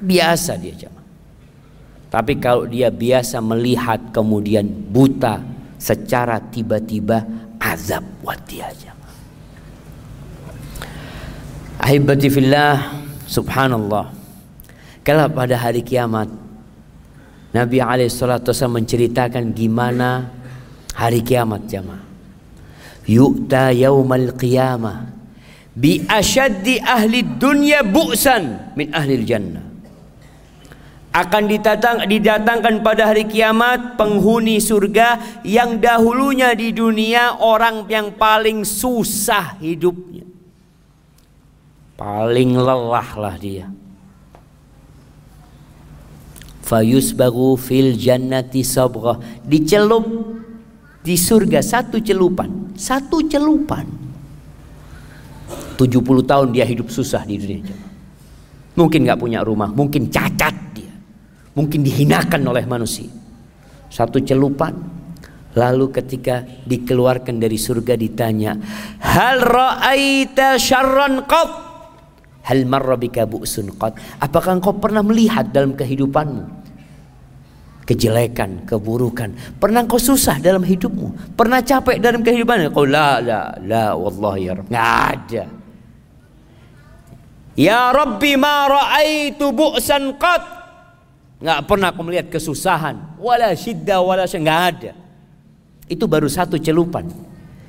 biasa 0.02 0.56
dia 0.58 0.74
jamaah. 0.74 1.06
Tapi 2.08 2.40
kalau 2.40 2.64
dia 2.64 2.88
biasa 2.88 3.44
melihat 3.44 4.00
kemudian 4.16 4.64
buta 4.68 5.44
secara 5.76 6.40
tiba-tiba 6.40 7.28
azab 7.60 8.04
buat 8.24 8.40
dia 8.48 8.72
jamaah. 8.72 9.16
Ahibati 11.84 12.28
fillah 12.32 13.04
subhanallah. 13.28 14.16
Kalau 15.04 15.28
pada 15.32 15.56
hari 15.60 15.84
kiamat 15.84 16.28
Nabi 17.56 17.80
SAW 17.80 18.76
menceritakan 18.76 19.52
gimana 19.56 20.32
hari 20.96 21.24
kiamat 21.24 21.68
jamaah. 21.68 22.04
Yu'ta 23.08 23.72
yaumal 23.72 24.36
qiyamah 24.36 25.08
bi 25.72 26.04
asyaddi 26.04 26.84
ahli 26.84 27.24
dunya 27.24 27.86
bu'san 27.86 28.76
min 28.76 28.92
ahli 28.92 29.24
jannah. 29.24 29.67
Akan 31.18 31.50
didatang, 31.50 32.06
didatangkan 32.06 32.86
pada 32.86 33.10
hari 33.10 33.26
kiamat 33.26 33.98
penghuni 33.98 34.62
surga 34.62 35.42
yang 35.42 35.82
dahulunya 35.82 36.54
di 36.54 36.70
dunia 36.70 37.42
orang 37.42 37.90
yang 37.90 38.14
paling 38.14 38.62
susah 38.62 39.58
hidupnya. 39.58 40.22
Paling 41.98 42.54
lelah 42.54 43.10
lah 43.18 43.34
dia. 43.42 43.66
Fayusbagu 46.62 47.58
fil 47.58 47.98
jannati 47.98 48.62
sabgha. 48.62 49.18
Dicelup 49.42 50.06
di 51.02 51.18
surga 51.18 51.66
satu 51.66 51.98
celupan. 51.98 52.78
Satu 52.78 53.26
celupan. 53.26 53.90
70 55.82 56.30
tahun 56.30 56.48
dia 56.54 56.70
hidup 56.70 56.94
susah 56.94 57.26
di 57.26 57.42
dunia. 57.42 57.74
Mungkin 58.78 59.10
nggak 59.10 59.18
punya 59.18 59.42
rumah 59.42 59.74
mungkin 59.74 60.14
cacat 60.14 60.67
mungkin 61.58 61.82
dihinakan 61.82 62.46
oleh 62.46 62.70
manusia 62.70 63.10
satu 63.90 64.22
celupan 64.22 64.78
lalu 65.58 65.90
ketika 65.90 66.46
dikeluarkan 66.70 67.42
dari 67.42 67.58
surga 67.58 67.98
ditanya 67.98 68.54
hal 69.02 69.42
ra'aita 69.42 70.62
syarran 70.62 71.26
qat 71.26 71.68
Hal 72.48 72.64
marra 72.64 72.96
bika 72.96 73.28
bu'sun 73.28 73.76
qad. 73.76 74.00
Apakah 74.24 74.56
engkau 74.56 74.80
pernah 74.80 75.04
melihat 75.04 75.52
dalam 75.52 75.76
kehidupanmu 75.76 76.64
kejelekan, 77.84 78.64
keburukan? 78.64 79.60
Pernah 79.60 79.84
engkau 79.84 80.00
susah 80.00 80.40
dalam 80.40 80.64
hidupmu? 80.64 81.36
Pernah 81.36 81.60
capek 81.60 82.00
dalam 82.00 82.24
kehidupanmu? 82.24 82.72
Kau 82.72 82.88
la 82.88 83.20
la 83.20 83.52
la 83.68 84.00
wallahi 84.00 84.48
ya 84.48 84.54
Rabb. 84.56 84.72
Ada. 84.72 85.44
Ya 87.60 87.92
Rabbi 87.92 88.32
ma 88.40 88.72
ra'aitu 88.72 89.52
bu'san 89.52 90.16
qad. 90.16 90.57
Enggak 91.38 91.60
pernah 91.70 91.94
aku 91.94 92.02
melihat 92.02 92.28
kesusahan, 92.34 93.18
wala 93.22 93.54
syidda 93.54 94.02
wala 94.02 94.26
enggak 94.26 94.62
ada. 94.74 94.92
Itu 95.86 96.10
baru 96.10 96.26
satu 96.26 96.58
celupan. 96.58 97.08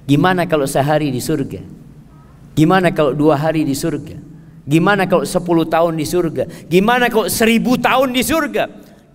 Gimana 0.09 0.49
kalau 0.49 0.65
sehari 0.65 1.13
di 1.13 1.21
surga? 1.21 1.61
Gimana 2.57 2.91
kalau 2.91 3.13
dua 3.13 3.37
hari 3.37 3.63
di 3.63 3.77
surga? 3.77 4.29
Gimana 4.69 5.09
kalau 5.09 5.25
10 5.25 5.65
tahun 5.65 5.93
di 5.97 6.05
surga? 6.05 6.45
Gimana 6.69 7.09
kalau 7.09 7.25
1000 7.25 7.57
tahun 7.81 8.09
di 8.13 8.21
surga? 8.21 8.65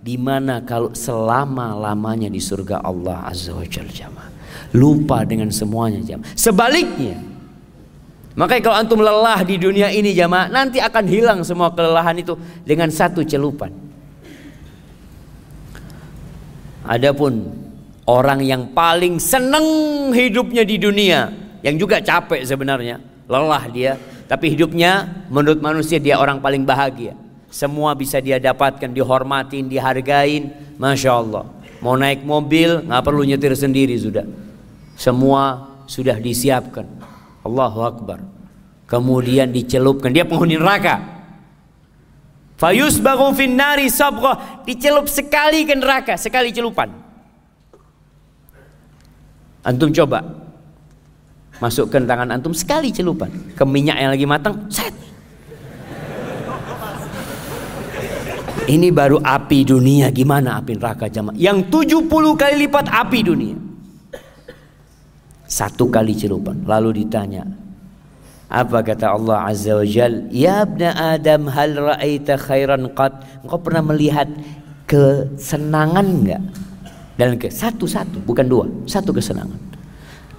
Di 0.02 0.18
mana 0.18 0.58
kalau 0.66 0.90
selama-lamanya 0.90 2.26
di 2.26 2.42
surga 2.42 2.82
Allah 2.82 3.22
Azza 3.30 3.54
wa 3.54 3.62
Jalla. 3.62 4.26
Lupa 4.74 5.22
dengan 5.22 5.54
semuanya 5.54 6.02
jamaah. 6.02 6.34
Sebaliknya, 6.34 7.14
Makanya 8.34 8.62
kalau 8.66 8.76
antum 8.82 8.98
lelah 8.98 9.46
di 9.46 9.54
dunia 9.62 9.94
ini 9.94 10.10
jamaah, 10.10 10.50
nanti 10.50 10.82
akan 10.82 11.06
hilang 11.06 11.38
semua 11.46 11.70
kelelahan 11.70 12.18
itu 12.18 12.34
dengan 12.66 12.90
satu 12.90 13.22
celupan. 13.22 13.70
Adapun 16.84 17.48
orang 18.04 18.44
yang 18.44 18.70
paling 18.76 19.16
senang 19.16 19.64
hidupnya 20.12 20.62
di 20.68 20.76
dunia, 20.76 21.32
yang 21.64 21.80
juga 21.80 22.00
capek 22.04 22.44
sebenarnya, 22.44 23.00
lelah 23.24 23.64
dia, 23.72 23.96
tapi 24.28 24.52
hidupnya 24.52 25.24
menurut 25.32 25.60
manusia 25.64 25.96
dia 25.96 26.20
orang 26.20 26.40
paling 26.40 26.64
bahagia. 26.64 27.16
Semua 27.54 27.94
bisa 27.94 28.18
dia 28.18 28.42
dapatkan, 28.42 28.90
dihormatin, 28.90 29.70
dihargain. 29.70 30.50
Masya 30.74 31.10
Allah. 31.14 31.46
Mau 31.78 31.94
naik 31.94 32.26
mobil, 32.26 32.82
nggak 32.82 33.02
perlu 33.06 33.22
nyetir 33.22 33.54
sendiri 33.54 33.94
sudah. 33.94 34.26
Semua 34.98 35.70
sudah 35.86 36.18
disiapkan. 36.18 36.82
Allahu 37.46 37.80
Akbar. 37.86 38.18
Kemudian 38.90 39.54
dicelupkan. 39.54 40.10
Dia 40.10 40.26
penghuni 40.26 40.58
neraka. 40.58 41.13
Fayus 42.54 43.02
baru 43.02 43.34
finnari 43.34 43.90
sabroh. 43.90 44.62
Dicelup 44.62 45.10
sekali 45.10 45.66
ke 45.66 45.74
neraka. 45.74 46.14
Sekali 46.14 46.54
celupan. 46.54 46.90
Antum 49.66 49.90
coba. 49.90 50.22
Masukkan 51.58 52.02
tangan 52.06 52.30
antum 52.30 52.54
sekali 52.54 52.94
celupan. 52.94 53.30
Ke 53.58 53.66
minyak 53.66 53.98
yang 53.98 54.10
lagi 54.14 54.26
matang. 54.26 54.70
Set. 54.70 54.94
Ini 58.64 58.88
baru 58.96 59.20
api 59.20 59.58
dunia 59.68 60.08
gimana 60.08 60.56
api 60.56 60.80
neraka 60.80 61.04
jamaah? 61.12 61.36
Yang 61.36 61.68
70 61.68 62.40
kali 62.40 62.54
lipat 62.64 62.86
api 62.88 63.18
dunia. 63.20 63.56
Satu 65.44 65.92
kali 65.92 66.16
celupan. 66.16 66.64
Lalu 66.64 67.04
ditanya. 67.04 67.63
Apa 68.54 68.86
kata 68.86 69.18
Allah 69.18 69.50
Azza 69.50 69.74
wa 69.74 69.82
Jal? 69.82 70.30
Ya 70.30 70.62
abna 70.62 70.94
Adam 70.94 71.50
hal 71.50 71.74
ra'aita 71.74 72.38
khairan 72.38 72.86
qad. 72.94 73.26
Engkau 73.42 73.58
pernah 73.58 73.82
melihat 73.82 74.30
kesenangan 74.86 76.06
enggak? 76.06 76.42
Dan 77.18 77.34
ke 77.34 77.50
satu-satu, 77.50 78.22
bukan 78.22 78.46
dua. 78.46 78.66
Satu 78.86 79.10
kesenangan. 79.10 79.58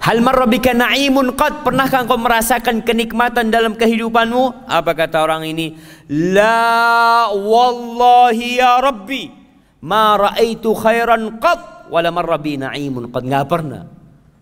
Hal 0.00 0.24
marrabika 0.24 0.72
na'imun 0.72 1.36
qad. 1.36 1.60
Pernahkah 1.60 2.08
engkau 2.08 2.16
merasakan 2.16 2.80
kenikmatan 2.80 3.52
dalam 3.52 3.76
kehidupanmu? 3.76 4.64
Apa 4.64 4.96
kata 4.96 5.20
orang 5.20 5.44
ini? 5.44 5.76
La 6.08 7.28
wallahi 7.28 8.56
ya 8.56 8.80
Rabbi 8.80 9.28
ma 9.84 10.16
ra'aitu 10.16 10.72
khairan 10.72 11.36
qad 11.36 11.90
wala 11.92 12.08
marrabi 12.08 12.56
na'imun 12.56 13.12
qad 13.12 13.22
enggak 13.28 13.46
pernah 13.46 13.95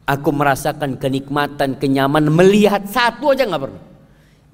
aku 0.04 0.28
merasakan 0.32 1.00
kenikmatan 1.00 1.76
kenyamanan 1.80 2.32
melihat 2.32 2.84
satu 2.88 3.32
aja 3.32 3.48
enggak 3.48 3.68
pernah. 3.68 3.84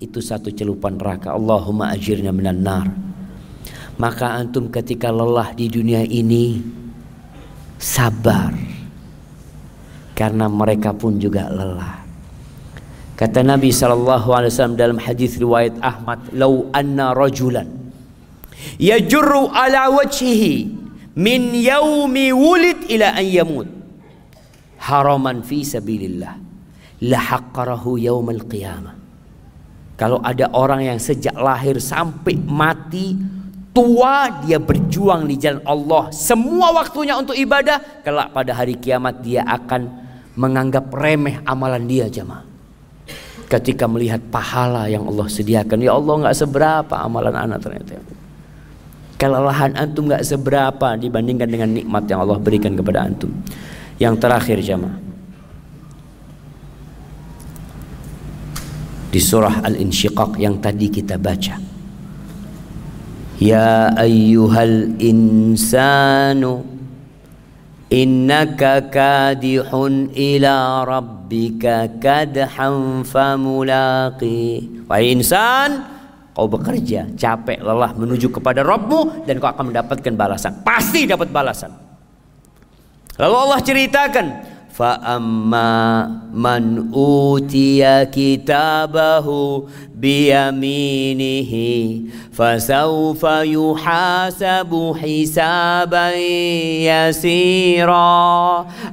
Itu 0.01 0.25
satu 0.25 0.49
celupan 0.49 0.97
neraka. 0.97 1.37
Allahumma 1.37 1.93
ajirna 1.93 2.33
minan 2.33 2.65
nar. 2.65 2.89
Maka 4.01 4.33
antum 4.41 4.73
ketika 4.73 5.13
lelah 5.13 5.53
di 5.53 5.69
dunia 5.69 6.01
ini 6.09 6.57
sabar. 7.77 8.57
Karena 10.17 10.49
mereka 10.49 10.97
pun 10.97 11.21
juga 11.21 11.53
lelah. 11.53 12.01
Kata 13.13 13.45
Nabi 13.45 13.69
wasallam 13.69 14.81
dalam 14.81 14.97
hadis 14.97 15.37
riwayat 15.37 15.77
Ahmad, 15.85 16.33
"Lau 16.33 16.73
anna 16.73 17.13
rajulan 17.13 17.69
yajurru 18.81 19.53
ala 19.53 19.93
wajhihi 19.93 20.73
min 21.17 21.53
yaumi 21.57 22.33
wulid 22.33 22.89
ila 22.89 23.17
an 23.17 23.27
yamut 23.27 23.69
haraman 24.81 25.45
fi 25.45 25.61
sabilillah. 25.63 26.35
La 27.05 27.21
haqqarahu 27.21 28.01
yaumal 28.01 28.45
qiyamah." 28.49 29.01
Kalau 30.01 30.17
ada 30.25 30.49
orang 30.57 30.81
yang 30.81 30.97
sejak 30.97 31.37
lahir 31.37 31.77
sampai 31.77 32.33
mati 32.41 33.13
tua 33.77 34.41
dia 34.41 34.57
berjuang 34.57 35.29
di 35.29 35.37
jalan 35.37 35.61
Allah 35.69 36.09
semua 36.09 36.73
waktunya 36.73 37.21
untuk 37.21 37.37
ibadah 37.37 38.01
kelak 38.01 38.33
pada 38.33 38.57
hari 38.57 38.81
kiamat 38.81 39.21
dia 39.21 39.45
akan 39.45 39.93
menganggap 40.41 40.89
remeh 40.89 41.45
amalan 41.45 41.85
dia 41.85 42.09
jemaah. 42.09 42.49
Ketika 43.45 43.85
melihat 43.85 44.25
pahala 44.33 44.89
yang 44.89 45.05
Allah 45.05 45.29
sediakan 45.29 45.85
ya 45.85 45.93
Allah 45.93 46.15
nggak 46.25 46.37
seberapa 46.39 46.95
amalan 46.97 47.37
anak 47.37 47.61
ternyata. 47.61 48.01
Kelelahan 49.21 49.77
antum 49.77 50.09
nggak 50.09 50.25
seberapa 50.25 50.97
dibandingkan 50.97 51.45
dengan 51.45 51.77
nikmat 51.77 52.09
yang 52.09 52.25
Allah 52.25 52.41
berikan 52.41 52.73
kepada 52.73 53.05
antum 53.05 53.29
yang 54.01 54.17
terakhir 54.17 54.65
jamaah 54.65 55.11
di 59.11 59.19
surah 59.19 59.67
Al-Insyiqaq 59.67 60.39
yang 60.39 60.63
tadi 60.63 60.87
kita 60.89 61.19
baca. 61.19 61.59
Ya 63.43 63.91
ayyuhal 63.99 64.97
insanu 65.03 66.63
innaka 67.91 68.87
kadihun 68.87 70.15
ila 70.15 70.87
rabbika 70.87 71.91
kadhan 71.99 73.03
famulaqi. 73.03 74.41
Wahai 74.87 75.11
insan 75.11 75.85
kau 76.31 76.47
bekerja 76.47 77.11
capek 77.19 77.59
lelah 77.59 77.91
menuju 77.99 78.31
kepada 78.31 78.63
Rabbmu 78.63 79.27
dan 79.27 79.43
kau 79.43 79.51
akan 79.51 79.75
mendapatkan 79.75 80.15
balasan. 80.15 80.63
Pasti 80.63 81.09
dapat 81.11 81.33
balasan 81.35 81.90
lalu 83.20 83.36
Allah 83.36 83.60
ceritakan 83.64 84.28
فأما 84.76 85.72
من 86.36 86.92
أوتي 86.92 87.80
كتابه 88.12 89.28
بيمينه 89.96 91.54
فسوف 92.36 93.24
يحاسب 93.24 94.72
حسابا 95.00 96.08
يسيرا 96.92 98.16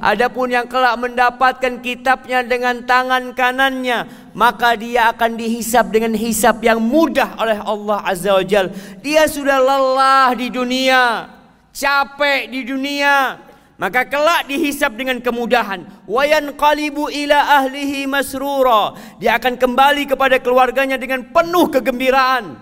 Adapun 0.03 0.55
yang 0.55 0.67
kelak 0.71 0.95
mendapatkan 0.95 1.83
kitabnya 1.83 2.47
dengan 2.47 2.79
tangan 2.87 3.35
kanannya 3.35 4.07
maka 4.31 4.79
dia 4.79 5.11
akan 5.11 5.35
dihisap 5.35 5.91
dengan 5.91 6.15
hisap 6.15 6.63
yang 6.63 6.79
mudah 6.79 7.35
oleh 7.35 7.59
Allah 7.59 7.99
Azza 8.07 8.31
wa 8.31 8.43
Jal. 8.43 8.71
Dia 9.03 9.27
sudah 9.27 9.59
lelah 9.59 10.31
di 10.35 10.47
dunia, 10.47 11.27
capek 11.71 12.51
di 12.51 12.67
dunia, 12.67 13.37
maka 13.78 14.02
kelak 14.10 14.50
dihisap 14.50 14.98
dengan 14.98 15.22
kemudahan. 15.22 15.86
Wayan 16.10 16.50
qalibu 16.58 17.06
ila 17.06 17.62
ahlihi 17.62 18.10
masrura. 18.10 18.98
Dia 19.22 19.38
akan 19.38 19.54
kembali 19.54 20.10
kepada 20.10 20.42
keluarganya 20.42 20.98
dengan 20.98 21.22
penuh 21.30 21.70
kegembiraan. 21.70 22.58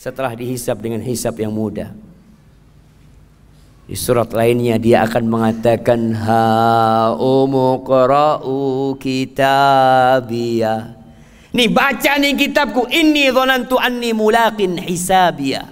Setelah 0.00 0.32
dihisap 0.32 0.80
dengan 0.80 1.04
hisap 1.04 1.36
yang 1.36 1.52
mudah. 1.52 1.92
Di 3.86 3.94
surat 3.94 4.32
lainnya 4.32 4.80
dia 4.82 5.06
akan 5.06 5.24
mengatakan 5.30 6.10
ha 6.18 7.14
umuqra'u 7.14 8.98
kitabiyah 8.98 10.80
Nih 11.54 11.70
baca 11.70 12.18
nih 12.18 12.34
kitabku. 12.34 12.90
Ini 12.90 13.30
dhanantu 13.30 13.78
anni 13.78 14.10
mulaqin 14.10 14.76
hisabiyah 14.80 15.68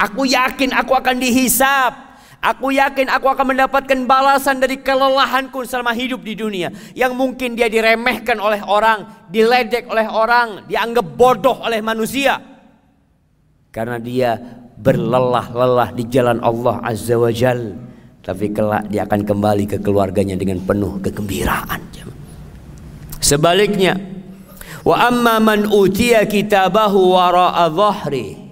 Aku 0.00 0.26
yakin 0.26 0.74
aku 0.74 0.92
akan 0.98 1.16
dihisap 1.22 2.03
Aku 2.44 2.68
yakin 2.68 3.08
aku 3.08 3.32
akan 3.32 3.56
mendapatkan 3.56 4.04
balasan 4.04 4.60
dari 4.60 4.76
kelelahanku 4.76 5.64
selama 5.64 5.96
hidup 5.96 6.20
di 6.20 6.36
dunia. 6.36 6.68
Yang 6.92 7.16
mungkin 7.16 7.56
dia 7.56 7.72
diremehkan 7.72 8.36
oleh 8.36 8.60
orang, 8.60 9.24
diledek 9.32 9.88
oleh 9.88 10.04
orang, 10.04 10.68
dianggap 10.68 11.08
bodoh 11.16 11.64
oleh 11.64 11.80
manusia. 11.80 12.36
Karena 13.72 13.96
dia 13.96 14.36
berlelah-lelah 14.76 15.96
di 15.96 16.04
jalan 16.04 16.44
Allah 16.44 16.84
Azza 16.84 17.16
wa 17.16 17.32
Jal. 17.32 17.80
Tapi 18.20 18.52
kelak 18.52 18.92
dia 18.92 19.08
akan 19.08 19.24
kembali 19.24 19.64
ke 19.64 19.76
keluarganya 19.80 20.36
dengan 20.36 20.60
penuh 20.60 21.00
kegembiraan. 21.00 21.80
Sebaliknya, 23.24 23.96
wa 24.84 25.00
amma 25.00 25.40
man 25.40 25.64
utiya 25.64 26.28
kitabahu 26.28 27.16
wara'a 27.16 27.72
dhahri 27.72 28.43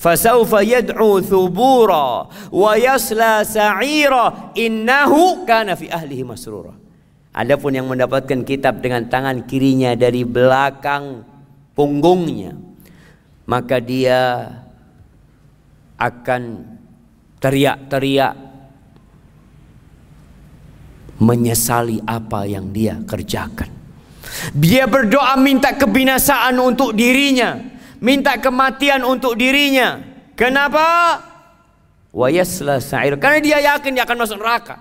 fasawfa 0.00 0.64
yad'u 0.64 1.20
thubura 1.20 2.24
wa 2.48 2.72
yasla 2.80 3.44
sa'ira 3.44 4.56
innahu 4.56 5.44
kana 5.44 5.76
fi 5.76 5.92
Adapun 7.30 7.70
yang 7.78 7.86
mendapatkan 7.86 8.42
kitab 8.42 8.82
dengan 8.82 9.06
tangan 9.06 9.46
kirinya 9.46 9.94
dari 9.94 10.26
belakang 10.26 11.22
punggungnya 11.78 12.58
maka 13.46 13.78
dia 13.78 14.50
akan 16.00 16.42
teriak-teriak 17.38 18.34
menyesali 21.20 22.00
apa 22.08 22.48
yang 22.48 22.72
dia 22.72 22.96
kerjakan. 23.04 23.68
Dia 24.56 24.88
berdoa 24.88 25.36
minta 25.36 25.76
kebinasaan 25.76 26.56
untuk 26.56 26.96
dirinya 26.96 27.79
minta 28.00 28.36
kematian 28.40 29.04
untuk 29.04 29.36
dirinya. 29.36 30.00
Kenapa? 30.34 31.30
wa 32.10 32.28
yasla 32.28 32.82
sa'ir. 32.82 33.16
Karena 33.16 33.38
dia 33.38 33.58
yakin 33.74 33.90
dia 33.94 34.04
akan 34.04 34.18
masuk 34.18 34.38
neraka. 34.38 34.76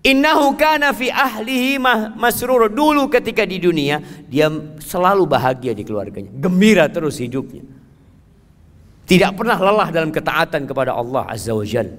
Innahu 0.00 0.56
kana 0.56 0.96
fi 0.96 1.12
ahlihi 1.12 1.76
masrur. 2.16 2.72
Dulu 2.72 3.12
ketika 3.12 3.44
di 3.44 3.60
dunia 3.60 4.00
dia 4.28 4.48
selalu 4.80 5.28
bahagia 5.28 5.76
di 5.76 5.84
keluarganya, 5.84 6.32
gembira 6.32 6.88
terus 6.88 7.20
hidupnya. 7.20 7.64
Tidak 9.04 9.34
pernah 9.34 9.58
lelah 9.58 9.90
dalam 9.90 10.14
ketaatan 10.14 10.70
kepada 10.70 10.94
Allah 10.94 11.26
Azza 11.28 11.52
wa 11.52 11.66
Jalla. 11.66 11.92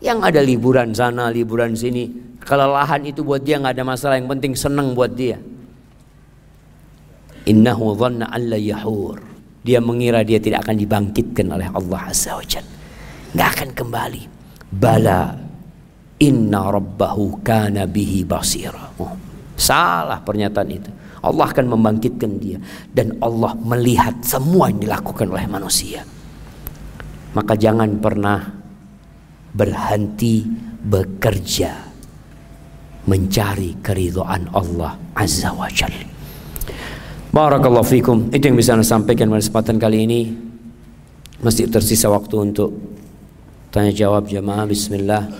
Yang 0.00 0.18
ada 0.32 0.40
liburan 0.40 0.88
sana, 0.96 1.28
liburan 1.28 1.76
sini. 1.76 2.32
Kelelahan 2.40 3.04
itu 3.04 3.20
buat 3.20 3.44
dia 3.44 3.60
nggak 3.60 3.76
ada 3.76 3.84
masalah. 3.84 4.16
Yang 4.16 4.32
penting 4.32 4.52
senang 4.56 4.96
buat 4.96 5.12
dia. 5.12 5.36
Innahu 7.48 7.96
dhanna 7.96 8.28
alla 8.28 8.60
yahur. 8.60 9.20
Dia 9.60 9.80
mengira 9.80 10.24
dia 10.24 10.40
tidak 10.40 10.68
akan 10.68 10.76
dibangkitkan 10.76 11.46
oleh 11.52 11.68
Allah 11.68 12.00
Azza 12.08 12.36
wa 12.36 12.44
Jalla. 12.44 12.72
Nggak 13.36 13.48
akan 13.56 13.68
kembali. 13.76 14.22
Bala 14.70 15.22
inna 16.20 16.62
rabbahu 16.68 17.40
kana 17.44 17.84
bihi 17.88 18.24
basira. 18.24 18.92
Oh, 19.00 19.16
salah 19.56 20.20
pernyataan 20.20 20.68
itu. 20.68 20.90
Allah 21.20 21.52
akan 21.52 21.76
membangkitkan 21.76 22.32
dia 22.40 22.56
dan 22.96 23.20
Allah 23.20 23.52
melihat 23.60 24.24
semua 24.24 24.72
yang 24.72 24.80
dilakukan 24.80 25.28
oleh 25.28 25.44
manusia. 25.44 26.00
Maka 27.36 27.54
jangan 27.60 28.00
pernah 28.00 28.40
berhenti 29.52 30.48
bekerja 30.80 31.92
mencari 33.04 33.76
keridhaan 33.84 34.48
Allah 34.56 34.96
Azza 35.12 35.52
wa 35.52 35.68
Jalla. 35.68 36.19
Barakallahu 37.30 37.86
fikum. 37.86 38.26
Itu 38.34 38.50
yang 38.50 38.58
bisa 38.58 38.74
saya 38.74 38.82
sampaikan 38.82 39.30
pada 39.30 39.38
kesempatan 39.38 39.78
kali 39.78 40.02
ini. 40.02 40.20
Masih 41.38 41.70
tersisa 41.70 42.10
waktu 42.10 42.34
untuk 42.42 42.74
tanya 43.70 43.94
jawab 43.94 44.26
jamaah. 44.26 44.66
Bismillah. 44.66 45.30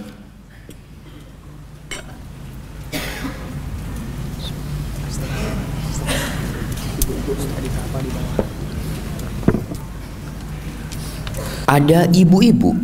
Ada 11.67 12.07
ibu-ibu. 12.11 12.75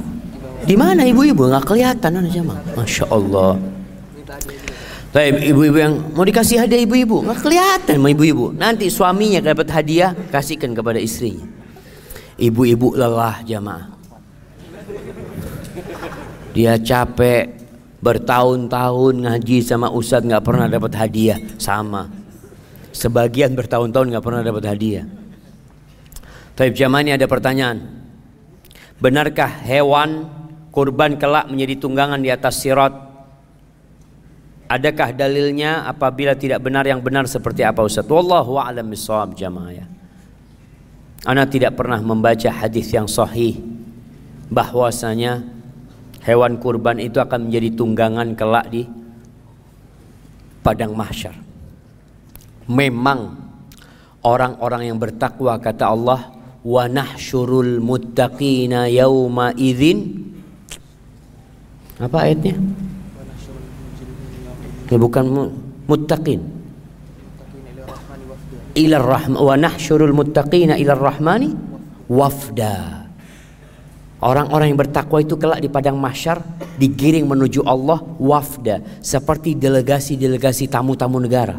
Di 0.67 0.75
mana 0.75 1.07
ibu-ibu? 1.07 1.47
Nggak 1.47 1.63
kelihatan 1.63 2.27
aja 2.27 2.43
mah. 2.43 2.59
Masya 2.75 3.07
Allah. 3.11 3.76
Baik, 5.17 5.49
ibu-ibu 5.49 5.81
yang 5.81 6.13
mau 6.13 6.29
dikasih 6.29 6.61
hadiah 6.61 6.85
ibu-ibu, 6.85 7.25
nggak 7.25 7.41
kelihatan 7.41 7.97
sama 7.97 8.13
ibu-ibu. 8.13 8.53
Nanti 8.53 8.93
suaminya 8.93 9.41
dapat 9.41 9.73
hadiah, 9.73 10.13
kasihkan 10.13 10.77
kepada 10.77 11.01
istrinya. 11.01 11.49
Ibu-ibu 12.37 12.93
lelah 12.93 13.41
jamaah. 13.41 13.97
Dia 16.53 16.77
capek 16.77 17.49
bertahun-tahun 18.05 19.15
ngaji 19.25 19.65
sama 19.65 19.89
ustadz 19.89 20.29
nggak 20.29 20.45
pernah 20.45 20.69
dapat 20.69 20.93
hadiah 20.93 21.41
sama. 21.57 22.13
Sebagian 22.93 23.57
bertahun-tahun 23.57 24.13
nggak 24.13 24.25
pernah 24.25 24.45
dapat 24.45 24.69
hadiah. 24.69 25.09
Tapi 26.61 26.77
jamaah 26.77 27.01
ini 27.01 27.17
ada 27.17 27.25
pertanyaan. 27.25 28.05
Benarkah 29.01 29.65
hewan 29.65 30.29
kurban 30.69 31.17
kelak 31.17 31.49
menjadi 31.49 31.81
tunggangan 31.81 32.21
di 32.21 32.29
atas 32.29 32.61
sirat 32.61 33.06
Adakah 34.67 35.15
dalilnya 35.15 35.87
apabila 35.87 36.35
tidak 36.35 36.59
benar 36.59 36.83
yang 36.83 36.99
benar 36.99 37.31
seperti 37.31 37.63
apa 37.63 37.87
Ustaz? 37.87 38.03
Wallahu 38.03 38.59
a'lam 38.59 38.91
bishawab 38.91 39.39
jamaah 39.39 39.71
ya. 39.71 39.87
Ana 41.23 41.47
tidak 41.47 41.79
pernah 41.79 42.03
membaca 42.03 42.51
hadis 42.51 42.91
yang 42.91 43.07
sahih 43.07 43.59
bahwasanya 44.51 45.43
hewan 46.27 46.59
kurban 46.59 46.99
itu 46.99 47.23
akan 47.23 47.47
menjadi 47.51 47.69
tunggangan 47.79 48.35
kelak 48.35 48.67
di 48.71 48.83
padang 50.67 50.99
mahsyar. 50.99 51.35
Memang 52.67 53.39
orang-orang 54.27 54.91
yang 54.91 54.99
bertakwa 54.99 55.55
kata 55.63 55.87
Allah 55.87 56.35
wa 56.67 56.85
nahsyurul 56.91 57.79
muttaqina 57.79 58.91
yauma 58.91 59.55
idzin 59.55 60.27
apa 62.03 62.27
ayatnya? 62.27 62.86
Ya 64.87 64.97
bukan 64.99 65.51
muttaqin. 65.91 66.41
Ila 68.77 68.97
rahman 69.01 69.41
wa 69.41 69.55
nahsyurul 69.57 70.13
muttaqina 70.13 70.77
ila 70.77 70.93
rahmani 70.95 71.51
wafda. 72.07 73.07
Orang-orang 74.17 74.73
yang 74.73 74.81
bertakwa 74.81 75.21
itu 75.21 75.37
kelak 75.37 75.61
di 75.61 75.69
padang 75.69 76.01
mahsyar 76.01 76.41
digiring 76.81 77.29
menuju 77.29 77.65
Allah 77.69 78.01
wafda 78.17 78.81
seperti 79.05 79.57
delegasi-delegasi 79.57 80.73
tamu-tamu 80.73 81.21
negara. 81.21 81.57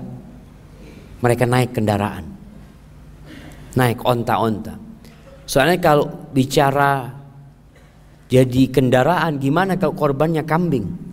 Mereka 1.21 1.45
naik 1.45 1.78
kendaraan. 1.78 2.25
Naik 3.78 4.01
onta-onta. 4.01 4.73
Soalnya 5.45 5.78
kalau 5.78 6.05
bicara 6.34 7.13
jadi 8.28 8.67
kendaraan 8.67 9.39
gimana 9.39 9.80
kalau 9.80 9.95
korbannya 9.95 10.43
kambing? 10.43 11.07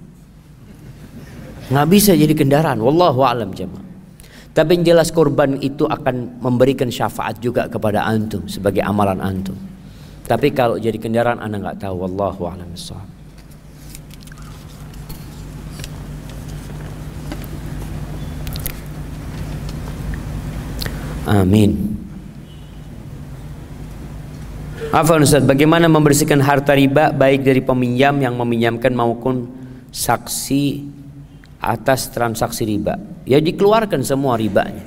Nggak 1.70 1.86
bisa 1.88 2.12
jadi 2.12 2.34
kendaraan. 2.36 2.80
Wallahu 2.80 3.24
alam 3.24 3.52
jemaah. 3.54 3.84
Tapi 4.54 4.78
yang 4.78 4.94
jelas 4.94 5.10
korban 5.10 5.58
itu 5.58 5.82
akan 5.82 6.38
memberikan 6.38 6.86
syafaat 6.86 7.42
juga 7.42 7.66
kepada 7.66 8.06
antum 8.06 8.46
sebagai 8.46 8.86
amalan 8.86 9.18
antum. 9.18 9.58
Tapi 10.24 10.54
kalau 10.54 10.78
jadi 10.78 10.94
kendaraan 10.94 11.42
anda 11.42 11.58
nggak 11.58 11.82
tahu. 11.82 12.06
Wallahu 12.06 12.46
alam 12.46 12.70
Amin. 21.24 21.98
Apa 24.94 25.18
Ustaz, 25.18 25.42
bagaimana 25.42 25.90
membersihkan 25.90 26.38
harta 26.38 26.70
riba 26.76 27.10
baik 27.10 27.42
dari 27.42 27.58
peminjam 27.58 28.14
yang 28.22 28.38
meminjamkan 28.38 28.94
maupun 28.94 29.50
saksi 29.90 30.93
atas 31.72 32.12
transaksi 32.12 32.68
riba. 32.68 33.00
Ya 33.24 33.40
dikeluarkan 33.40 34.04
semua 34.04 34.36
ribanya. 34.36 34.84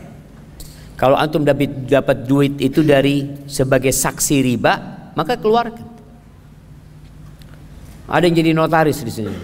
Kalau 0.97 1.13
antum 1.13 1.45
dapat 1.45 1.85
dapat 1.85 2.25
duit 2.25 2.57
itu 2.57 2.81
dari 2.81 3.45
sebagai 3.45 3.93
saksi 3.93 4.37
riba, 4.41 4.73
maka 5.13 5.37
keluarkan. 5.37 5.85
Ada 8.09 8.23
yang 8.25 8.35
jadi 8.37 8.51
notaris 8.57 9.05
di 9.05 9.13
sini. 9.13 9.35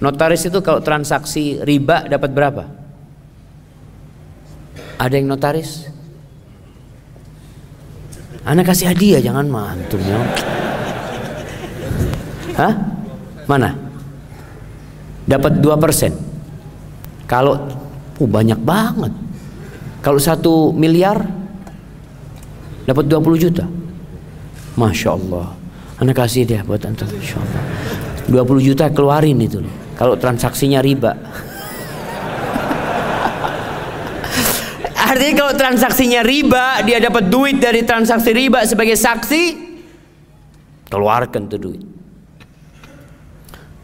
Notaris 0.00 0.48
itu 0.48 0.58
kalau 0.64 0.80
transaksi 0.80 1.60
riba 1.60 2.08
dapat 2.08 2.30
berapa? 2.32 2.64
Ada 4.96 5.14
yang 5.20 5.28
notaris? 5.28 5.90
Anak 8.44 8.72
kasih 8.72 8.92
hadiah 8.92 9.20
jangan 9.20 9.48
mah 9.48 9.72
antumnya. 9.72 10.20
Hah? 12.56 12.72
Mana? 13.44 13.83
Dapat 15.24 15.60
2%. 15.60 17.28
Kalau 17.28 17.56
oh 18.20 18.28
banyak 18.28 18.60
banget. 18.60 19.12
Kalau 20.04 20.20
satu 20.20 20.70
miliar 20.76 21.24
dapat 22.84 23.04
20 23.08 23.44
juta. 23.44 23.64
Masya 24.76 25.08
Allah. 25.16 25.56
Anak 26.02 26.20
kasih 26.20 26.44
dia 26.44 26.60
buat 26.66 26.84
antum. 26.84 27.08
Masya 27.08 27.38
Allah. 27.40 27.62
20 28.28 28.68
juta 28.68 28.84
keluarin 28.92 29.40
itu. 29.40 29.64
Kalau 29.96 30.18
transaksinya 30.20 30.84
riba. 30.84 31.16
Artinya 35.14 35.46
kalau 35.46 35.54
transaksinya 35.54 36.26
riba, 36.26 36.82
dia 36.82 36.98
dapat 36.98 37.30
duit 37.30 37.62
dari 37.62 37.86
transaksi 37.86 38.34
riba 38.34 38.66
sebagai 38.66 38.98
saksi, 38.98 39.42
keluarkan 40.90 41.46
tuh 41.46 41.60
duit. 41.60 41.82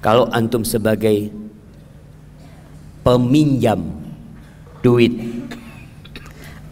Kalau 0.00 0.24
antum 0.32 0.64
sebagai 0.64 1.28
peminjam 3.04 3.84
duit, 4.80 5.12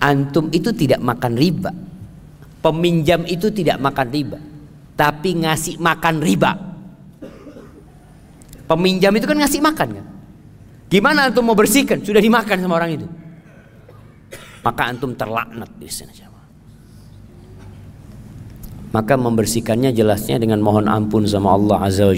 antum 0.01 0.49
itu 0.49 0.73
tidak 0.73 1.01
makan 1.05 1.37
riba. 1.37 1.73
Peminjam 2.59 3.23
itu 3.29 3.53
tidak 3.53 3.79
makan 3.79 4.09
riba, 4.09 4.39
tapi 4.97 5.37
ngasih 5.45 5.77
makan 5.79 6.25
riba. 6.25 6.53
Peminjam 8.65 9.13
itu 9.17 9.25
kan 9.25 9.39
ngasih 9.39 9.61
makan 9.65 9.89
kan? 10.01 10.07
Gimana 10.89 11.29
antum 11.29 11.45
mau 11.45 11.57
bersihkan? 11.57 12.01
Sudah 12.01 12.21
dimakan 12.21 12.59
sama 12.65 12.81
orang 12.81 12.97
itu. 12.97 13.07
Maka 14.65 14.89
antum 14.89 15.13
terlaknat 15.13 15.69
di 15.77 15.89
sana. 15.89 16.29
Maka 18.89 19.21
membersihkannya 19.21 19.93
jelasnya 19.93 20.41
dengan 20.41 20.65
mohon 20.65 20.89
ampun 20.89 21.29
sama 21.29 21.53
Allah 21.53 21.85
Azza 21.85 22.09
wa 22.09 22.17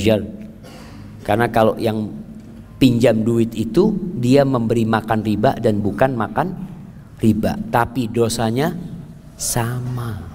karena 1.31 1.47
kalau 1.47 1.78
yang 1.78 2.11
pinjam 2.83 3.22
duit 3.22 3.55
itu 3.55 3.95
dia 4.18 4.43
memberi 4.43 4.83
makan 4.83 5.22
riba 5.22 5.55
dan 5.62 5.78
bukan 5.78 6.18
makan 6.18 6.59
riba, 7.22 7.55
tapi 7.70 8.11
dosanya 8.11 8.74
sama. 9.39 10.26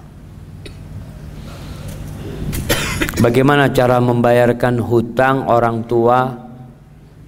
Bagaimana 3.20 3.68
cara 3.76 4.00
membayarkan 4.00 4.80
hutang 4.80 5.44
orang 5.52 5.84
tua 5.84 6.32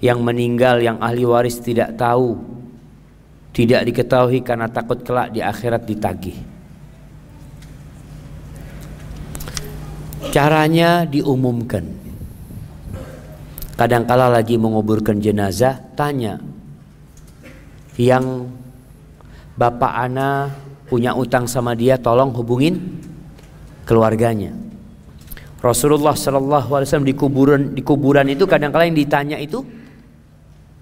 yang 0.01 0.25
meninggal 0.25 0.81
yang 0.81 0.97
ahli 0.97 1.29
waris 1.29 1.61
tidak 1.61 1.93
tahu, 1.93 2.41
tidak 3.53 3.85
diketahui 3.85 4.41
karena 4.41 4.65
takut 4.65 5.05
kelak 5.05 5.29
di 5.29 5.45
akhirat 5.45 5.85
ditagih. 5.85 6.41
Caranya 10.33 11.05
diumumkan. 11.05 12.08
Kadangkala 13.79 14.27
lagi 14.27 14.59
menguburkan 14.59 15.23
jenazah, 15.23 15.79
tanya 15.95 16.35
yang 17.95 18.51
bapak 19.55 19.93
ana 19.95 20.51
punya 20.91 21.15
utang 21.15 21.47
sama 21.47 21.79
dia, 21.79 21.95
tolong 21.95 22.35
hubungin 22.35 22.75
keluarganya. 23.87 24.51
Rasulullah 25.63 26.11
Shallallahu 26.11 26.75
Alaihi 26.75 26.87
Wasallam 26.91 27.07
di 27.07 27.15
kuburan 27.15 27.61
di 27.71 27.79
kuburan 27.79 28.27
itu 28.27 28.43
kadang-kala 28.43 28.83
yang 28.83 28.99
ditanya 28.99 29.39
itu 29.39 29.63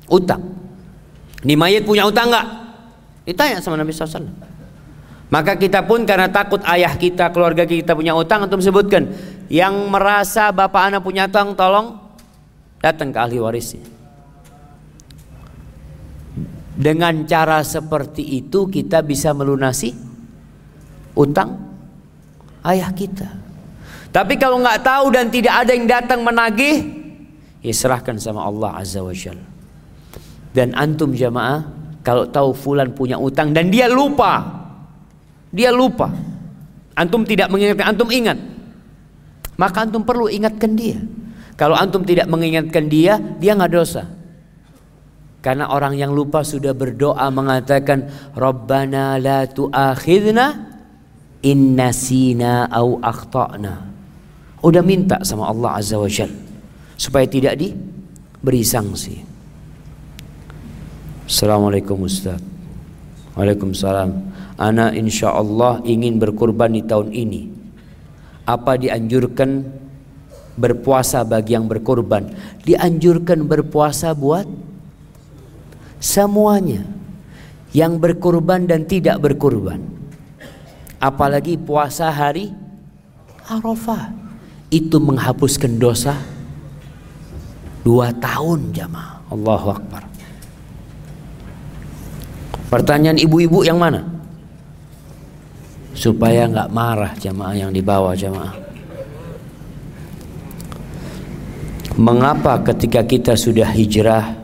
utang. 0.10 0.42
Ini 1.46 1.54
mayat 1.54 1.86
punya 1.86 2.02
utang 2.10 2.34
nggak? 2.34 2.48
Ditanya 3.30 3.62
sama 3.62 3.78
Nabi 3.78 3.94
SAW. 3.94 4.26
Maka 5.30 5.54
kita 5.54 5.86
pun 5.86 6.02
karena 6.02 6.34
takut 6.34 6.66
ayah 6.66 6.98
kita, 6.98 7.30
keluarga 7.30 7.62
kita 7.62 7.94
punya 7.94 8.18
utang, 8.18 8.50
untuk 8.50 8.58
sebutkan 8.64 9.12
yang 9.54 9.76
merasa 9.92 10.50
bapak 10.50 10.90
anak 10.90 11.06
punya 11.06 11.30
utang, 11.30 11.54
tolong 11.54 12.07
datang 12.82 13.10
ke 13.14 13.18
ahli 13.20 13.38
warisnya. 13.42 13.86
Dengan 16.78 17.26
cara 17.26 17.66
seperti 17.66 18.22
itu 18.38 18.70
kita 18.70 19.02
bisa 19.02 19.34
melunasi 19.34 19.98
utang 21.18 21.58
ayah 22.62 22.94
kita. 22.94 23.26
Tapi 24.14 24.38
kalau 24.38 24.62
nggak 24.62 24.86
tahu 24.86 25.06
dan 25.10 25.34
tidak 25.34 25.66
ada 25.66 25.72
yang 25.74 25.90
datang 25.90 26.22
menagih, 26.22 26.86
ya 27.66 27.74
serahkan 27.74 28.22
sama 28.22 28.46
Allah 28.46 28.78
Azza 28.78 29.02
wa 29.02 29.14
Jalla. 29.14 29.46
Dan 30.54 30.78
antum 30.78 31.18
jamaah 31.18 31.66
kalau 32.06 32.30
tahu 32.30 32.54
fulan 32.54 32.94
punya 32.94 33.18
utang 33.18 33.52
dan 33.52 33.74
dia 33.74 33.90
lupa. 33.90 34.42
Dia 35.50 35.74
lupa. 35.74 36.14
Antum 36.98 37.26
tidak 37.26 37.50
mengingatkan, 37.50 37.94
antum 37.94 38.10
ingat. 38.10 38.38
Maka 39.58 39.86
antum 39.86 40.06
perlu 40.06 40.30
ingatkan 40.30 40.78
dia. 40.78 41.02
Kalau 41.58 41.74
antum 41.74 42.06
tidak 42.06 42.30
mengingatkan 42.30 42.86
dia, 42.86 43.18
dia 43.18 43.58
nggak 43.58 43.74
dosa. 43.74 44.06
Karena 45.42 45.74
orang 45.74 45.98
yang 45.98 46.14
lupa 46.14 46.46
sudah 46.46 46.78
berdoa 46.78 47.34
mengatakan 47.34 48.06
Rabbana 48.38 49.18
la 49.18 49.50
tu'akhidna 49.50 50.46
in 51.42 51.74
nasina 51.74 52.70
au 52.70 53.02
akhtana. 53.02 53.90
Udah 54.62 54.86
minta 54.86 55.22
sama 55.26 55.50
Allah 55.50 55.82
Azza 55.82 55.98
wa 55.98 56.10
Jalla 56.10 56.38
supaya 56.98 57.26
tidak 57.26 57.58
diberi 57.58 58.62
sanksi. 58.62 59.38
Assalamualaikum 61.28 62.08
Ustaz 62.08 62.40
Waalaikumsalam 63.36 64.10
Ana 64.56 64.96
insya 64.96 65.36
Allah 65.36 65.84
ingin 65.84 66.24
berkurban 66.24 66.72
di 66.72 66.88
tahun 66.88 67.12
ini 67.12 67.52
Apa 68.48 68.80
dianjurkan 68.80 69.68
berpuasa 70.58 71.22
bagi 71.22 71.54
yang 71.54 71.70
berkurban 71.70 72.34
Dianjurkan 72.66 73.46
berpuasa 73.46 74.12
buat 74.18 74.50
semuanya. 76.02 76.84
Yang 77.72 77.94
berkurban 78.02 78.66
dan 78.66 78.90
tidak 78.90 79.22
berkurban 79.22 79.86
Apalagi 80.98 81.56
puasa 81.62 82.10
hari 82.10 82.52
Arafah. 83.48 84.12
Itu 84.68 85.00
menghapuskan 85.00 85.80
dosa 85.80 86.18
Dua 87.88 88.12
tahun 88.12 88.76
jamaah. 88.76 89.24
Allahu 89.32 89.68
Akbar. 89.72 90.04
Pertanyaan 92.68 93.16
ibu-ibu 93.16 93.64
yang 93.64 93.80
mana? 93.80 94.04
Supaya 95.96 96.52
nggak 96.52 96.68
marah 96.68 97.16
jamaah 97.16 97.56
yang 97.56 97.72
dibawa 97.72 98.12
jamaah. 98.12 98.67
Mengapa 101.98 102.62
ketika 102.62 103.02
kita 103.02 103.34
sudah 103.34 103.66
hijrah 103.74 104.38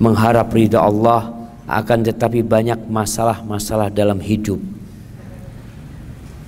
mengharap 0.00 0.48
ridha 0.56 0.80
Allah 0.80 1.28
akan 1.68 2.08
tetapi 2.08 2.40
banyak 2.40 2.88
masalah-masalah 2.88 3.92
dalam 3.92 4.16
hidup. 4.16 4.56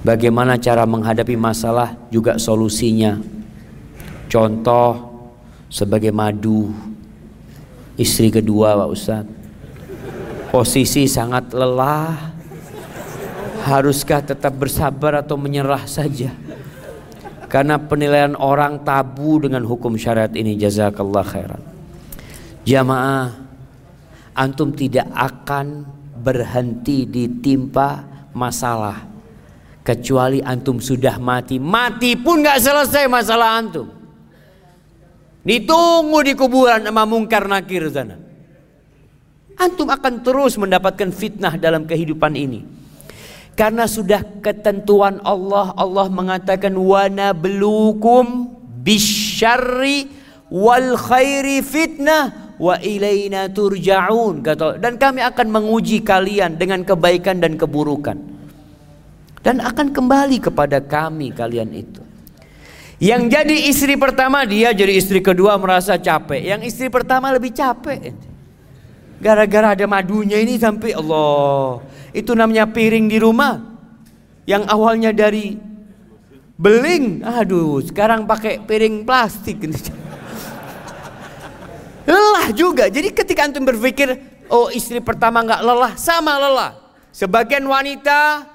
Bagaimana 0.01 0.57
cara 0.57 0.89
menghadapi 0.89 1.37
masalah 1.37 1.93
juga 2.09 2.41
solusinya. 2.41 3.21
Contoh 4.33 4.97
sebagai 5.69 6.11
madu 6.17 6.73
istri 8.01 8.33
kedua 8.33 8.73
Pak 8.81 8.89
Ustadz 8.89 9.35
posisi 10.51 11.07
sangat 11.07 11.55
lelah 11.55 12.35
haruskah 13.69 14.25
tetap 14.25 14.57
bersabar 14.59 15.23
atau 15.23 15.39
menyerah 15.39 15.87
saja 15.87 16.35
karena 17.51 17.83
penilaian 17.83 18.39
orang 18.39 18.87
tabu 18.87 19.43
dengan 19.43 19.67
hukum 19.67 19.99
syariat 19.99 20.31
ini 20.31 20.55
jazakallah 20.55 21.27
khairan. 21.27 21.63
Jamaah 22.63 23.35
antum 24.39 24.71
tidak 24.71 25.11
akan 25.11 25.83
berhenti 26.23 27.11
ditimpa 27.11 28.07
masalah. 28.31 29.11
Kecuali 29.83 30.39
antum 30.39 30.79
sudah 30.79 31.19
mati. 31.19 31.59
Mati 31.59 32.15
pun 32.15 32.47
nggak 32.47 32.63
selesai 32.63 33.11
masalah 33.11 33.59
antum. 33.59 33.91
Ditunggu 35.43 36.19
di 36.23 36.33
kuburan 36.39 36.87
sama 36.87 37.03
mungkar 37.03 37.51
nakir 37.51 37.91
sana 37.91 38.31
antum 39.61 39.93
akan 39.93 40.25
terus 40.25 40.57
mendapatkan 40.57 41.13
fitnah 41.13 41.61
dalam 41.61 41.85
kehidupan 41.85 42.33
ini. 42.33 42.65
Karena 43.61 43.85
sudah 43.85 44.25
ketentuan 44.41 45.21
Allah, 45.21 45.77
Allah 45.77 46.09
mengatakan 46.09 46.73
wana 46.81 47.37
belukum 47.37 48.57
bisyarri 48.81 50.09
wal 50.49 50.97
khairi 50.97 51.61
fitnah 51.61 52.57
wa 52.57 52.81
ilaina 52.81 53.53
turja'un 53.53 54.41
kata 54.41 54.81
dan 54.81 54.97
kami 54.97 55.21
akan 55.21 55.47
menguji 55.53 56.01
kalian 56.01 56.57
dengan 56.57 56.89
kebaikan 56.89 57.37
dan 57.37 57.61
keburukan. 57.61 58.17
Dan 59.45 59.61
akan 59.61 59.93
kembali 59.93 60.41
kepada 60.41 60.81
kami 60.81 61.37
kalian 61.37 61.69
itu. 61.77 62.01
Yang 62.97 63.23
jadi 63.29 63.57
istri 63.69 63.93
pertama 64.01 64.41
dia 64.49 64.73
jadi 64.73 64.97
istri 64.97 65.21
kedua 65.21 65.61
merasa 65.61 66.01
capek. 66.01 66.49
Yang 66.49 66.73
istri 66.73 66.89
pertama 66.89 67.29
lebih 67.29 67.53
capek. 67.53 68.17
Gara-gara 69.21 69.77
ada 69.77 69.85
madunya 69.85 70.41
ini 70.41 70.57
sampai 70.57 70.97
Allah. 70.97 71.85
Itu 72.11 72.35
namanya 72.35 72.69
piring 72.71 73.07
di 73.07 73.19
rumah. 73.19 73.61
Yang 74.49 74.63
awalnya 74.67 75.11
dari 75.15 75.55
beling, 76.59 77.23
aduh, 77.23 77.81
sekarang 77.81 78.27
pakai 78.27 78.61
piring 78.61 79.07
plastik. 79.07 79.63
lelah 82.11 82.49
juga. 82.53 82.91
Jadi 82.91 83.15
ketika 83.15 83.47
antum 83.47 83.63
berpikir, 83.65 84.19
oh 84.51 84.69
istri 84.75 84.99
pertama 84.99 85.41
nggak 85.47 85.63
lelah, 85.63 85.93
sama 85.95 86.37
lelah. 86.37 86.73
Sebagian 87.15 87.63
wanita 87.67 88.47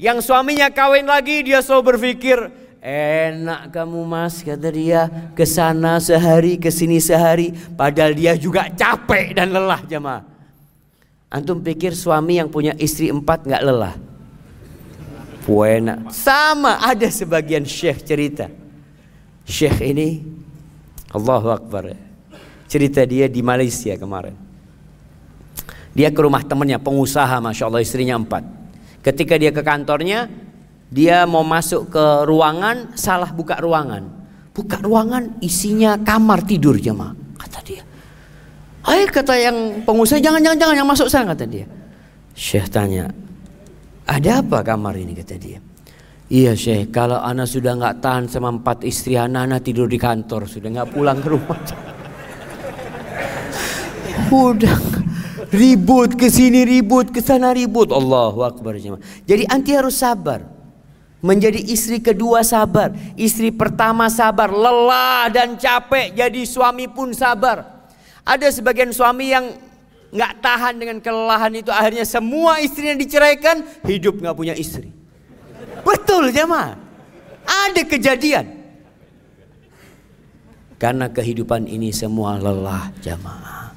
yang 0.00 0.18
suaminya 0.24 0.72
kawin 0.72 1.06
lagi, 1.06 1.44
dia 1.44 1.60
selalu 1.60 1.96
berpikir, 1.96 2.38
Enak 2.82 3.70
kamu 3.70 4.02
mas 4.02 4.42
kata 4.42 4.66
dia 4.74 5.06
ke 5.38 5.46
sana 5.46 6.02
sehari 6.02 6.58
ke 6.58 6.66
sini 6.66 6.98
sehari 6.98 7.54
padahal 7.54 8.10
dia 8.10 8.34
juga 8.34 8.66
capek 8.74 9.38
dan 9.38 9.54
lelah 9.54 9.78
jemaah. 9.86 10.31
Antum 11.32 11.64
pikir 11.64 11.96
suami 11.96 12.36
yang 12.36 12.52
punya 12.52 12.76
istri 12.76 13.08
empat 13.08 13.48
nggak 13.48 13.62
lelah? 13.64 13.96
Puena 15.48 16.12
sama 16.12 16.76
ada 16.76 17.08
sebagian 17.08 17.64
syekh 17.64 18.04
cerita. 18.04 18.52
Syekh 19.48 19.80
ini 19.80 20.20
Allahu 21.10 21.48
Akbar 21.48 21.96
cerita 22.68 23.00
dia 23.08 23.32
di 23.32 23.40
Malaysia 23.40 23.96
kemarin. 23.96 24.36
Dia 25.96 26.12
ke 26.12 26.20
rumah 26.20 26.44
temannya 26.44 26.76
pengusaha 26.76 27.40
masya 27.40 27.64
Allah 27.68 27.80
istrinya 27.80 28.20
empat. 28.20 28.44
Ketika 29.00 29.40
dia 29.40 29.48
ke 29.56 29.64
kantornya 29.64 30.28
dia 30.92 31.24
mau 31.24 31.40
masuk 31.40 31.88
ke 31.88 32.04
ruangan, 32.28 32.92
salah 32.92 33.32
buka 33.32 33.56
ruangan. 33.56 34.04
Buka 34.52 34.84
ruangan 34.84 35.40
isinya 35.40 35.96
kamar 35.96 36.44
tidur 36.44 36.76
jemaah, 36.76 37.16
kata 37.40 37.60
dia. 37.64 37.82
Hai 38.82 39.06
kata 39.06 39.38
yang 39.38 39.86
pengusaha 39.86 40.18
jangan 40.18 40.42
jangan 40.42 40.58
jangan 40.58 40.76
yang 40.82 40.88
masuk 40.90 41.06
sana 41.06 41.32
kata 41.38 41.46
dia. 41.46 41.66
Syekh 42.34 42.66
tanya, 42.66 43.14
ada 44.10 44.42
apa 44.42 44.66
kamar 44.66 44.98
ini 44.98 45.14
kata 45.14 45.38
dia. 45.38 45.62
Iya 46.26 46.58
Syekh, 46.58 46.90
kalau 46.90 47.22
anak 47.22 47.46
sudah 47.46 47.78
nggak 47.78 48.02
tahan 48.02 48.24
sama 48.26 48.50
empat 48.50 48.82
istri 48.82 49.14
anak, 49.14 49.46
anak 49.46 49.60
tidur 49.62 49.86
di 49.86 50.00
kantor, 50.02 50.50
sudah 50.50 50.68
nggak 50.72 50.90
pulang 50.90 51.22
ke 51.22 51.28
rumah. 51.30 51.60
Udah 54.32 54.80
ribut 55.52 56.16
ke 56.16 56.32
sini 56.32 56.64
ribut 56.64 57.12
ke 57.12 57.20
sana 57.20 57.52
ribut. 57.52 57.92
Allahu 57.92 58.42
akbar 58.42 58.80
Jadi 59.28 59.44
anti 59.46 59.76
harus 59.76 60.00
sabar. 60.00 60.48
Menjadi 61.22 61.62
istri 61.70 62.02
kedua 62.02 62.42
sabar, 62.42 62.90
istri 63.14 63.54
pertama 63.54 64.10
sabar, 64.10 64.50
lelah 64.50 65.30
dan 65.30 65.54
capek 65.54 66.10
jadi 66.18 66.42
suami 66.42 66.90
pun 66.90 67.14
sabar. 67.14 67.81
Ada 68.22 68.54
sebagian 68.54 68.94
suami 68.94 69.34
yang 69.34 69.54
nggak 70.12 70.32
tahan 70.44 70.74
dengan 70.78 70.98
kelelahan 71.00 71.52
itu 71.56 71.72
akhirnya 71.72 72.06
semua 72.06 72.60
istrinya 72.62 72.94
diceraikan, 72.94 73.64
hidup 73.88 74.20
nggak 74.20 74.36
punya 74.36 74.54
istri. 74.54 74.92
Betul 75.82 76.30
jemaah. 76.30 76.78
Ada 77.42 77.82
kejadian. 77.82 78.46
Karena 80.78 81.10
kehidupan 81.10 81.66
ini 81.70 81.94
semua 81.94 82.38
lelah 82.38 82.90
jamaah. 83.02 83.70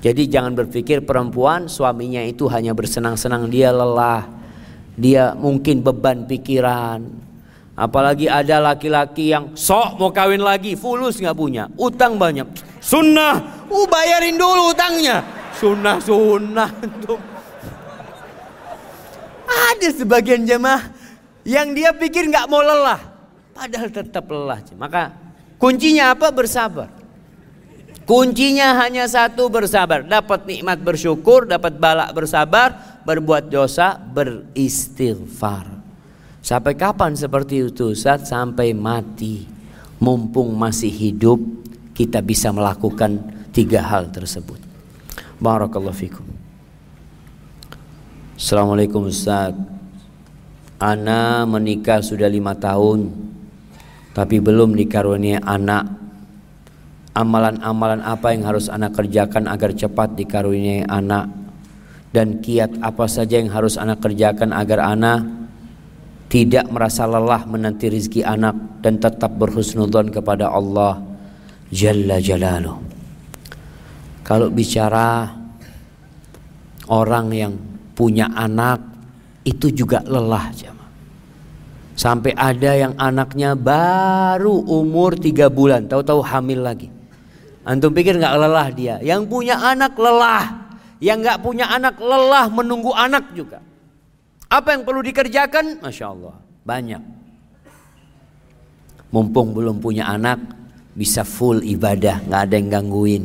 Jadi 0.00 0.28
jangan 0.32 0.56
berpikir 0.56 1.04
perempuan 1.04 1.68
suaminya 1.68 2.24
itu 2.24 2.48
hanya 2.48 2.72
bersenang-senang 2.72 3.52
dia 3.52 3.68
lelah 3.68 4.40
dia 5.00 5.32
mungkin 5.32 5.80
beban 5.80 6.28
pikiran. 6.28 7.00
Apalagi 7.72 8.28
ada 8.28 8.60
laki-laki 8.60 9.32
yang 9.32 9.56
sok 9.56 9.96
mau 9.96 10.12
kawin 10.12 10.44
lagi, 10.44 10.76
fulus 10.76 11.16
nggak 11.16 11.32
punya, 11.32 11.64
utang 11.80 12.20
banyak. 12.20 12.44
Sunnah, 12.80 13.68
uh 13.68 13.86
bayarin 13.86 14.40
dulu 14.40 14.72
utangnya. 14.72 15.20
Sunnah, 15.54 16.00
sunnah. 16.00 16.72
Ada 19.44 19.88
sebagian 19.92 20.48
jemaah 20.48 20.88
yang 21.44 21.76
dia 21.76 21.92
pikir 21.92 22.32
nggak 22.32 22.48
mau 22.48 22.64
lelah, 22.64 23.00
padahal 23.52 23.92
tetap 23.92 24.24
lelah. 24.32 24.64
Maka 24.80 25.12
kuncinya 25.60 26.16
apa? 26.16 26.32
Bersabar. 26.32 26.88
Kuncinya 28.08 28.74
hanya 28.82 29.06
satu 29.06 29.46
bersabar. 29.46 30.02
Dapat 30.02 30.42
nikmat 30.42 30.82
bersyukur, 30.82 31.46
dapat 31.46 31.78
balak 31.78 32.10
bersabar, 32.10 32.98
berbuat 33.06 33.46
dosa, 33.46 33.94
beristighfar. 33.94 35.78
Sampai 36.42 36.74
kapan 36.74 37.14
seperti 37.14 37.70
itu 37.70 37.94
Ustaz? 37.94 38.26
Sampai 38.26 38.74
mati. 38.74 39.46
Mumpung 40.00 40.56
masih 40.56 40.90
hidup, 40.90 41.38
kita 42.00 42.24
bisa 42.24 42.48
melakukan 42.48 43.20
tiga 43.52 43.84
hal 43.84 44.08
tersebut. 44.08 44.56
Barakallahu 45.36 45.92
fikum. 45.92 46.24
Assalamualaikum 48.40 49.04
Ustaz. 49.04 49.52
Ana 50.80 51.44
menikah 51.44 52.00
sudah 52.00 52.24
lima 52.24 52.56
tahun, 52.56 53.12
tapi 54.16 54.40
belum 54.40 54.72
dikaruniai 54.80 55.44
anak. 55.44 56.00
Amalan-amalan 57.12 58.00
apa 58.00 58.32
yang 58.32 58.48
harus 58.48 58.72
anak 58.72 58.96
kerjakan 58.96 59.44
agar 59.44 59.76
cepat 59.76 60.16
dikaruniai 60.16 60.88
anak? 60.88 61.28
dan 62.10 62.42
kiat 62.42 62.82
apa 62.82 63.06
saja 63.06 63.38
yang 63.38 63.54
harus 63.54 63.78
anak 63.78 64.02
kerjakan 64.02 64.50
agar 64.50 64.82
anak 64.82 65.30
tidak 66.26 66.66
merasa 66.66 67.06
lelah 67.06 67.46
menanti 67.46 67.86
rizki 67.86 68.26
anak 68.26 68.82
dan 68.82 68.98
tetap 68.98 69.30
berhusnudzon 69.38 70.10
kepada 70.10 70.50
Allah 70.50 71.09
Jalla 71.70 72.18
Jalaluh. 72.18 72.78
Kalau 74.26 74.50
bicara 74.50 75.26
orang 76.90 77.26
yang 77.30 77.54
punya 77.94 78.30
anak 78.34 78.82
itu 79.46 79.70
juga 79.70 80.02
lelah. 80.06 80.50
Sampai 82.00 82.32
ada 82.32 82.72
yang 82.72 82.94
anaknya 82.96 83.52
baru 83.52 84.56
umur 84.66 85.20
tiga 85.20 85.52
bulan, 85.52 85.84
tahu-tahu 85.84 86.24
hamil 86.24 86.64
lagi. 86.64 86.88
Antum 87.60 87.92
pikir 87.92 88.16
nggak 88.16 88.34
lelah 88.40 88.68
dia? 88.72 88.96
Yang 89.04 89.28
punya 89.28 89.60
anak 89.60 89.92
lelah. 90.00 90.72
Yang 90.96 91.18
nggak 91.28 91.38
punya 91.44 91.66
anak 91.68 91.96
lelah 92.00 92.48
menunggu 92.48 92.92
anak 92.96 93.36
juga. 93.36 93.60
Apa 94.48 94.74
yang 94.74 94.82
perlu 94.82 95.04
dikerjakan? 95.04 95.84
Masya 95.84 96.06
Allah, 96.08 96.34
banyak. 96.64 97.02
Mumpung 99.12 99.52
belum 99.52 99.78
punya 99.78 100.08
anak, 100.08 100.40
bisa 100.94 101.22
full 101.22 101.62
ibadah, 101.62 102.22
nggak 102.26 102.40
ada 102.46 102.54
yang 102.58 102.68
gangguin. 102.68 103.24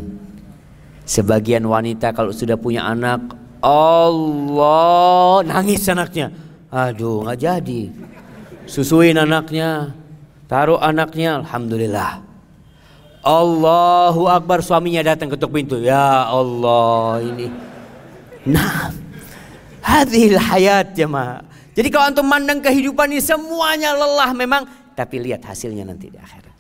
Sebagian 1.06 1.66
wanita 1.66 2.14
kalau 2.14 2.34
sudah 2.34 2.58
punya 2.58 2.86
anak, 2.86 3.22
Allah 3.62 5.46
nangis 5.46 5.86
anaknya. 5.90 6.34
Aduh, 6.74 7.26
nggak 7.26 7.40
jadi. 7.40 7.82
Susuin 8.66 9.18
anaknya, 9.18 9.94
taruh 10.50 10.82
anaknya, 10.82 11.46
alhamdulillah. 11.46 12.26
Allahu 13.26 14.30
Akbar 14.30 14.62
suaminya 14.62 15.02
datang 15.02 15.34
ketuk 15.34 15.50
pintu. 15.50 15.82
Ya 15.82 16.30
Allah 16.30 17.22
ini. 17.26 17.50
Nah, 18.46 18.94
hadil 19.82 20.38
hayat 20.38 20.94
jemaah. 20.94 21.42
Jadi 21.74 21.90
kalau 21.90 22.06
antum 22.14 22.26
mandang 22.26 22.62
kehidupan 22.62 23.10
ini 23.12 23.22
semuanya 23.22 23.98
lelah 23.98 24.32
memang, 24.32 24.70
tapi 24.94 25.20
lihat 25.20 25.42
hasilnya 25.42 25.90
nanti 25.90 26.14
di 26.14 26.18
akhirat. 26.22 26.55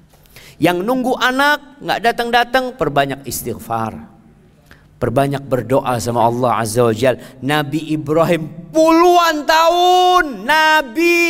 Yang 0.55 0.77
nunggu 0.87 1.13
anak 1.19 1.83
nggak 1.83 1.99
datang-datang, 1.99 2.65
perbanyak 2.79 3.27
istighfar. 3.27 4.15
Perbanyak 4.95 5.43
berdoa 5.43 5.99
sama 5.99 6.23
Allah 6.23 6.63
Azza 6.63 6.87
wa 6.87 6.95
Jal. 6.95 7.19
Nabi 7.43 7.91
Ibrahim 7.91 8.71
puluhan 8.71 9.43
tahun 9.43 10.47
Nabi. 10.47 11.27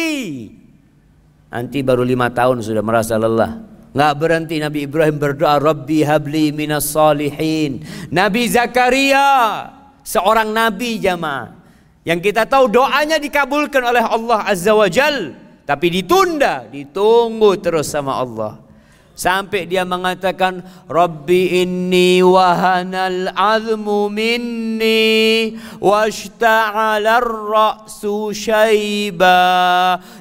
Nanti 1.49 1.77
baru 1.81 2.05
lima 2.05 2.29
tahun 2.29 2.61
sudah 2.61 2.85
merasa 2.85 3.17
lelah. 3.17 3.65
Nggak 3.95 4.13
berhenti 4.21 4.55
Nabi 4.61 4.85
Ibrahim 4.85 5.17
berdoa 5.17 5.57
Rabbi 5.57 6.05
habli 6.05 6.53
minas 6.53 6.91
salihin. 6.93 7.81
Nabi 8.13 8.45
Zakaria 8.51 9.71
seorang 10.05 10.53
nabi 10.53 11.01
jamaah 11.01 11.57
yang 12.05 12.21
kita 12.21 12.45
tahu 12.45 12.69
doanya 12.69 13.17
dikabulkan 13.17 13.81
oleh 13.81 14.03
Allah 14.05 14.45
Azza 14.45 14.77
wa 14.77 14.85
Jal 14.85 15.33
tapi 15.65 15.89
ditunda, 15.89 16.69
ditunggu 16.69 17.57
terus 17.57 17.89
sama 17.89 18.21
Allah. 18.21 18.64
Sampai 19.15 19.63
dia 19.63 19.87
mengatakan 19.87 20.59
Rabbi 20.91 21.63
inni 21.63 22.19
wahanal 22.19 23.31
azmu 23.31 24.11
minni 24.11 25.55
washta'ala 25.79 27.23
ar-ra'su 27.23 28.35
syaiba. 28.35 29.39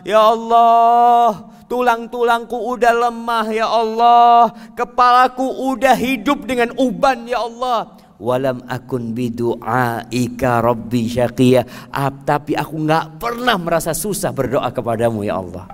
Ya 0.06 0.22
Allah, 0.22 1.50
Tulang-tulangku 1.64 2.54
udah 2.54 2.92
lemah 3.08 3.46
ya 3.50 3.66
Allah. 3.66 4.52
Kepalaku 4.78 5.74
udah 5.74 5.96
hidup 5.96 6.44
dengan 6.46 6.70
uban 6.76 7.24
ya 7.24 7.42
Allah. 7.42 7.98
Walam 8.20 8.62
akun 8.70 9.10
bidu'aika 9.10 10.62
rabbi 10.62 11.10
syaqiyah. 11.10 11.90
Ah, 11.90 12.14
tapi 12.14 12.54
aku 12.54 12.78
nggak 12.78 13.18
pernah 13.18 13.58
merasa 13.58 13.90
susah 13.90 14.30
berdoa 14.30 14.70
kepadamu 14.70 15.26
ya 15.26 15.40
Allah. 15.40 15.66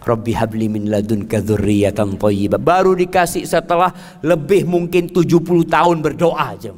Rabbi 0.00 0.32
habli 0.32 0.66
min 0.72 0.88
ladunka 0.88 1.44
dzurriyyatan 1.44 2.16
thayyibah. 2.16 2.60
Baru 2.60 2.96
dikasih 2.96 3.44
setelah 3.44 3.92
lebih 4.24 4.64
mungkin 4.64 5.12
70 5.12 5.68
tahun 5.68 5.96
berdoa 6.00 6.56
aja, 6.56 6.72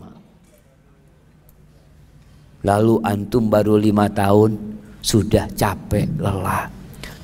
Lalu 2.62 3.02
antum 3.02 3.50
baru 3.50 3.74
lima 3.74 4.06
tahun 4.06 4.54
sudah 5.02 5.50
capek 5.50 6.06
lelah. 6.18 6.70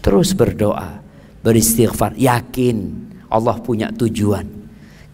Terus 0.02 0.34
berdoa, 0.34 0.98
beristighfar, 1.46 2.18
yakin 2.18 3.06
Allah 3.30 3.56
punya 3.62 3.94
tujuan. 3.94 4.46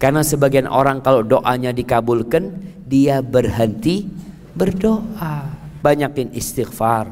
Karena 0.01 0.24
sebagian 0.24 0.69
orang 0.69 1.01
kalau 1.05 1.20
doanya 1.24 1.73
dikabulkan, 1.73 2.52
dia 2.85 3.20
berhenti 3.20 4.09
berdoa. 4.56 5.65
Banyakin 5.85 6.32
istighfar. 6.32 7.09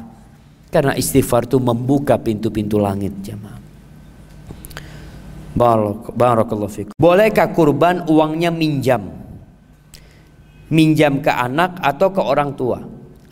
Karena 0.72 0.96
istighfar 0.96 1.44
itu 1.44 1.60
membuka 1.60 2.16
pintu-pintu 2.16 2.80
langit 2.80 3.12
jemaah. 3.20 3.61
Barakallahu 5.52 6.72
fikum. 6.72 6.94
Bolehkah 6.96 7.52
kurban 7.52 8.08
uangnya 8.08 8.48
minjam? 8.48 9.12
Minjam 10.72 11.20
ke 11.20 11.28
anak 11.28 11.76
atau 11.84 12.08
ke 12.08 12.22
orang 12.24 12.56
tua? 12.56 12.80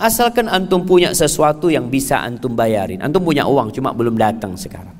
Asalkan 0.00 0.48
antum 0.48 0.84
punya 0.84 1.12
sesuatu 1.12 1.68
yang 1.68 1.88
bisa 1.88 2.20
antum 2.20 2.56
bayarin. 2.56 3.00
Antum 3.04 3.24
punya 3.24 3.44
uang 3.44 3.72
cuma 3.72 3.92
belum 3.92 4.16
datang 4.16 4.56
sekarang. 4.56 4.96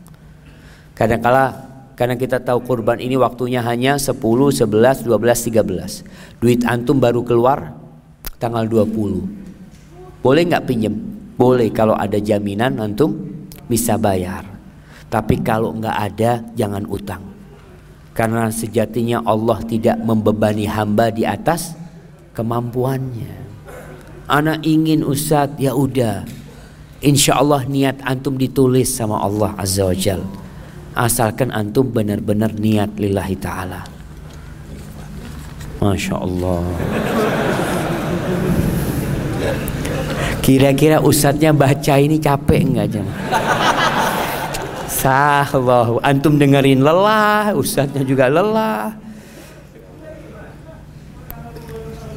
Kadang-kala 0.97 1.56
karena 1.97 2.16
kita 2.16 2.40
tahu 2.40 2.64
kurban 2.64 3.01
ini 3.01 3.16
waktunya 3.16 3.60
hanya 3.64 4.01
10, 4.01 4.16
11, 4.16 5.05
12, 5.05 5.05
13. 5.05 6.40
Duit 6.40 6.64
antum 6.64 6.97
baru 7.01 7.24
keluar 7.24 7.76
tanggal 8.40 8.64
20. 8.64 10.24
Boleh 10.24 10.42
nggak 10.48 10.64
pinjem? 10.68 10.97
Boleh 11.36 11.72
kalau 11.72 11.97
ada 11.97 12.20
jaminan 12.20 12.76
antum 12.80 13.16
bisa 13.68 13.97
bayar. 13.97 14.49
Tapi 15.11 15.43
kalau 15.43 15.74
nggak 15.74 15.97
ada 16.15 16.41
jangan 16.55 16.87
utang. 16.87 17.23
Karena 18.15 18.47
sejatinya 18.47 19.27
Allah 19.27 19.59
tidak 19.66 19.99
membebani 19.99 20.70
hamba 20.70 21.11
di 21.11 21.27
atas 21.27 21.74
kemampuannya. 22.39 23.43
Anak 24.31 24.62
ingin 24.62 25.03
Ustadz 25.03 25.59
ya 25.59 25.74
udah 25.74 26.23
Insya 27.01 27.41
Allah 27.41 27.66
niat 27.66 27.99
antum 28.07 28.39
ditulis 28.39 28.93
sama 28.93 29.19
Allah 29.19 29.57
Azza 29.57 29.89
wa 29.89 29.97
Jal 29.97 30.23
Asalkan 30.95 31.51
antum 31.51 31.89
benar-benar 31.89 32.55
niat 32.55 32.95
lillahi 32.95 33.35
ta'ala 33.41 33.82
Masya 35.82 36.15
Allah 36.15 36.62
Kira-kira 40.45 41.01
ustadznya 41.01 41.57
baca 41.57 41.95
ini 41.99 42.20
capek 42.20 42.61
enggak 42.69 42.87
jemaah? 42.93 43.80
Sahlah, 45.01 45.97
antum 46.05 46.36
dengerin 46.36 46.85
lelah, 46.85 47.56
ustadznya 47.56 48.05
juga 48.05 48.28
lelah. 48.28 48.93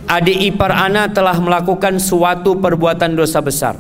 Adik 0.03 0.51
ipar 0.51 0.76
ana 0.76 1.07
telah 1.07 1.39
melakukan 1.39 1.95
suatu 1.95 2.60
perbuatan 2.60 3.15
dosa 3.15 3.39
besar. 3.39 3.80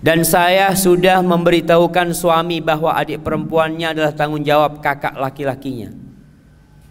Dan 0.00 0.24
saya 0.24 0.72
sudah 0.72 1.20
memberitahukan 1.20 2.16
suami 2.16 2.64
bahwa 2.64 2.96
adik 2.96 3.20
perempuannya 3.20 3.92
adalah 3.92 4.16
tanggung 4.16 4.40
jawab 4.40 4.80
kakak 4.80 5.12
laki-lakinya. 5.12 5.92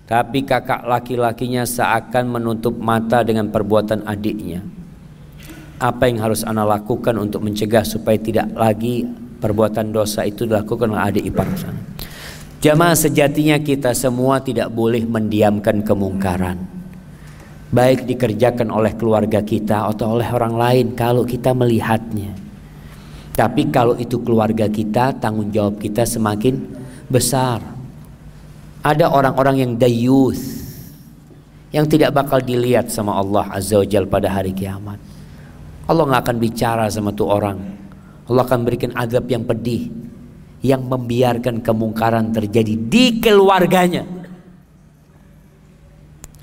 Tapi 0.05 0.45
kakak 0.45 0.85
laki-lakinya 0.85 1.65
seakan 1.65 2.29
menutup 2.29 2.77
mata 2.77 3.25
dengan 3.25 3.49
perbuatan 3.49 4.05
adiknya. 4.05 4.61
Apa 5.81 6.13
yang 6.13 6.21
harus 6.21 6.45
ana 6.45 6.61
lakukan 6.61 7.17
untuk 7.17 7.41
mencegah 7.41 7.81
supaya 7.81 8.21
tidak 8.21 8.53
lagi 8.53 9.22
perbuatan 9.43 9.91
dosa 9.91 10.23
itu 10.23 10.47
dilakukan 10.47 10.95
oleh 10.95 11.03
adik 11.03 11.27
ipar 11.27 11.51
sana. 11.59 11.83
Jamaah 12.63 12.95
sejatinya 12.95 13.59
kita 13.59 13.91
semua 13.91 14.39
tidak 14.39 14.71
boleh 14.71 15.03
mendiamkan 15.03 15.83
kemungkaran. 15.83 16.63
Baik 17.75 18.07
dikerjakan 18.07 18.71
oleh 18.71 18.95
keluarga 18.95 19.43
kita 19.43 19.83
atau 19.91 20.15
oleh 20.15 20.31
orang 20.31 20.55
lain 20.55 20.85
kalau 20.95 21.27
kita 21.27 21.51
melihatnya. 21.51 22.31
Tapi 23.35 23.67
kalau 23.67 23.99
itu 23.99 24.15
keluarga 24.23 24.71
kita, 24.71 25.11
tanggung 25.19 25.51
jawab 25.51 25.75
kita 25.75 26.07
semakin 26.07 26.63
besar. 27.11 27.59
Ada 28.79 29.11
orang-orang 29.11 29.67
yang 29.67 29.71
dayuth 29.75 30.63
yang 31.73 31.89
tidak 31.89 32.13
bakal 32.13 32.39
dilihat 32.39 32.87
sama 32.93 33.17
Allah 33.17 33.49
Azza 33.49 33.81
wa 33.81 33.83
Jal 33.83 34.05
pada 34.05 34.29
hari 34.29 34.53
kiamat. 34.53 35.01
Allah 35.89 36.03
nggak 36.07 36.21
akan 36.29 36.37
bicara 36.39 36.85
sama 36.87 37.11
tuh 37.11 37.27
orang. 37.27 37.82
Allah 38.29 38.43
akan 38.47 38.59
berikan 38.63 38.91
adab 38.95 39.27
yang 39.27 39.43
pedih 39.43 39.91
yang 40.63 40.87
membiarkan 40.87 41.59
kemungkaran 41.59 42.31
terjadi 42.31 42.73
di 42.75 43.19
keluarganya. 43.19 44.07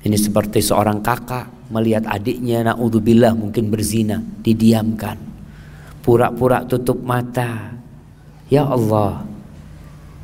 Ini 0.01 0.17
seperti 0.17 0.61
seorang 0.61 1.01
kakak 1.01 1.73
melihat 1.73 2.05
adiknya 2.09 2.73
naudzubillah 2.73 3.33
mungkin 3.33 3.69
berzina, 3.69 4.21
didiamkan. 4.41 5.17
Pura-pura 6.01 6.65
tutup 6.65 7.01
mata. 7.01 7.77
Ya 8.49 8.65
Allah 8.65 9.31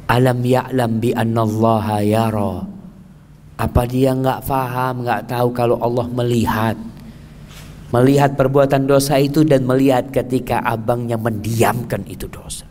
alam 0.08 0.40
ya'lam 0.40 1.04
bi 1.04 1.12
annallaha 1.12 2.00
yara? 2.02 2.64
Apa 3.60 3.84
dia 3.86 4.16
nggak 4.16 4.42
faham 4.48 5.04
nggak 5.04 5.28
tahu 5.28 5.52
kalau 5.52 5.78
Allah 5.84 6.08
melihat 6.08 6.78
melihat 7.92 8.36
perbuatan 8.36 8.88
dosa 8.88 9.16
itu 9.20 9.48
dan 9.48 9.64
melihat 9.64 10.12
ketika 10.12 10.60
abangnya 10.64 11.16
mendiamkan 11.16 12.04
itu 12.08 12.28
dosa 12.28 12.68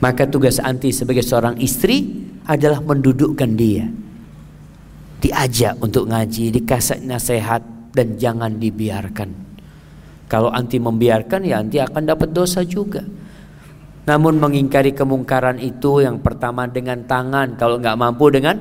maka 0.00 0.24
tugas 0.28 0.60
anti 0.60 0.92
sebagai 0.92 1.24
seorang 1.24 1.60
istri 1.60 2.24
adalah 2.44 2.80
mendudukkan 2.80 3.50
dia 3.56 3.88
diajak 5.20 5.80
untuk 5.80 6.08
ngaji 6.08 6.52
dikasih 6.52 7.04
nasihat 7.04 7.64
dan 7.92 8.16
jangan 8.20 8.56
dibiarkan 8.56 9.44
kalau 10.34 10.48
anti 10.50 10.80
membiarkan 10.80 11.44
ya 11.44 11.60
anti 11.60 11.78
akan 11.80 12.02
dapat 12.08 12.32
dosa 12.32 12.64
juga. 12.64 13.04
Namun 14.04 14.36
mengingkari 14.36 14.92
kemungkaran 14.92 15.56
itu 15.62 16.04
yang 16.04 16.20
pertama 16.20 16.68
dengan 16.68 17.06
tangan, 17.08 17.56
kalau 17.56 17.80
nggak 17.80 17.96
mampu 17.96 18.28
dengan 18.28 18.56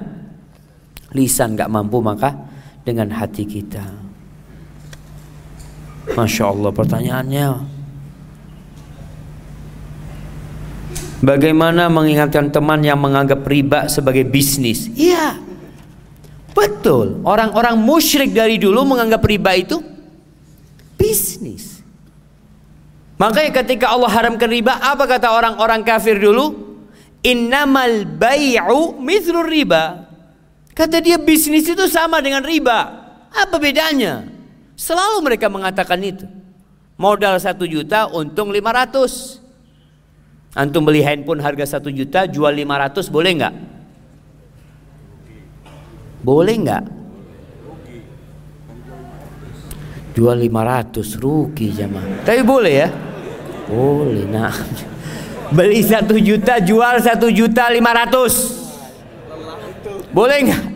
lisan, 1.12 1.60
nggak 1.60 1.72
mampu 1.74 2.00
maka 2.00 2.32
dengan 2.88 3.12
hati 3.12 3.44
kita. 3.44 4.03
Masya 6.12 6.44
Allah 6.52 6.72
pertanyaannya. 6.76 7.48
Bagaimana 11.24 11.88
mengingatkan 11.88 12.52
teman 12.52 12.84
yang 12.84 13.00
menganggap 13.00 13.48
riba 13.48 13.88
sebagai 13.88 14.28
bisnis? 14.28 14.92
Iya, 14.92 15.40
betul. 16.52 17.24
Orang-orang 17.24 17.80
musyrik 17.80 18.36
dari 18.36 18.60
dulu 18.60 18.84
menganggap 18.84 19.24
riba 19.24 19.56
itu 19.56 19.80
bisnis. 21.00 21.80
Makanya 23.16 23.56
ketika 23.64 23.96
Allah 23.96 24.12
haramkan 24.12 24.52
riba, 24.52 24.76
apa 24.84 25.08
kata 25.08 25.32
orang-orang 25.32 25.80
kafir 25.88 26.20
dulu? 26.20 26.76
Innamal 27.24 28.04
bay'u 28.04 29.00
mithlur 29.00 29.48
riba. 29.48 30.12
Kata 30.76 31.00
dia 31.00 31.16
bisnis 31.16 31.64
itu 31.64 31.88
sama 31.88 32.20
dengan 32.20 32.44
riba. 32.44 32.92
Apa 33.32 33.56
bedanya? 33.64 34.33
Selalu 34.84 35.24
mereka 35.24 35.48
mengatakan 35.48 35.96
itu. 36.04 36.28
Modal 37.00 37.40
satu 37.40 37.64
juta, 37.64 38.12
untung 38.12 38.52
500. 38.52 39.40
Antum 40.60 40.84
beli 40.84 41.02
handphone 41.02 41.40
harga 41.40 41.80
satu 41.80 41.88
juta, 41.88 42.28
jual 42.28 42.52
500 42.52 43.08
boleh 43.08 43.32
nggak? 43.40 43.56
Boleh 46.22 46.56
nggak? 46.60 46.84
jual 50.14 50.38
500 50.38 51.18
rugi 51.18 51.74
jamaah 51.74 52.22
tapi 52.22 52.46
boleh 52.46 52.86
ya 52.86 52.90
boleh 53.66 54.30
nah 54.30 54.54
beli 55.58 55.82
satu 55.82 56.22
juta 56.22 56.62
jual 56.62 57.02
satu 57.02 57.34
juta 57.34 57.66
500 57.66 60.14
boleh 60.14 60.38
nggak 60.46 60.73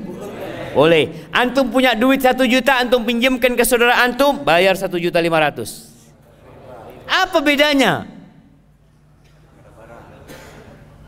boleh 0.78 1.26
antum 1.34 1.74
punya 1.74 1.98
duit 1.98 2.22
satu 2.22 2.46
juta 2.46 2.78
antum 2.78 3.02
pinjamkan 3.02 3.58
ke 3.58 3.66
saudara 3.66 4.06
antum 4.06 4.46
bayar 4.46 4.78
satu 4.78 5.02
juta 5.02 5.18
500 5.18 7.10
apa 7.10 7.38
bedanya 7.42 8.06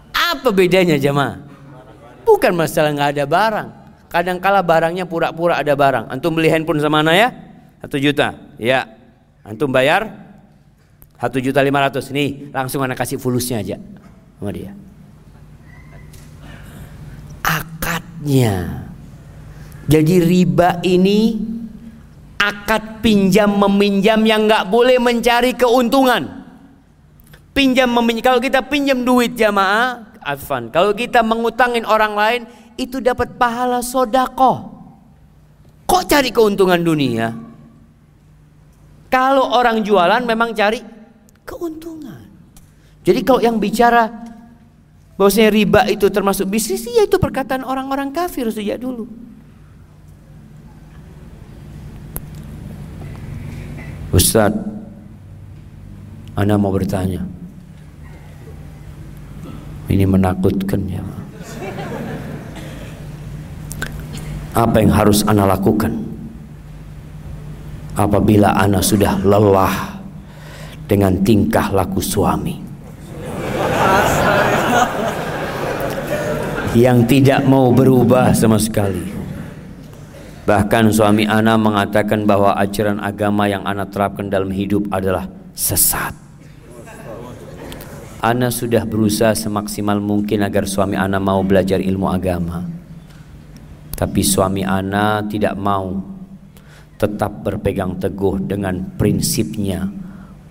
apa 0.09 0.49
bedanya 0.49 0.97
jamaah 0.97 1.45
bukan 2.25 2.57
masalah 2.57 2.89
nggak 2.97 3.09
ada 3.13 3.25
barang 3.29 3.67
kadangkala 4.09 4.65
barangnya 4.65 5.05
pura-pura 5.05 5.61
ada 5.61 5.77
barang 5.77 6.09
antum 6.09 6.33
beli 6.33 6.49
handphone 6.49 6.81
sama 6.81 7.05
anak 7.05 7.15
ya 7.15 7.29
satu 7.79 7.95
juta, 7.95 8.35
ya. 8.59 8.83
Antum 9.39 9.71
bayar 9.71 10.11
satu 11.15 11.39
juta 11.39 11.63
lima 11.63 11.79
ratus. 11.79 12.11
Nih, 12.11 12.51
langsung 12.51 12.83
anak 12.83 12.99
kasih 12.99 13.15
fulusnya 13.15 13.63
aja 13.63 13.79
sama 14.35 14.51
dia. 14.51 14.75
Akadnya. 17.41 18.88
Jadi 19.89 20.21
riba 20.21 20.77
ini 20.85 21.33
akad 22.37 23.01
pinjam 23.01 23.49
meminjam 23.57 24.21
yang 24.21 24.45
nggak 24.45 24.69
boleh 24.69 25.01
mencari 25.01 25.57
keuntungan. 25.57 26.45
Pinjam 27.57 27.89
meminjam 27.89 28.29
kalau 28.29 28.37
kita 28.37 28.61
pinjam 28.69 29.01
duit 29.01 29.33
jamaah, 29.33 30.13
Afan. 30.21 30.69
Kalau 30.69 30.93
kita 30.93 31.25
mengutangin 31.25 31.89
orang 31.89 32.13
lain 32.13 32.41
itu 32.77 33.01
dapat 33.01 33.33
pahala 33.35 33.81
sodako. 33.81 34.77
Kok 35.89 36.03
cari 36.05 36.29
keuntungan 36.29 36.85
dunia? 36.85 37.33
Kalau 39.09 39.57
orang 39.57 39.81
jualan 39.81 40.21
memang 40.21 40.53
cari 40.53 40.85
keuntungan. 41.41 42.29
Jadi 43.01 43.25
kalau 43.25 43.41
yang 43.41 43.57
bicara 43.57 44.05
bahwasanya 45.17 45.49
riba 45.49 45.81
itu 45.89 46.13
termasuk 46.13 46.45
bisnis, 46.45 46.85
ya 46.85 47.09
itu 47.09 47.17
perkataan 47.17 47.65
orang-orang 47.65 48.13
kafir 48.13 48.45
sejak 48.53 48.77
dulu. 48.77 49.28
Ustaz, 54.19 54.51
Anda 56.35 56.59
mau 56.59 56.75
bertanya. 56.75 57.23
Ini 59.87 60.03
menakutkan 60.03 60.83
ya. 60.91 61.01
Apa 64.59 64.83
yang 64.83 64.91
harus 64.91 65.23
Anda 65.23 65.47
lakukan? 65.47 66.09
apabila 67.99 68.55
anak 68.55 68.79
sudah 68.79 69.19
lelah 69.27 69.99
dengan 70.87 71.19
tingkah 71.19 71.67
laku 71.75 71.99
suami 71.99 72.55
yang 76.79 77.03
tidak 77.03 77.43
mau 77.43 77.75
berubah 77.75 78.31
sama 78.31 78.55
sekali 78.55 79.18
bahkan 80.49 80.89
suami 80.89 81.29
anak 81.29 81.61
mengatakan 81.61 82.25
bahwa 82.25 82.57
ajaran 82.57 82.97
agama 82.97 83.45
yang 83.45 83.61
anak 83.69 83.93
terapkan 83.93 84.33
dalam 84.33 84.49
hidup 84.49 84.89
adalah 84.89 85.29
sesat 85.53 86.17
Ana 88.19 88.51
sudah 88.51 88.83
berusaha 88.83 89.31
semaksimal 89.31 90.03
mungkin 90.03 90.43
agar 90.43 90.67
suami 90.67 90.99
Ana 90.99 91.23
mau 91.23 91.39
belajar 91.39 91.79
ilmu 91.79 92.03
agama. 92.11 92.67
Tapi 93.95 94.21
suami 94.27 94.67
Ana 94.67 95.23
tidak 95.23 95.55
mau 95.55 96.03
tetap 96.99 97.47
berpegang 97.47 97.95
teguh 97.95 98.43
dengan 98.43 98.75
prinsipnya 98.99 99.87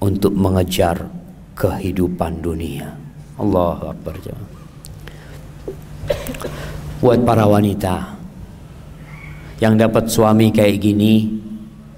untuk 0.00 0.32
mengejar 0.32 1.12
kehidupan 1.60 2.40
dunia. 2.40 2.88
Allah 3.36 3.92
Akbar. 3.92 4.16
Buat 7.04 7.20
para 7.28 7.44
wanita 7.44 8.17
yang 9.58 9.74
dapat 9.74 10.06
suami 10.06 10.54
kayak 10.54 10.78
gini, 10.78 11.26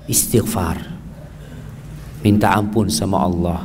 istighfar. 0.08 0.80
Minta 2.24 2.56
ampun 2.56 2.88
sama 2.88 3.24
Allah. 3.24 3.60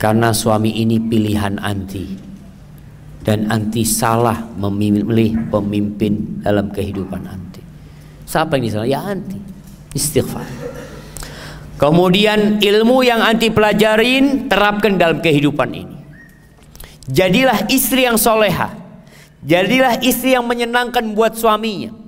Karena 0.00 0.32
suami 0.32 0.80
ini 0.80 0.96
pilihan 0.96 1.60
anti. 1.60 2.28
Dan 3.20 3.52
anti 3.52 3.84
salah 3.84 4.48
memilih 4.56 5.52
pemimpin 5.52 6.40
dalam 6.40 6.72
kehidupan 6.72 7.22
anti. 7.28 7.60
Siapa 8.24 8.56
yang 8.56 8.72
salah? 8.72 8.88
Ya 8.88 9.00
anti. 9.04 9.36
Istighfar. 9.92 10.48
Kemudian 11.76 12.60
ilmu 12.60 13.04
yang 13.04 13.20
anti 13.20 13.52
pelajarin 13.52 14.48
terapkan 14.48 14.96
dalam 14.96 15.20
kehidupan 15.20 15.68
ini. 15.76 15.96
Jadilah 17.04 17.68
istri 17.68 18.08
yang 18.08 18.16
soleha. 18.16 18.72
Jadilah 19.44 20.00
istri 20.00 20.32
yang 20.32 20.48
menyenangkan 20.48 21.12
buat 21.12 21.36
suaminya. 21.36 21.99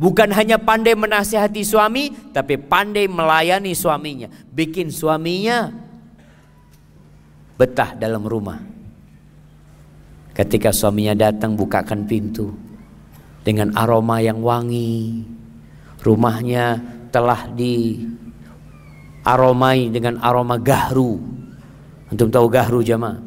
Bukan 0.00 0.32
hanya 0.32 0.56
pandai 0.56 0.96
menasihati 0.96 1.60
suami, 1.60 2.08
tapi 2.32 2.56
pandai 2.56 3.04
melayani 3.04 3.76
suaminya. 3.76 4.32
Bikin 4.48 4.88
suaminya 4.88 5.68
betah 7.60 7.92
dalam 8.00 8.24
rumah. 8.24 8.64
Ketika 10.32 10.72
suaminya 10.72 11.12
datang 11.12 11.52
bukakan 11.52 12.08
pintu 12.08 12.48
dengan 13.44 13.76
aroma 13.76 14.24
yang 14.24 14.40
wangi. 14.40 15.20
Rumahnya 16.00 16.80
telah 17.12 17.52
di 17.52 18.00
aromai 19.20 19.92
dengan 19.92 20.16
aroma 20.24 20.56
gahru. 20.56 21.20
Antum 22.08 22.32
tahu 22.32 22.48
gahru 22.48 22.80
jamaah? 22.80 23.20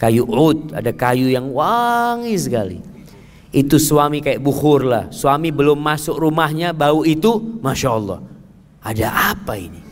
Kayu 0.00 0.24
ud, 0.24 0.72
ada 0.72 0.96
kayu 0.96 1.28
yang 1.28 1.52
wangi 1.52 2.32
sekali. 2.40 2.89
Itu 3.50 3.82
suami 3.82 4.22
kayak 4.22 4.38
bukhur 4.38 4.86
lah. 4.86 5.04
Suami 5.10 5.50
belum 5.50 5.78
masuk 5.78 6.22
rumahnya 6.22 6.70
bau 6.70 7.02
itu, 7.02 7.58
masya 7.58 7.90
Allah. 7.98 8.18
Ada 8.80 9.34
apa 9.34 9.58
ini? 9.58 9.82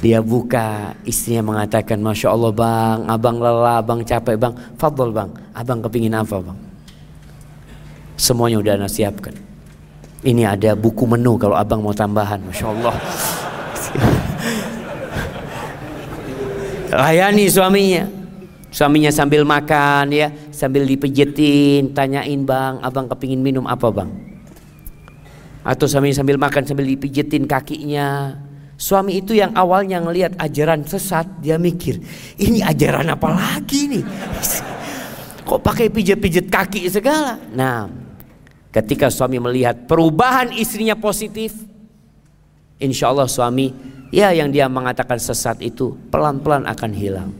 Dia 0.00 0.24
buka, 0.24 0.96
istrinya 1.04 1.52
mengatakan, 1.52 2.00
masya 2.00 2.32
Allah 2.32 2.52
bang, 2.52 2.98
abang 3.08 3.36
lelah, 3.40 3.80
abang 3.84 4.00
capek 4.00 4.36
bang, 4.36 4.54
fadl 4.80 5.12
bang, 5.12 5.30
abang 5.52 5.80
kepingin 5.84 6.16
apa 6.16 6.40
bang? 6.40 6.58
Semuanya 8.16 8.60
udah 8.60 8.74
nasiapkan. 8.80 9.36
Ini 10.24 10.56
ada 10.56 10.72
buku 10.72 11.04
menu 11.04 11.36
kalau 11.36 11.56
abang 11.56 11.84
mau 11.84 11.92
tambahan, 11.92 12.40
masya 12.48 12.66
Allah. 12.72 12.96
layani 16.96 17.46
suaminya 17.50 18.08
suaminya 18.72 19.12
sambil 19.12 19.44
makan 19.44 20.12
ya 20.12 20.28
sambil 20.56 20.88
dipijetin 20.88 21.92
tanyain 21.92 22.40
bang 22.48 22.80
abang 22.80 23.04
kepingin 23.12 23.44
minum 23.44 23.68
apa 23.68 23.92
bang? 23.92 24.08
Atau 25.60 25.84
suami 25.84 26.16
sambil 26.16 26.40
makan 26.40 26.64
sambil 26.64 26.88
dipijetin 26.88 27.44
kakinya. 27.44 28.40
Suami 28.80 29.20
itu 29.20 29.36
yang 29.36 29.52
awalnya 29.56 30.00
ngelihat 30.00 30.36
ajaran 30.40 30.84
sesat 30.84 31.24
dia 31.40 31.56
mikir 31.56 32.00
ini 32.40 32.64
ajaran 32.64 33.08
apa 33.12 33.28
lagi 33.28 33.88
nih? 33.88 34.04
Kok 35.48 35.60
pakai 35.60 35.92
pijet-pijet 35.92 36.48
kaki 36.48 36.88
segala? 36.88 37.40
Nah 37.52 37.88
ketika 38.72 39.08
suami 39.08 39.40
melihat 39.40 39.88
perubahan 39.88 40.52
istrinya 40.52 40.92
positif 40.92 41.56
insya 42.76 43.08
Allah 43.08 43.24
suami 43.24 43.72
ya 44.12 44.32
yang 44.36 44.52
dia 44.52 44.68
mengatakan 44.68 45.16
sesat 45.16 45.64
itu 45.64 45.96
pelan-pelan 46.12 46.68
akan 46.68 46.92
hilang. 46.92 47.30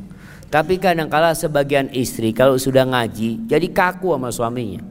Tapi 0.47 0.79
kadang-kala 0.79 1.35
sebagian 1.35 1.91
istri 1.91 2.31
kalau 2.31 2.55
sudah 2.55 2.87
ngaji 2.87 3.51
jadi 3.51 3.67
kaku 3.71 4.15
sama 4.15 4.31
suaminya. 4.31 4.83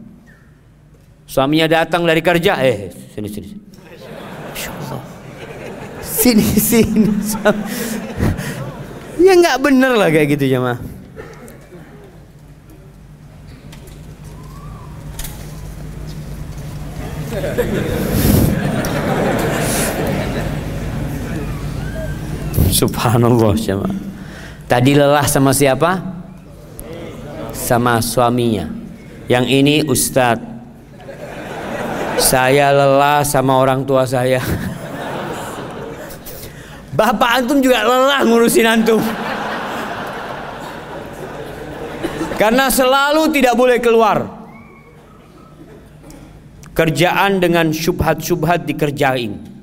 Suaminya 1.26 1.66
datang 1.82 2.06
dari 2.06 2.22
kerja, 2.22 2.60
eh 2.62 2.94
sini 3.16 3.30
sini. 3.32 3.50
Sini 6.04 6.46
sini. 6.60 7.10
Ya 9.26 9.34
nggak 9.34 9.58
bener 9.58 9.98
lah 9.98 10.14
kayak 10.14 10.38
gitu 10.38 10.54
jemaah. 10.54 10.78
Subhanallah 22.70 23.58
jemaah. 23.58 24.05
Tadi 24.66 24.98
lelah 24.98 25.30
sama 25.30 25.54
siapa? 25.54 26.02
Sama 27.54 28.02
suaminya. 28.02 28.66
Yang 29.30 29.46
ini 29.54 29.76
Ustadz. 29.86 30.58
Saya 32.18 32.74
lelah 32.74 33.22
sama 33.22 33.62
orang 33.62 33.86
tua 33.86 34.10
saya. 34.10 34.42
Bapak 36.98 37.44
antum 37.44 37.62
juga 37.62 37.86
lelah 37.86 38.26
ngurusin 38.26 38.66
antum. 38.66 39.02
Karena 42.42 42.74
selalu 42.74 43.30
tidak 43.38 43.54
boleh 43.54 43.78
keluar. 43.78 44.26
Kerjaan 46.74 47.40
dengan 47.40 47.70
syubhat-syubhat 47.70 48.66
dikerjain. 48.66 49.56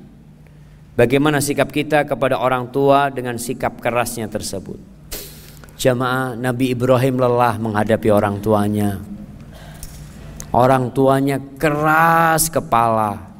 Bagaimana 0.93 1.41
sikap 1.41 1.73
kita 1.73 2.05
kepada 2.05 2.37
orang 2.37 2.69
tua 2.69 3.09
dengan 3.09 3.37
sikap 3.37 3.81
kerasnya 3.81 4.29
tersebut? 4.29 4.92
Jamaah 5.83 6.39
Nabi 6.39 6.71
Ibrahim 6.71 7.19
lelah 7.19 7.59
menghadapi 7.59 8.07
orang 8.07 8.39
tuanya. 8.39 9.03
Orang 10.55 10.95
tuanya 10.95 11.43
keras 11.59 12.47
kepala. 12.47 13.35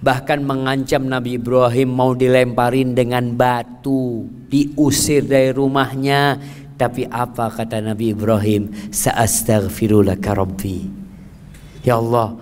Bahkan 0.00 0.48
mengancam 0.48 1.04
Nabi 1.04 1.36
Ibrahim 1.36 1.92
mau 1.92 2.16
dilemparin 2.16 2.96
dengan 2.96 3.36
batu, 3.36 4.24
diusir 4.48 5.28
dari 5.28 5.52
rumahnya. 5.52 6.40
Tapi 6.80 7.04
apa 7.04 7.52
kata 7.52 7.84
Nabi 7.84 8.16
Ibrahim? 8.16 8.72
Sa'astaghfirulaka 8.88 10.40
rabbi. 10.40 10.88
Ya 11.84 12.00
Allah, 12.00 12.32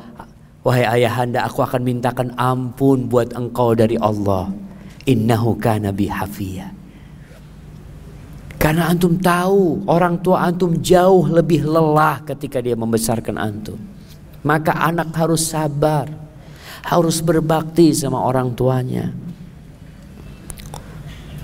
Wahai 0.63 1.03
ayahanda 1.03 1.43
aku 1.43 1.67
akan 1.67 1.83
mintakan 1.83 2.31
ampun 2.39 3.11
buat 3.11 3.35
engkau 3.35 3.75
dari 3.75 3.99
Allah. 3.99 4.55
Innahu 5.03 5.59
kana. 5.59 5.91
Karena 8.57 8.89
antum 8.89 9.21
tahu 9.21 9.85
orang 9.85 10.19
tua 10.25 10.49
antum 10.49 10.81
jauh 10.81 11.29
lebih 11.29 11.69
lelah 11.69 12.25
ketika 12.25 12.59
dia 12.59 12.73
membesarkan 12.73 13.37
antum. 13.37 13.77
Maka 14.43 14.73
anak 14.75 15.13
harus 15.13 15.45
sabar. 15.45 16.09
Harus 16.87 17.19
berbakti 17.19 17.91
sama 17.91 18.23
orang 18.23 18.55
tuanya. 18.55 19.11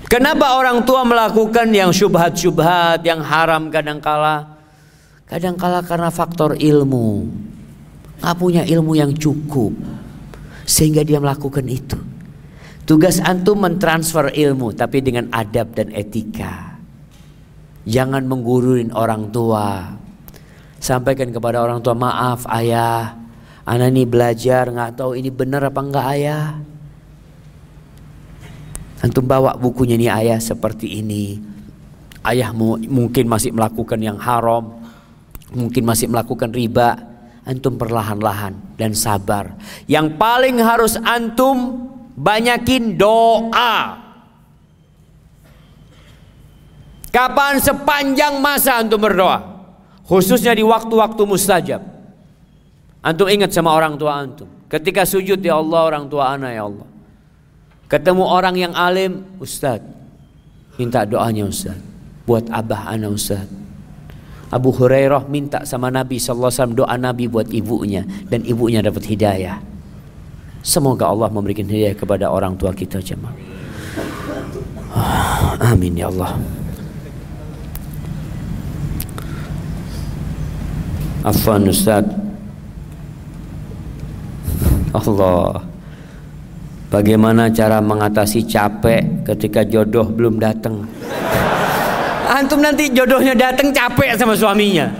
Kenapa 0.07 0.55
orang 0.55 0.85
tua 0.87 1.03
melakukan 1.03 1.67
yang 1.73 1.91
syubhat-syubhat, 1.91 3.03
yang 3.03 3.19
haram 3.19 3.67
kadangkala? 3.67 4.61
Kadangkala 5.27 5.81
karena 5.83 6.13
faktor 6.13 6.53
ilmu 6.53 7.27
nggak 8.23 8.37
punya 8.39 8.63
ilmu 8.63 8.95
yang 8.95 9.11
cukup 9.11 9.75
sehingga 10.63 11.03
dia 11.03 11.19
melakukan 11.19 11.67
itu. 11.67 11.99
Tugas 12.87 13.19
antum 13.19 13.59
mentransfer 13.59 14.31
ilmu 14.31 14.71
tapi 14.71 15.03
dengan 15.03 15.27
adab 15.31 15.75
dan 15.75 15.91
etika. 15.91 16.72
Jangan 17.83 18.23
mengguruin 18.23 18.95
orang 18.95 19.29
tua. 19.31 19.91
Sampaikan 20.79 21.31
kepada 21.31 21.63
orang 21.63 21.79
tua, 21.79 21.95
maaf 21.95 22.47
ayah, 22.51 23.15
anak 23.63 23.91
ini 23.95 24.03
belajar 24.03 24.67
nggak 24.67 24.99
tahu 24.99 25.15
ini 25.15 25.31
benar 25.31 25.67
apa 25.67 25.79
enggak 25.79 26.07
ayah. 26.15 26.43
Antum 29.03 29.27
bawa 29.27 29.59
bukunya 29.59 29.99
nih 29.99 30.11
ayah 30.11 30.39
seperti 30.39 31.03
ini. 31.03 31.39
Ayah 32.23 32.55
mungkin 32.55 33.27
masih 33.27 33.51
melakukan 33.51 33.99
yang 33.99 34.15
haram, 34.15 34.79
mungkin 35.51 35.83
masih 35.83 36.07
melakukan 36.07 36.55
riba 36.55 37.13
antum 37.43 37.75
perlahan-lahan 37.75 38.55
dan 38.79 38.95
sabar. 38.95 39.59
Yang 39.87 40.15
paling 40.15 40.55
harus 40.63 40.95
antum 40.99 41.87
banyakin 42.15 42.95
doa. 42.95 44.02
Kapan 47.13 47.61
sepanjang 47.61 48.41
masa 48.41 48.81
antum 48.81 48.97
berdoa? 48.97 49.37
Khususnya 50.09 50.57
di 50.57 50.65
waktu-waktu 50.65 51.21
mustajab. 51.29 51.81
Antum 53.05 53.29
ingat 53.29 53.53
sama 53.53 53.69
orang 53.69 53.93
tua 54.01 54.17
antum. 54.17 54.49
Ketika 54.65 55.05
sujud 55.05 55.37
ya 55.37 55.61
Allah 55.61 55.93
orang 55.93 56.09
tua 56.09 56.33
anak 56.33 56.51
ya 56.57 56.65
Allah. 56.65 56.87
Ketemu 57.85 58.23
orang 58.25 58.55
yang 58.57 58.73
alim, 58.73 59.21
Ustaz. 59.37 59.85
Minta 60.81 61.05
doanya 61.05 61.45
Ustaz. 61.45 61.77
Buat 62.25 62.49
abah 62.49 62.89
anak 62.89 63.13
Ustaz 63.13 63.45
Abu 64.53 64.69
Hurairah 64.69 65.25
minta 65.25 65.65
sama 65.65 65.89
Nabi 65.89 66.21
SAW 66.21 66.77
doa 66.77 66.93
Nabi 66.93 67.25
buat 67.25 67.49
ibunya 67.49 68.05
dan 68.29 68.45
ibunya 68.45 68.85
dapat 68.85 69.01
hidayah. 69.09 69.57
Semoga 70.61 71.09
Allah 71.09 71.33
memberikan 71.33 71.65
hidayah 71.65 71.97
kepada 71.97 72.29
orang 72.29 72.53
tua 72.53 72.69
kita 72.69 73.01
jemaah. 73.01 73.33
Amin 75.57 75.97
ya 75.97 76.13
Allah. 76.13 76.37
Afwan 81.23 81.71
Ustaz. 81.71 82.03
Allah. 84.91 85.63
Bagaimana 86.91 87.49
cara 87.49 87.81
mengatasi 87.81 88.45
capek 88.45 89.25
ketika 89.31 89.65
jodoh 89.65 90.05
belum 90.05 90.37
datang? 90.37 90.85
Antum 92.29 92.61
nanti 92.61 92.91
jodohnya 92.91 93.33
datang 93.33 93.73
capek 93.73 94.19
sama 94.19 94.37
suaminya. 94.37 94.93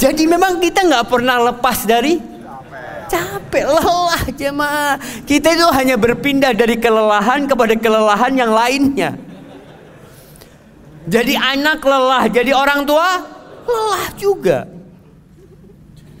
Jadi 0.00 0.24
memang 0.24 0.62
kita 0.62 0.86
nggak 0.86 1.06
pernah 1.12 1.52
lepas 1.52 1.84
dari 1.84 2.16
capek, 3.10 3.64
lelah 3.68 4.22
jemaah. 4.32 4.94
Kita 5.28 5.52
itu 5.52 5.66
hanya 5.76 6.00
berpindah 6.00 6.56
dari 6.56 6.80
kelelahan 6.80 7.44
kepada 7.44 7.76
kelelahan 7.76 8.32
yang 8.32 8.54
lainnya. 8.54 9.18
Jadi 11.04 11.34
anak 11.36 11.84
lelah, 11.84 12.30
jadi 12.32 12.54
orang 12.56 12.88
tua 12.88 13.39
lelah 13.70 14.06
juga. 14.18 14.58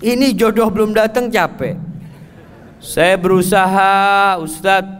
Ini 0.00 0.32
jodoh 0.32 0.70
belum 0.72 0.96
datang 0.96 1.28
capek. 1.28 1.76
Saya 2.80 3.18
berusaha, 3.20 3.92
Ustadz. 4.40 4.96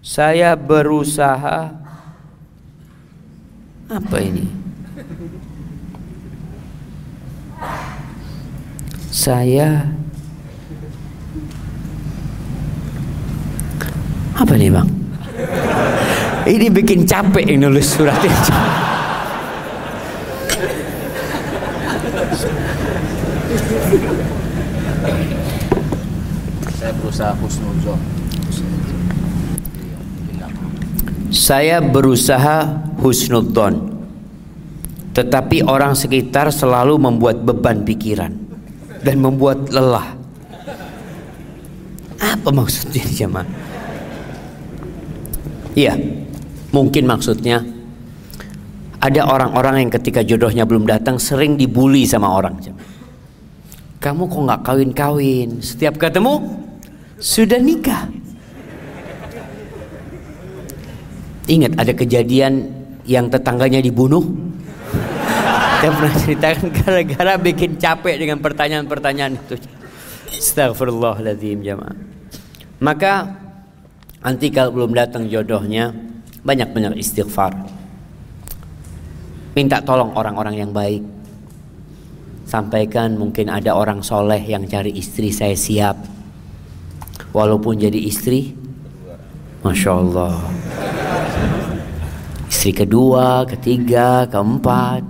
Saya 0.00 0.56
berusaha. 0.56 1.76
Apa 3.90 4.16
ini? 4.22 4.46
Saya 9.10 9.84
Apa 14.40 14.56
nih 14.56 14.72
bang? 14.72 14.88
Ini 16.48 16.72
bikin 16.72 17.04
capek 17.04 17.44
yang 17.44 17.68
nulis 17.68 17.92
surat 17.92 18.16
ini. 18.24 18.40
Saya 26.80 26.92
berusaha 26.94 27.32
husnuzon. 27.42 28.00
Saya 31.30 31.78
berusaha 31.82 32.58
husnudzon. 33.02 33.74
Tetapi 35.10 35.66
orang 35.66 35.98
sekitar 35.98 36.54
selalu 36.54 36.98
membuat 36.98 37.42
beban 37.42 37.82
pikiran 37.82 38.30
dan 39.02 39.16
membuat 39.18 39.66
lelah. 39.70 40.14
Apa 42.22 42.50
maksudnya 42.54 43.02
jemaah? 43.10 43.46
Iya, 45.74 45.98
mungkin 46.70 47.06
maksudnya 47.06 47.62
ada 49.00 49.24
orang-orang 49.24 49.88
yang 49.88 49.90
ketika 49.96 50.20
jodohnya 50.20 50.68
belum 50.68 50.84
datang 50.84 51.16
sering 51.16 51.56
dibully 51.56 52.04
sama 52.04 52.28
orang. 52.28 52.60
Kamu 54.00 54.28
kok 54.28 54.40
nggak 54.44 54.60
kawin-kawin? 54.64 55.64
Setiap 55.64 55.96
ketemu 55.96 56.40
sudah 57.16 57.56
nikah. 57.56 58.12
Ingat 61.48 61.80
ada 61.80 61.92
kejadian 61.96 62.68
yang 63.08 63.32
tetangganya 63.32 63.80
dibunuh? 63.80 64.22
Saya 65.80 65.90
pernah 65.96 66.14
ceritakan 66.20 66.68
gara-gara 66.76 67.32
bikin 67.40 67.80
capek 67.80 68.20
dengan 68.20 68.36
pertanyaan-pertanyaan 68.44 69.32
itu. 69.32 69.56
Astagfirullahaladzim 70.36 71.64
jamaah. 71.64 71.96
Maka 72.84 73.32
nanti 74.20 74.52
kalau 74.52 74.76
belum 74.76 74.92
datang 74.92 75.24
jodohnya 75.24 75.88
banyak-banyak 76.44 77.00
istighfar. 77.00 77.79
Minta 79.56 79.82
tolong 79.82 80.14
orang-orang 80.14 80.62
yang 80.62 80.70
baik. 80.70 81.02
Sampaikan 82.46 83.14
mungkin 83.14 83.50
ada 83.50 83.74
orang 83.74 84.02
soleh 84.02 84.42
yang 84.42 84.66
cari 84.66 84.94
istri 84.94 85.30
saya 85.30 85.54
siap. 85.54 85.96
Walaupun 87.30 87.78
jadi 87.78 87.98
istri, 87.98 88.54
Masya 89.62 89.90
Allah. 89.92 90.34
Istri 92.50 92.72
kedua, 92.86 93.46
ketiga, 93.46 94.26
keempat. 94.26 95.06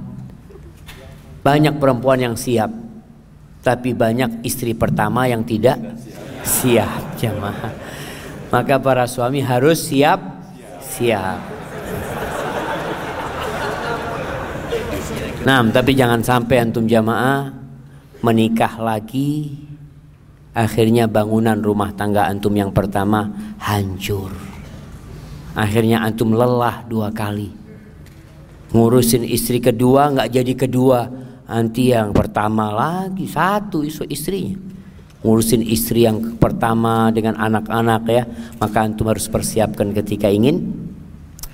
Banyak 1.40 1.80
perempuan 1.80 2.20
yang 2.20 2.36
siap. 2.36 2.68
Tapi 3.64 3.96
banyak 3.96 4.44
istri 4.44 4.76
pertama 4.76 5.24
yang 5.28 5.44
tidak 5.44 5.80
siap 6.44 7.16
jamaah. 7.16 7.72
Maka 8.52 8.76
para 8.80 9.04
suami 9.08 9.40
harus 9.40 9.80
siap 9.80 10.20
siap. 10.80 11.59
Nah, 15.40 15.64
tapi 15.72 15.96
jangan 15.96 16.20
sampai 16.20 16.60
antum 16.60 16.84
jamaah 16.84 17.48
menikah 18.20 18.76
lagi 18.76 19.56
akhirnya 20.52 21.08
bangunan 21.08 21.56
rumah 21.56 21.96
tangga 21.96 22.28
antum 22.28 22.52
yang 22.52 22.68
pertama 22.76 23.32
hancur. 23.56 24.28
Akhirnya 25.56 26.04
antum 26.04 26.36
lelah 26.36 26.84
dua 26.84 27.08
kali. 27.08 27.48
Ngurusin 28.70 29.24
istri 29.26 29.58
kedua 29.58 30.12
nggak 30.12 30.30
jadi 30.30 30.52
kedua, 30.54 31.08
nanti 31.48 31.90
yang 31.90 32.14
pertama 32.14 32.70
lagi 32.70 33.26
satu 33.26 33.82
isu 33.82 34.06
istrinya 34.06 34.70
ngurusin 35.20 35.60
istri 35.60 36.08
yang 36.08 36.40
pertama 36.40 37.12
dengan 37.12 37.36
anak-anak 37.36 38.02
ya 38.08 38.24
maka 38.56 38.88
antum 38.88 39.12
harus 39.12 39.28
persiapkan 39.28 39.92
ketika 39.92 40.32
ingin 40.32 40.72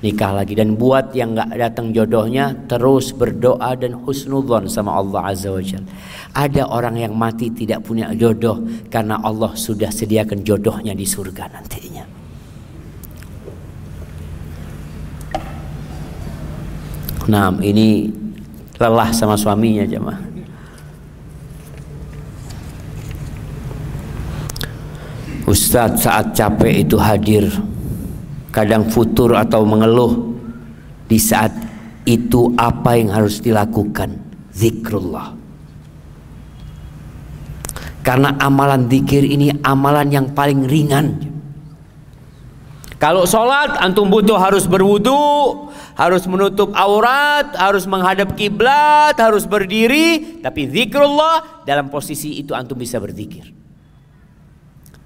nikah 0.01 0.33
lagi. 0.37 0.53
Dan 0.57 0.77
buat 0.77 1.13
yang 1.17 1.37
nggak 1.37 1.57
datang 1.57 1.93
jodohnya 1.93 2.53
terus 2.67 3.13
berdoa 3.13 3.77
dan 3.79 3.97
husnudzon 4.05 4.69
sama 4.69 4.97
Allah 4.97 5.33
azza 5.33 5.53
wajalla 5.53 5.89
ada 6.37 6.69
orang 6.69 7.01
yang 7.01 7.17
mati 7.17 7.49
tidak 7.49 7.89
punya 7.89 8.13
jodoh 8.13 8.61
karena 8.93 9.17
Allah 9.25 9.57
sudah 9.57 9.89
sediakan 9.89 10.45
jodohnya 10.45 10.93
di 10.93 11.09
surga 11.09 11.49
nantinya. 11.49 12.05
Nah 17.27 17.57
ini 17.65 18.13
lelah 18.77 19.11
sama 19.17 19.35
suaminya 19.35 19.89
jemaah. 19.89 20.21
Ustadz 25.47 26.05
saat 26.05 26.35
capek 26.37 26.85
itu 26.85 26.99
hadir 26.99 27.49
Kadang 28.57 28.89
futur 28.89 29.37
atau 29.37 29.69
mengeluh 29.69 30.33
Di 31.05 31.21
saat 31.21 31.53
itu 32.09 32.57
apa 32.57 32.97
yang 32.97 33.13
harus 33.13 33.45
dilakukan 33.45 34.17
Zikrullah 34.57 35.37
Karena 38.01 38.33
amalan 38.41 38.89
zikir 38.89 39.29
ini 39.29 39.53
amalan 39.61 40.09
yang 40.09 40.27
paling 40.33 40.65
ringan 40.65 41.21
Kalau 42.97 43.29
sholat 43.29 43.77
antum 43.77 44.09
butuh 44.09 44.41
harus 44.41 44.65
berwudu 44.65 45.69
harus 45.97 46.29
menutup 46.29 46.77
aurat, 46.77 47.57
harus 47.57 47.89
menghadap 47.89 48.37
kiblat, 48.37 49.17
harus 49.17 49.49
berdiri, 49.49 50.39
tapi 50.45 50.69
zikrullah 50.69 51.65
dalam 51.65 51.89
posisi 51.89 52.37
itu 52.37 52.53
antum 52.53 52.77
bisa 52.77 53.01
berzikir. 53.01 53.49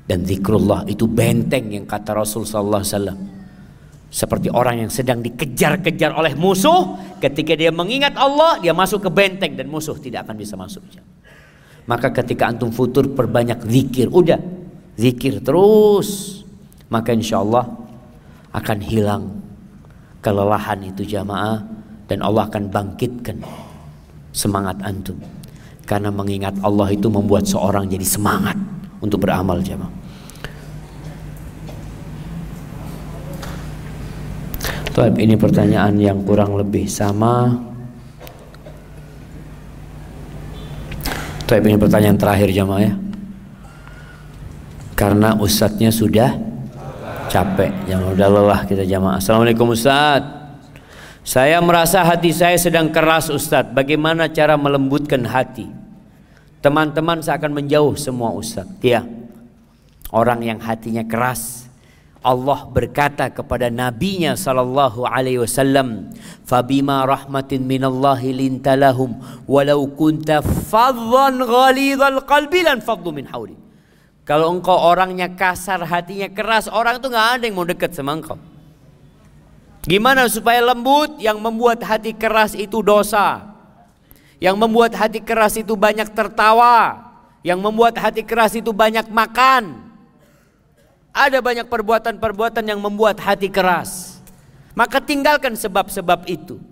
Dan 0.03 0.27
zikrullah 0.27 0.83
itu 0.91 1.07
benteng 1.07 1.71
yang 1.71 1.87
kata 1.87 2.19
Rasul 2.19 2.43
sallallahu. 2.43 3.30
Seperti 4.11 4.51
orang 4.51 4.83
yang 4.83 4.91
sedang 4.91 5.23
dikejar-kejar 5.23 6.11
oleh 6.19 6.35
musuh, 6.35 6.99
ketika 7.23 7.55
dia 7.55 7.71
mengingat 7.71 8.19
Allah, 8.19 8.59
dia 8.59 8.75
masuk 8.75 9.07
ke 9.07 9.11
benteng 9.11 9.55
dan 9.55 9.71
musuh 9.71 9.95
tidak 9.95 10.27
akan 10.27 10.35
bisa 10.35 10.59
masuk. 10.59 10.83
Maka 11.87 12.11
ketika 12.11 12.51
antum 12.51 12.75
futur 12.75 13.07
perbanyak 13.07 13.63
zikir, 13.71 14.11
udah 14.11 14.43
zikir 14.99 15.39
terus, 15.39 16.43
maka 16.91 17.15
insya 17.15 17.39
Allah 17.39 17.71
akan 18.51 18.79
hilang 18.83 19.25
kelelahan 20.19 20.91
itu 20.91 21.07
jamaah. 21.07 21.63
Dan 22.11 22.27
Allah 22.27 22.51
akan 22.51 22.75
bangkitkan 22.75 23.39
semangat 24.35 24.83
antum. 24.83 25.23
Karena 25.87 26.11
mengingat 26.11 26.59
Allah 26.67 26.91
itu 26.91 27.07
membuat 27.07 27.47
seorang 27.47 27.87
jadi 27.87 28.03
semangat 28.03 28.59
untuk 28.99 29.23
beramal 29.23 29.63
jamaah 29.63 30.00
Tuhan 34.91 35.15
ini 35.23 35.39
pertanyaan 35.39 35.95
yang 36.03 36.27
kurang 36.27 36.59
lebih 36.59 36.91
sama. 36.91 37.55
Tuhan 41.47 41.63
ini 41.63 41.79
pertanyaan 41.79 42.19
terakhir 42.19 42.51
jamaah 42.51 42.83
ya. 42.83 42.95
Karena 44.99 45.39
ustadznya 45.39 45.95
sudah 45.95 46.35
capek 47.31 47.71
jangan 47.87 48.19
udah 48.19 48.29
lelah 48.29 48.61
kita 48.67 48.83
jamaah. 48.83 49.23
Assalamualaikum 49.23 49.71
Ustaz 49.71 50.27
saya 51.23 51.63
merasa 51.63 52.03
hati 52.03 52.35
saya 52.35 52.59
sedang 52.59 52.91
keras 52.91 53.31
Ustaz 53.31 53.71
bagaimana 53.71 54.27
cara 54.27 54.59
melembutkan 54.59 55.23
hati? 55.23 55.71
Teman-teman 56.61 57.23
saya 57.23 57.39
akan 57.39 57.63
menjauh 57.63 57.95
semua 57.95 58.35
Ustaz 58.35 58.67
ya 58.83 59.07
orang 60.11 60.43
yang 60.43 60.59
hatinya 60.59 61.07
keras 61.07 61.70
Allah 62.21 62.69
berkata 62.69 63.33
kepada 63.33 63.73
nabinya 63.73 64.37
sallallahu 64.37 65.09
alaihi 65.09 65.41
wasallam 65.41 66.13
fabima 66.45 67.09
rahmatin 67.09 67.65
minallahi 67.65 68.37
lintalahum 68.37 69.17
walau 69.49 69.89
kunta 69.97 70.45
faddan 70.45 71.41
ghalidhal 71.41 72.21
qalbi 72.29 72.61
lan 72.61 72.85
faddu 72.85 73.09
min 73.09 73.25
hawli 73.25 73.57
Kalau 74.29 74.53
engkau 74.53 74.79
orangnya 74.79 75.27
kasar, 75.33 75.83
hatinya 75.83 76.31
keras, 76.31 76.71
orang 76.71 77.03
itu 77.03 77.11
nggak 77.11 77.29
ada 77.35 77.45
yang 77.51 77.57
mau 77.57 77.67
dekat 77.67 77.91
sama 77.91 78.15
engkau. 78.15 78.39
Gimana 79.83 80.31
supaya 80.31 80.63
lembut? 80.63 81.19
Yang 81.19 81.43
membuat 81.43 81.83
hati 81.83 82.15
keras 82.15 82.55
itu 82.55 82.79
dosa. 82.79 83.43
Yang 84.39 84.55
membuat 84.55 84.95
hati 84.95 85.19
keras 85.19 85.59
itu 85.59 85.75
banyak 85.75 86.15
tertawa. 86.15 87.11
Yang 87.43 87.59
membuat 87.59 87.99
hati 87.99 88.23
keras 88.23 88.55
itu 88.55 88.71
banyak 88.71 89.11
makan. 89.11 89.90
Ada 91.11 91.43
banyak 91.43 91.67
perbuatan-perbuatan 91.67 92.65
yang 92.65 92.79
membuat 92.79 93.19
hati 93.19 93.51
keras. 93.51 94.23
Maka 94.79 95.03
tinggalkan 95.03 95.59
sebab-sebab 95.59 96.25
itu. 96.31 96.63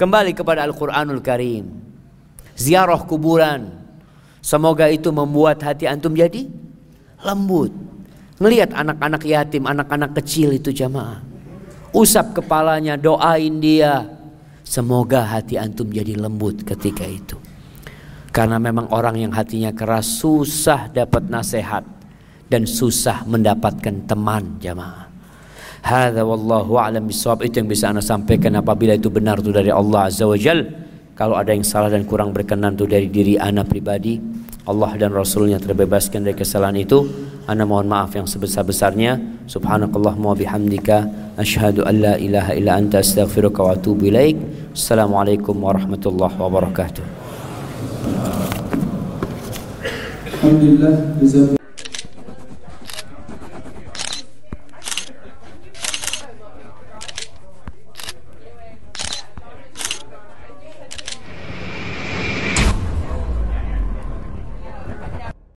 Kembali 0.00 0.32
kepada 0.32 0.64
Al-Quranul 0.64 1.20
Karim. 1.20 1.68
Ziarah 2.56 3.04
kuburan. 3.04 3.84
Semoga 4.40 4.88
itu 4.88 5.12
membuat 5.12 5.60
hati 5.60 5.84
antum 5.84 6.16
jadi 6.16 6.48
lembut. 7.20 7.72
Ngelihat 8.40 8.74
anak-anak 8.74 9.22
yatim, 9.24 9.64
anak-anak 9.64 10.16
kecil 10.18 10.52
itu 10.56 10.74
jamaah 10.74 11.34
usap 11.94 12.42
kepalanya, 12.42 12.98
doain 12.98 13.62
dia. 13.62 14.10
Semoga 14.66 15.22
hati 15.22 15.54
antum 15.54 15.88
jadi 15.88 16.18
lembut 16.18 16.66
ketika 16.66 17.06
itu. 17.06 17.38
Karena 18.34 18.58
memang 18.58 18.90
orang 18.90 19.14
yang 19.22 19.30
hatinya 19.30 19.70
keras 19.70 20.18
susah 20.18 20.90
dapat 20.90 21.30
nasihat 21.30 21.86
dan 22.54 22.70
susah 22.70 23.26
mendapatkan 23.26 24.06
teman 24.06 24.62
jamaah. 24.62 25.10
Hadza 25.82 26.22
wallahu 26.22 26.78
a'lam 26.78 27.10
bisawab 27.10 27.42
itu 27.42 27.58
yang 27.58 27.66
bisa 27.66 27.90
Anda 27.90 27.98
sampaikan 27.98 28.54
apabila 28.54 28.94
itu 28.94 29.10
benar 29.10 29.42
itu 29.42 29.50
dari 29.50 29.74
Allah 29.74 30.06
Azza 30.06 30.22
wa 30.22 30.38
Jal. 30.38 30.62
Kalau 31.18 31.34
ada 31.34 31.50
yang 31.50 31.66
salah 31.66 31.90
dan 31.90 32.06
kurang 32.06 32.30
berkenan 32.30 32.78
itu 32.78 32.86
dari 32.86 33.10
diri 33.10 33.34
Anda 33.34 33.66
pribadi, 33.66 34.16
Allah 34.70 34.94
dan 34.96 35.10
Rasulnya 35.10 35.58
terbebaskan 35.58 36.24
dari 36.24 36.38
kesalahan 36.38 36.78
itu. 36.78 37.04
Anda 37.44 37.68
mohon 37.68 37.90
maaf 37.90 38.16
yang 38.16 38.24
sebesar-besarnya. 38.24 39.44
Subhanakallahumma 39.50 40.32
bihamdika 40.38 41.36
asyhadu 41.36 41.84
an 41.84 41.94
la 42.00 42.14
ilaha 42.16 42.56
illa 42.56 42.80
anta 42.80 43.04
astaghfiruka 43.04 43.60
wa 43.60 43.76
atubu 43.76 44.08
ilaik. 44.08 44.38
Assalamualaikum 44.72 45.52
warahmatullahi 45.58 46.38
wabarakatuh. 46.38 47.04
Alhamdulillah 50.40 51.60